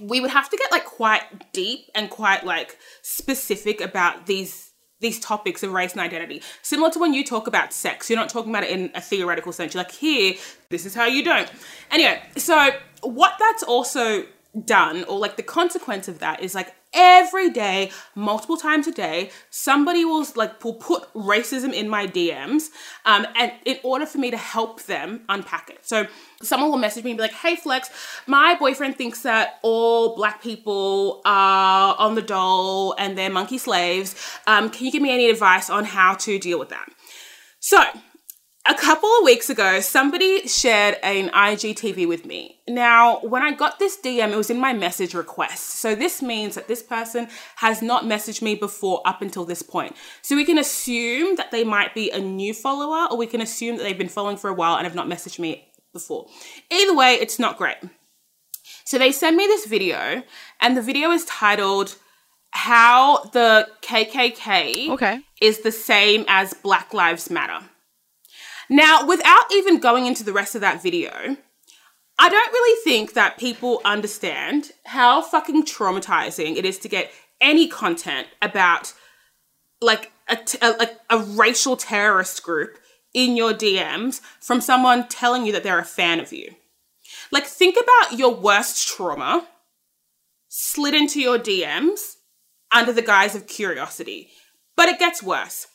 we 0.00 0.22
would 0.22 0.30
have 0.30 0.48
to 0.48 0.56
get 0.56 0.72
like 0.72 0.86
quite 0.86 1.52
deep 1.52 1.90
and 1.94 2.08
quite 2.08 2.46
like 2.46 2.78
specific 3.02 3.82
about 3.82 4.24
these 4.24 4.71
these 5.02 5.20
topics 5.20 5.62
of 5.62 5.72
race 5.72 5.92
and 5.92 6.00
identity. 6.00 6.42
Similar 6.62 6.90
to 6.92 6.98
when 6.98 7.12
you 7.12 7.24
talk 7.24 7.46
about 7.46 7.74
sex, 7.74 8.08
you're 8.08 8.18
not 8.18 8.30
talking 8.30 8.50
about 8.50 8.64
it 8.64 8.70
in 8.70 8.90
a 8.94 9.00
theoretical 9.00 9.52
sense. 9.52 9.74
You're 9.74 9.82
like, 9.82 9.92
here, 9.92 10.34
this 10.70 10.86
is 10.86 10.94
how 10.94 11.04
you 11.04 11.22
don't. 11.22 11.50
Anyway, 11.90 12.22
so 12.36 12.70
what 13.02 13.34
that's 13.38 13.62
also 13.62 14.24
done, 14.64 15.04
or 15.04 15.18
like 15.18 15.36
the 15.36 15.42
consequence 15.42 16.08
of 16.08 16.20
that, 16.20 16.42
is 16.42 16.54
like 16.54 16.74
every 16.94 17.50
day, 17.50 17.90
multiple 18.14 18.56
times 18.56 18.86
a 18.86 18.92
day, 18.92 19.30
somebody 19.50 20.04
will 20.04 20.26
like 20.36 20.62
will 20.62 20.74
put 20.74 21.12
racism 21.14 21.72
in 21.72 21.88
my 21.88 22.06
DMs, 22.06 22.70
um, 23.04 23.26
and 23.36 23.52
in 23.64 23.78
order 23.82 24.06
for 24.06 24.18
me 24.18 24.30
to 24.30 24.36
help 24.36 24.82
them 24.82 25.22
unpack 25.28 25.70
it. 25.70 25.78
So 25.82 26.06
someone 26.42 26.70
will 26.70 26.78
message 26.78 27.04
me 27.04 27.12
and 27.12 27.18
be 27.18 27.22
like, 27.22 27.32
"Hey 27.32 27.56
Flex, 27.56 27.90
my 28.26 28.54
boyfriend 28.54 28.96
thinks 28.96 29.22
that 29.22 29.58
all 29.62 30.16
black 30.16 30.42
people 30.42 31.20
are 31.24 31.96
on 31.98 32.14
the 32.14 32.22
dole 32.22 32.94
and 32.98 33.16
they're 33.16 33.30
monkey 33.30 33.58
slaves. 33.58 34.14
Um, 34.46 34.70
can 34.70 34.86
you 34.86 34.92
give 34.92 35.02
me 35.02 35.10
any 35.10 35.28
advice 35.30 35.70
on 35.70 35.84
how 35.84 36.14
to 36.14 36.38
deal 36.38 36.58
with 36.58 36.68
that?" 36.70 36.88
So 37.60 37.82
a 38.64 38.74
couple 38.74 39.08
of 39.08 39.24
weeks 39.24 39.50
ago, 39.50 39.80
somebody 39.80 40.46
shared 40.46 40.96
an 41.02 41.30
IGTV 41.30 42.06
with 42.06 42.24
me. 42.24 42.60
Now, 42.68 43.18
when 43.20 43.42
I 43.42 43.52
got 43.52 43.80
this 43.80 43.98
DM, 44.02 44.30
it 44.30 44.36
was 44.36 44.50
in 44.50 44.60
my 44.60 44.72
message 44.72 45.14
request. 45.14 45.80
So 45.80 45.96
this 45.96 46.22
means 46.22 46.54
that 46.54 46.68
this 46.68 46.82
person 46.82 47.28
has 47.56 47.82
not 47.82 48.04
messaged 48.04 48.40
me 48.40 48.54
before 48.54 49.02
up 49.04 49.20
until 49.20 49.44
this 49.44 49.62
point. 49.62 49.96
So 50.22 50.36
we 50.36 50.44
can 50.44 50.58
assume 50.58 51.34
that 51.36 51.50
they 51.50 51.64
might 51.64 51.92
be 51.92 52.10
a 52.10 52.20
new 52.20 52.54
follower, 52.54 53.08
or 53.10 53.16
we 53.16 53.26
can 53.26 53.40
assume 53.40 53.78
that 53.78 53.82
they've 53.82 53.98
been 53.98 54.08
following 54.08 54.36
for 54.36 54.48
a 54.48 54.54
while 54.54 54.76
and 54.76 54.84
have 54.84 54.94
not 54.94 55.08
messaged 55.08 55.40
me 55.40 55.68
before. 55.92 56.28
Either 56.70 56.94
way, 56.94 57.14
it's 57.14 57.40
not 57.40 57.58
great. 57.58 57.78
So 58.84 58.96
they 58.96 59.10
send 59.10 59.36
me 59.36 59.46
this 59.46 59.66
video, 59.66 60.22
and 60.60 60.76
the 60.76 60.82
video 60.82 61.10
is 61.10 61.24
titled 61.24 61.96
How 62.52 63.24
the 63.32 63.68
KKK 63.82 64.90
Okay. 64.90 65.20
is 65.40 65.60
the 65.62 65.72
same 65.72 66.24
as 66.28 66.54
Black 66.54 66.94
Lives 66.94 67.28
Matter. 67.28 67.66
Now, 68.68 69.06
without 69.06 69.44
even 69.52 69.80
going 69.80 70.06
into 70.06 70.24
the 70.24 70.32
rest 70.32 70.54
of 70.54 70.60
that 70.60 70.82
video, 70.82 71.36
I 72.18 72.28
don't 72.28 72.52
really 72.52 72.80
think 72.84 73.14
that 73.14 73.38
people 73.38 73.80
understand 73.84 74.72
how 74.86 75.22
fucking 75.22 75.64
traumatizing 75.64 76.56
it 76.56 76.64
is 76.64 76.78
to 76.80 76.88
get 76.88 77.10
any 77.40 77.66
content 77.66 78.28
about 78.40 78.92
like 79.80 80.12
a, 80.28 80.38
like 80.78 80.98
a 81.10 81.18
racial 81.18 81.76
terrorist 81.76 82.42
group 82.42 82.78
in 83.12 83.36
your 83.36 83.52
DMs 83.52 84.20
from 84.40 84.60
someone 84.60 85.08
telling 85.08 85.44
you 85.44 85.52
that 85.52 85.62
they're 85.62 85.78
a 85.78 85.84
fan 85.84 86.20
of 86.20 86.32
you. 86.32 86.54
Like, 87.30 87.46
think 87.46 87.76
about 87.76 88.18
your 88.18 88.34
worst 88.34 88.88
trauma 88.88 89.48
slid 90.48 90.94
into 90.94 91.20
your 91.20 91.38
DMs 91.38 92.16
under 92.70 92.92
the 92.92 93.02
guise 93.02 93.34
of 93.34 93.46
curiosity. 93.46 94.30
But 94.76 94.88
it 94.88 94.98
gets 94.98 95.22
worse. 95.22 95.66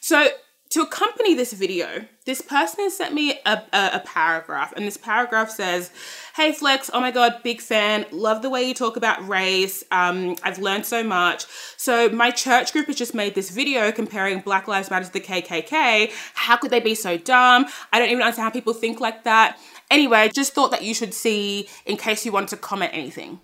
So, 0.00 0.28
to 0.76 0.82
accompany 0.82 1.32
this 1.32 1.54
video, 1.54 2.04
this 2.26 2.42
person 2.42 2.80
has 2.80 2.94
sent 2.94 3.14
me 3.14 3.40
a, 3.46 3.62
a, 3.72 3.90
a, 3.94 4.02
paragraph, 4.04 4.74
and 4.76 4.86
this 4.86 4.98
paragraph 4.98 5.48
says, 5.48 5.90
Hey 6.34 6.52
Flex, 6.52 6.90
oh 6.92 7.00
my 7.00 7.10
god, 7.10 7.42
big 7.42 7.62
fan. 7.62 8.04
Love 8.12 8.42
the 8.42 8.50
way 8.50 8.62
you 8.62 8.74
talk 8.74 8.98
about 8.98 9.26
race. 9.26 9.82
Um, 9.90 10.36
I've 10.42 10.58
learned 10.58 10.84
so 10.84 11.02
much. 11.02 11.46
So, 11.78 12.10
my 12.10 12.30
church 12.30 12.74
group 12.74 12.88
has 12.88 12.96
just 12.96 13.14
made 13.14 13.34
this 13.34 13.48
video 13.48 13.90
comparing 13.90 14.40
Black 14.40 14.68
Lives 14.68 14.90
Matter 14.90 15.06
to 15.06 15.12
the 15.14 15.20
KKK. 15.20 16.12
How 16.34 16.58
could 16.58 16.70
they 16.70 16.80
be 16.80 16.94
so 16.94 17.16
dumb? 17.16 17.64
I 17.90 17.98
don't 17.98 18.10
even 18.10 18.20
understand 18.20 18.44
how 18.44 18.50
people 18.50 18.74
think 18.74 19.00
like 19.00 19.24
that. 19.24 19.58
Anyway, 19.90 20.28
just 20.34 20.52
thought 20.52 20.72
that 20.72 20.82
you 20.82 20.92
should 20.92 21.14
see 21.14 21.70
in 21.86 21.96
case 21.96 22.26
you 22.26 22.32
want 22.32 22.50
to 22.50 22.56
comment 22.58 22.90
anything. 22.92 23.40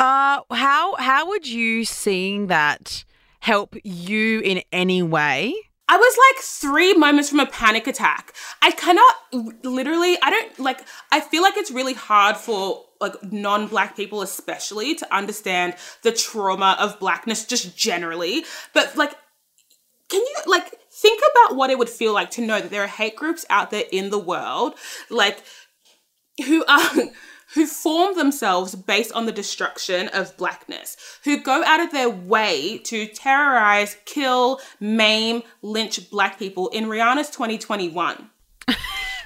Uh, 0.00 0.40
how 0.50 0.96
how 0.96 1.28
would 1.28 1.46
you 1.46 1.84
seeing 1.84 2.48
that 2.48 3.04
help 3.38 3.76
you 3.84 4.40
in 4.40 4.62
any 4.72 5.00
way? 5.00 5.69
I 5.90 5.96
was 5.96 6.16
like 6.30 6.44
three 6.44 6.94
moments 6.94 7.30
from 7.30 7.40
a 7.40 7.46
panic 7.46 7.88
attack. 7.88 8.32
I 8.62 8.70
cannot 8.70 9.12
literally, 9.64 10.16
I 10.22 10.30
don't 10.30 10.60
like, 10.60 10.84
I 11.10 11.18
feel 11.18 11.42
like 11.42 11.56
it's 11.56 11.72
really 11.72 11.94
hard 11.94 12.36
for 12.36 12.84
like 13.00 13.20
non 13.24 13.66
black 13.66 13.96
people, 13.96 14.22
especially, 14.22 14.94
to 14.94 15.14
understand 15.14 15.74
the 16.02 16.12
trauma 16.12 16.76
of 16.78 17.00
blackness 17.00 17.44
just 17.44 17.76
generally. 17.76 18.44
But 18.72 18.96
like, 18.96 19.16
can 20.08 20.20
you 20.20 20.36
like 20.46 20.78
think 20.92 21.20
about 21.32 21.56
what 21.56 21.70
it 21.70 21.78
would 21.78 21.90
feel 21.90 22.12
like 22.12 22.30
to 22.32 22.46
know 22.46 22.60
that 22.60 22.70
there 22.70 22.84
are 22.84 22.86
hate 22.86 23.16
groups 23.16 23.44
out 23.50 23.72
there 23.72 23.84
in 23.90 24.10
the 24.10 24.18
world, 24.18 24.74
like, 25.10 25.42
who 26.46 26.64
are 26.66 26.90
who 27.54 27.66
form 27.66 28.16
themselves 28.16 28.74
based 28.74 29.12
on 29.12 29.26
the 29.26 29.32
destruction 29.32 30.08
of 30.08 30.36
blackness, 30.36 30.96
who 31.24 31.42
go 31.42 31.64
out 31.64 31.80
of 31.80 31.90
their 31.90 32.08
way 32.08 32.78
to 32.78 33.06
terrorize, 33.06 33.96
kill, 34.04 34.60
maim, 34.78 35.42
lynch 35.62 36.10
black 36.10 36.38
people 36.38 36.68
in 36.68 36.84
Rihanna's 36.84 37.30
2021. 37.30 38.30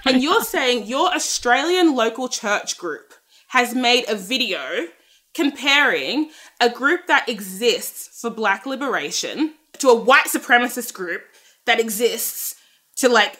and 0.07 0.23
you're 0.23 0.43
saying 0.43 0.87
your 0.87 1.15
Australian 1.15 1.95
local 1.95 2.29
church 2.29 2.79
group 2.79 3.15
has 3.49 3.75
made 3.75 4.05
a 4.09 4.17
video 4.17 4.87
comparing 5.35 6.31
a 6.61 6.71
group 6.71 7.07
that 7.09 7.29
exists 7.29 8.21
for 8.21 8.31
black 8.31 8.65
liberation 8.65 9.55
to 9.79 9.89
a 9.89 9.95
white 9.95 10.27
supremacist 10.27 10.95
group 10.95 11.23
that 11.67 11.81
exists 11.81 12.55
to 12.97 13.09
like 13.09 13.39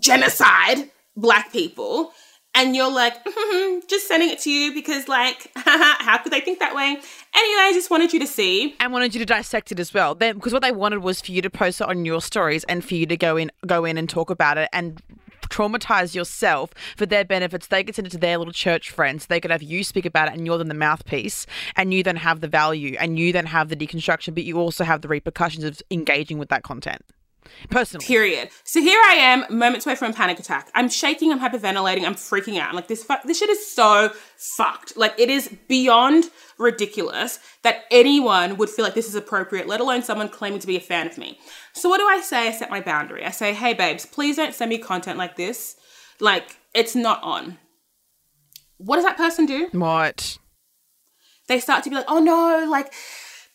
genocide 0.00 0.90
black 1.16 1.52
people 1.52 2.12
and 2.58 2.74
you're 2.74 2.90
like, 2.90 3.24
mm-hmm, 3.24 3.78
just 3.86 4.08
sending 4.08 4.30
it 4.30 4.40
to 4.40 4.50
you 4.50 4.74
because, 4.74 5.06
like, 5.06 5.48
how 5.56 6.18
could 6.18 6.32
they 6.32 6.40
think 6.40 6.58
that 6.58 6.74
way? 6.74 6.86
Anyway, 6.86 7.02
I 7.34 7.70
just 7.72 7.88
wanted 7.88 8.12
you 8.12 8.18
to 8.18 8.26
see 8.26 8.74
and 8.80 8.92
wanted 8.92 9.14
you 9.14 9.20
to 9.20 9.26
dissect 9.26 9.70
it 9.70 9.78
as 9.78 9.94
well. 9.94 10.16
Then, 10.16 10.34
because 10.34 10.52
what 10.52 10.62
they 10.62 10.72
wanted 10.72 10.98
was 10.98 11.20
for 11.20 11.30
you 11.30 11.40
to 11.40 11.50
post 11.50 11.80
it 11.80 11.88
on 11.88 12.04
your 12.04 12.20
stories 12.20 12.64
and 12.64 12.84
for 12.84 12.96
you 12.96 13.06
to 13.06 13.16
go 13.16 13.36
in, 13.36 13.52
go 13.64 13.84
in 13.84 13.96
and 13.96 14.10
talk 14.10 14.28
about 14.28 14.58
it 14.58 14.68
and 14.72 15.00
traumatize 15.42 16.16
yourself 16.16 16.70
for 16.96 17.06
their 17.06 17.24
benefits. 17.24 17.68
They 17.68 17.84
could 17.84 17.94
send 17.94 18.08
it 18.08 18.10
to 18.10 18.18
their 18.18 18.38
little 18.38 18.52
church 18.52 18.90
friends. 18.90 19.26
They 19.26 19.38
could 19.38 19.52
have 19.52 19.62
you 19.62 19.84
speak 19.84 20.04
about 20.04 20.26
it, 20.28 20.34
and 20.34 20.44
you're 20.44 20.58
then 20.58 20.68
the 20.68 20.74
mouthpiece, 20.74 21.46
and 21.76 21.94
you 21.94 22.02
then 22.02 22.16
have 22.16 22.40
the 22.40 22.48
value, 22.48 22.96
and 22.98 23.20
you 23.20 23.32
then 23.32 23.46
have 23.46 23.68
the 23.68 23.76
deconstruction, 23.76 24.34
but 24.34 24.42
you 24.42 24.58
also 24.58 24.82
have 24.82 25.02
the 25.02 25.08
repercussions 25.08 25.62
of 25.62 25.80
engaging 25.92 26.38
with 26.38 26.48
that 26.48 26.64
content 26.64 27.02
personally. 27.70 28.04
Period. 28.06 28.50
So 28.64 28.80
here 28.80 29.00
I 29.06 29.14
am, 29.14 29.44
moments 29.50 29.86
away 29.86 29.94
from 29.94 30.10
a 30.10 30.14
panic 30.14 30.38
attack. 30.38 30.70
I'm 30.74 30.88
shaking, 30.88 31.32
I'm 31.32 31.40
hyperventilating, 31.40 32.04
I'm 32.04 32.14
freaking 32.14 32.58
out. 32.58 32.70
I'm 32.70 32.76
like, 32.76 32.88
this 32.88 33.04
fuck, 33.04 33.22
this 33.24 33.38
shit 33.38 33.50
is 33.50 33.72
so 33.72 34.10
fucked. 34.36 34.96
Like, 34.96 35.14
it 35.18 35.30
is 35.30 35.54
beyond 35.68 36.30
ridiculous 36.58 37.38
that 37.62 37.84
anyone 37.90 38.56
would 38.56 38.70
feel 38.70 38.84
like 38.84 38.94
this 38.94 39.08
is 39.08 39.14
appropriate, 39.14 39.66
let 39.66 39.80
alone 39.80 40.02
someone 40.02 40.28
claiming 40.28 40.60
to 40.60 40.66
be 40.66 40.76
a 40.76 40.80
fan 40.80 41.06
of 41.06 41.18
me. 41.18 41.38
So 41.72 41.88
what 41.88 41.98
do 41.98 42.06
I 42.06 42.20
say? 42.20 42.48
I 42.48 42.52
set 42.52 42.70
my 42.70 42.80
boundary. 42.80 43.24
I 43.24 43.30
say, 43.30 43.54
hey 43.54 43.74
babes, 43.74 44.06
please 44.06 44.36
don't 44.36 44.54
send 44.54 44.68
me 44.68 44.78
content 44.78 45.18
like 45.18 45.36
this. 45.36 45.76
Like, 46.20 46.56
it's 46.74 46.94
not 46.94 47.22
on. 47.22 47.58
What 48.78 48.96
does 48.96 49.04
that 49.04 49.16
person 49.16 49.46
do? 49.46 49.68
What? 49.72 50.38
They 51.48 51.60
start 51.60 51.82
to 51.84 51.90
be 51.90 51.96
like, 51.96 52.04
oh 52.08 52.20
no, 52.20 52.68
like 52.70 52.92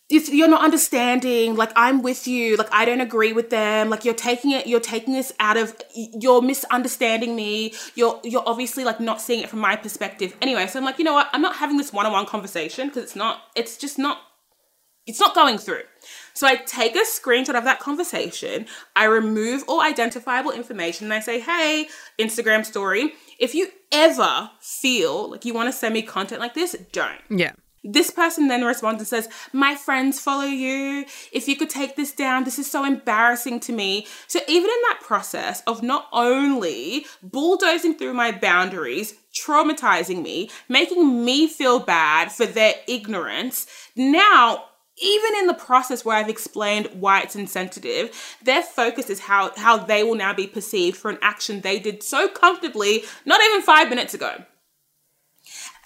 you're 0.10 0.50
not 0.50 0.64
understanding 0.64 1.56
like 1.56 1.72
i'm 1.76 2.02
with 2.02 2.28
you 2.28 2.56
like 2.58 2.68
i 2.72 2.86
don't 2.86 3.02
agree 3.02 3.34
with 3.34 3.50
them 3.50 3.90
like 3.90 4.04
you're 4.06 4.14
taking 4.14 4.52
it 4.52 4.68
you're 4.68 4.80
taking 4.80 5.14
this 5.14 5.32
out 5.40 5.58
of 5.58 5.76
you're 5.96 6.42
misunderstanding 6.42 7.36
me 7.36 7.74
you're 7.96 8.20
you're 8.24 8.44
obviously 8.46 8.84
like 8.84 9.00
not 9.00 9.22
seeing 9.22 9.42
it 9.44 9.50
from 9.50 9.60
my 9.60 9.76
perspective. 9.76 10.36
Anyway 10.42 10.68
so 10.68 10.80
i'm 10.80 10.86
like 10.86 11.00
you 11.00 11.06
know 11.06 11.14
what 11.14 11.30
i'm 11.34 11.42
not 11.42 11.56
having 11.56 11.78
this 11.78 11.94
one-on-one 11.94 12.26
conversation 12.26 12.88
because 12.88 13.04
it's 13.04 13.16
not 13.16 13.42
it's 13.56 13.78
just 13.78 13.98
not 13.98 14.20
it's 15.06 15.20
not 15.20 15.36
going 15.36 15.58
through. 15.58 15.82
So 16.34 16.48
i 16.48 16.56
take 16.56 16.96
a 16.96 17.00
screenshot 17.00 17.58
of 17.58 17.64
that 17.64 17.80
conversation 17.80 18.66
i 18.96 19.06
remove 19.06 19.64
all 19.68 19.82
identifiable 19.82 20.52
information 20.52 21.06
and 21.06 21.14
i 21.14 21.20
say 21.20 21.40
hey 21.40 21.88
instagram 22.20 22.66
story 22.66 23.14
if 23.40 23.56
you 23.56 23.68
ever 23.92 24.52
feel 24.60 25.30
like 25.32 25.46
you 25.46 25.54
want 25.54 25.70
to 25.70 25.74
send 25.74 25.94
me 25.94 26.02
content 26.02 26.42
like 26.42 26.54
this 26.54 26.76
don't. 26.92 27.22
Yeah. 27.30 27.54
This 27.84 28.10
person 28.10 28.48
then 28.48 28.64
responds 28.64 29.02
and 29.02 29.08
says, 29.08 29.30
My 29.52 29.76
friends 29.76 30.20
follow 30.20 30.46
you. 30.46 31.06
If 31.32 31.48
you 31.48 31.56
could 31.56 31.70
take 31.70 31.96
this 31.96 32.12
down, 32.12 32.44
this 32.44 32.58
is 32.58 32.70
so 32.70 32.86
embarrassing 32.86 33.60
to 33.62 33.74
me. 33.74 34.08
So, 34.28 34.40
even 34.48 34.70
in 34.70 34.82
that 34.90 35.02
process 35.02 35.62
of 35.68 35.84
not 35.84 36.08
only 36.12 37.06
bulldozing 37.22 37.96
through 37.96 38.14
my 38.14 38.32
boundaries, 38.32 39.16
traumatizing 39.34 40.22
me, 40.22 40.50
making 40.70 41.26
me 41.26 41.48
feel 41.48 41.80
bad 41.80 42.32
for 42.32 42.46
their 42.46 42.76
ignorance, 42.88 43.68
now 43.96 44.66
even 45.02 45.36
in 45.40 45.48
the 45.48 45.54
process 45.54 46.06
where 46.06 46.16
I've 46.16 46.30
explained 46.30 46.88
why 46.94 47.22
it's 47.22 47.36
insensitive, 47.36 48.16
their 48.44 48.62
focus 48.62 49.10
is 49.10 49.20
how, 49.22 49.52
how 49.58 49.78
they 49.78 50.04
will 50.04 50.16
now 50.16 50.34
be 50.34 50.48
perceived 50.48 50.98
for 50.98 51.10
an 51.10 51.18
action 51.22 51.62
they 51.62 51.80
did 51.80 52.04
so 52.04 52.28
comfortably 52.28 53.04
not 53.26 53.42
even 53.42 53.62
five 53.64 53.90
minutes 53.90 54.14
ago. 54.14 54.46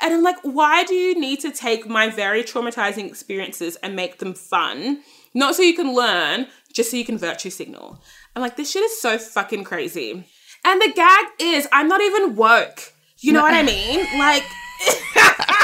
And 0.01 0.13
I'm 0.13 0.23
like, 0.23 0.37
why 0.43 0.83
do 0.83 0.93
you 0.93 1.19
need 1.19 1.39
to 1.41 1.51
take 1.51 1.87
my 1.87 2.09
very 2.09 2.43
traumatizing 2.43 3.07
experiences 3.07 3.77
and 3.77 3.95
make 3.95 4.19
them 4.19 4.33
fun? 4.33 5.01
Not 5.33 5.55
so 5.55 5.63
you 5.63 5.75
can 5.75 5.93
learn, 5.93 6.47
just 6.73 6.91
so 6.91 6.97
you 6.97 7.05
can 7.05 7.17
virtue 7.17 7.49
signal. 7.49 8.01
I'm 8.35 8.41
like, 8.41 8.55
this 8.57 8.71
shit 8.71 8.83
is 8.83 9.01
so 9.01 9.17
fucking 9.17 9.63
crazy. 9.63 10.25
And 10.63 10.81
the 10.81 10.91
gag 10.95 11.25
is, 11.39 11.67
I'm 11.71 11.87
not 11.87 12.01
even 12.01 12.35
woke. 12.35 12.93
You 13.19 13.33
know 13.33 13.41
what 13.41 13.53
I 13.53 13.63
mean? 13.63 14.05
Like, 14.17 14.43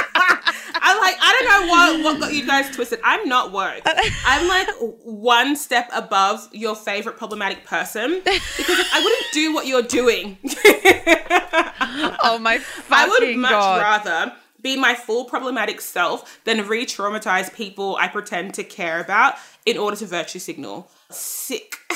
I'm 0.86 1.00
like, 1.00 1.16
I 1.22 1.34
don't 1.38 1.48
know 1.48 1.68
what, 1.72 2.04
what 2.04 2.20
got 2.20 2.34
you 2.34 2.46
guys 2.46 2.76
twisted. 2.76 3.00
I'm 3.04 3.28
not 3.30 3.52
woke. 3.52 3.82
I'm 4.26 4.48
like 4.48 4.68
one 5.04 5.56
step 5.56 5.90
above 5.94 6.50
your 6.52 6.76
favorite 6.76 7.18
problematic 7.18 7.64
person 7.64 8.22
because 8.24 8.80
I 8.92 9.02
wouldn't 9.04 9.26
do 9.34 9.54
what 9.54 9.66
you're 9.68 9.82
doing. 9.84 10.38
Oh 12.24 12.38
my 12.40 12.60
I 12.90 13.08
would 13.08 13.38
much 13.38 13.52
god. 13.52 13.82
rather 13.82 14.34
be 14.62 14.78
my 14.78 14.96
full 14.96 15.26
problematic 15.26 15.82
self 15.82 16.40
than 16.46 16.68
re 16.68 16.86
traumatize 16.86 17.54
people 17.54 17.98
I 18.00 18.08
pretend 18.08 18.54
to 18.56 18.64
care 18.64 19.00
about 19.02 19.36
in 19.66 19.78
order 19.78 19.98
to 19.98 20.06
virtue 20.06 20.40
signal. 20.40 20.90
Sick. 21.10 21.76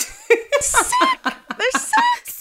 Sick. 0.60 1.20
They're 1.24 1.72
sick. 1.82 2.36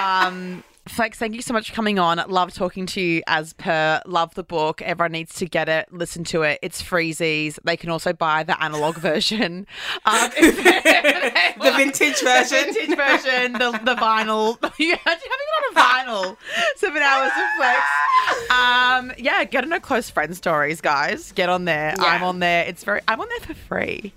um, 0.00 0.62
Flex, 0.92 1.16
thank 1.18 1.34
you 1.34 1.40
so 1.40 1.54
much 1.54 1.70
for 1.70 1.74
coming 1.74 1.98
on. 1.98 2.22
Love 2.28 2.52
talking 2.52 2.84
to 2.84 3.00
you 3.00 3.22
as 3.26 3.54
per. 3.54 4.02
Love 4.04 4.34
the 4.34 4.42
book. 4.42 4.82
Everyone 4.82 5.12
needs 5.12 5.34
to 5.36 5.46
get 5.46 5.66
it, 5.66 5.90
listen 5.90 6.22
to 6.24 6.42
it. 6.42 6.58
It's 6.60 6.82
freezies. 6.82 7.58
They 7.64 7.78
can 7.78 7.88
also 7.88 8.12
buy 8.12 8.42
the 8.42 8.62
analog 8.62 8.96
version. 8.98 9.66
Um, 10.04 10.30
the 10.36 11.72
vintage 11.76 12.20
version. 12.22 12.74
vintage 12.74 12.96
version, 12.96 13.52
the, 13.52 13.70
the 13.84 13.94
vinyl. 13.94 14.58
you 14.78 14.96
having 14.96 15.22
it 15.24 15.76
on 15.76 15.76
a 15.76 15.80
vinyl. 15.80 16.36
Seven 16.76 17.00
hours 17.02 17.30
of 17.36 17.56
flex. 17.56 18.50
Um, 18.50 19.12
yeah, 19.16 19.44
get 19.44 19.64
on 19.64 19.72
a 19.72 19.80
close 19.80 20.10
friend 20.10 20.36
stories, 20.36 20.80
guys. 20.80 21.32
Get 21.32 21.48
on 21.48 21.64
there. 21.64 21.94
Yeah. 21.96 22.04
I'm 22.04 22.22
on 22.22 22.40
there. 22.40 22.64
It's 22.66 22.84
very. 22.84 23.00
I'm 23.08 23.20
on 23.20 23.28
there 23.28 23.40
for 23.40 23.54
free. 23.54 24.12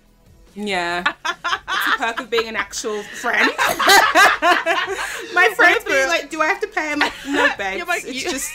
Yeah. 0.55 1.03
It's 1.77 1.97
the 1.97 2.03
perk 2.05 2.19
of 2.21 2.29
being 2.29 2.47
an 2.47 2.55
actual 2.55 3.03
friend. 3.03 3.51
My 5.33 5.51
friends 5.55 5.83
being 5.83 6.07
like, 6.07 6.29
do 6.31 6.41
I 6.41 6.47
have 6.47 6.59
to 6.61 6.67
pay? 6.67 6.91
I'm 6.91 6.99
like, 6.99 7.13
no, 7.27 7.49
babes. 7.57 7.77
You're 7.77 7.85
like, 7.85 8.03
it's 8.05 8.23
you- 8.23 8.29
just 8.31 8.49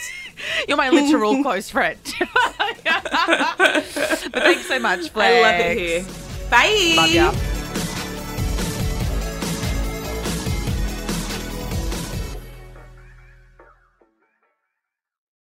You're 0.67 0.77
my 0.79 0.89
literal 0.89 1.43
close 1.43 1.69
friend. 1.71 1.99
but 2.19 3.85
thanks 4.33 4.67
so 4.67 4.79
much, 4.79 5.11
Flex. 5.11 5.35
I 5.35 5.41
love 5.43 5.61
it 5.61 5.79
here. 5.79 6.05
Bye. 6.51 6.95
Love 6.97 7.11
ya. 7.13 7.60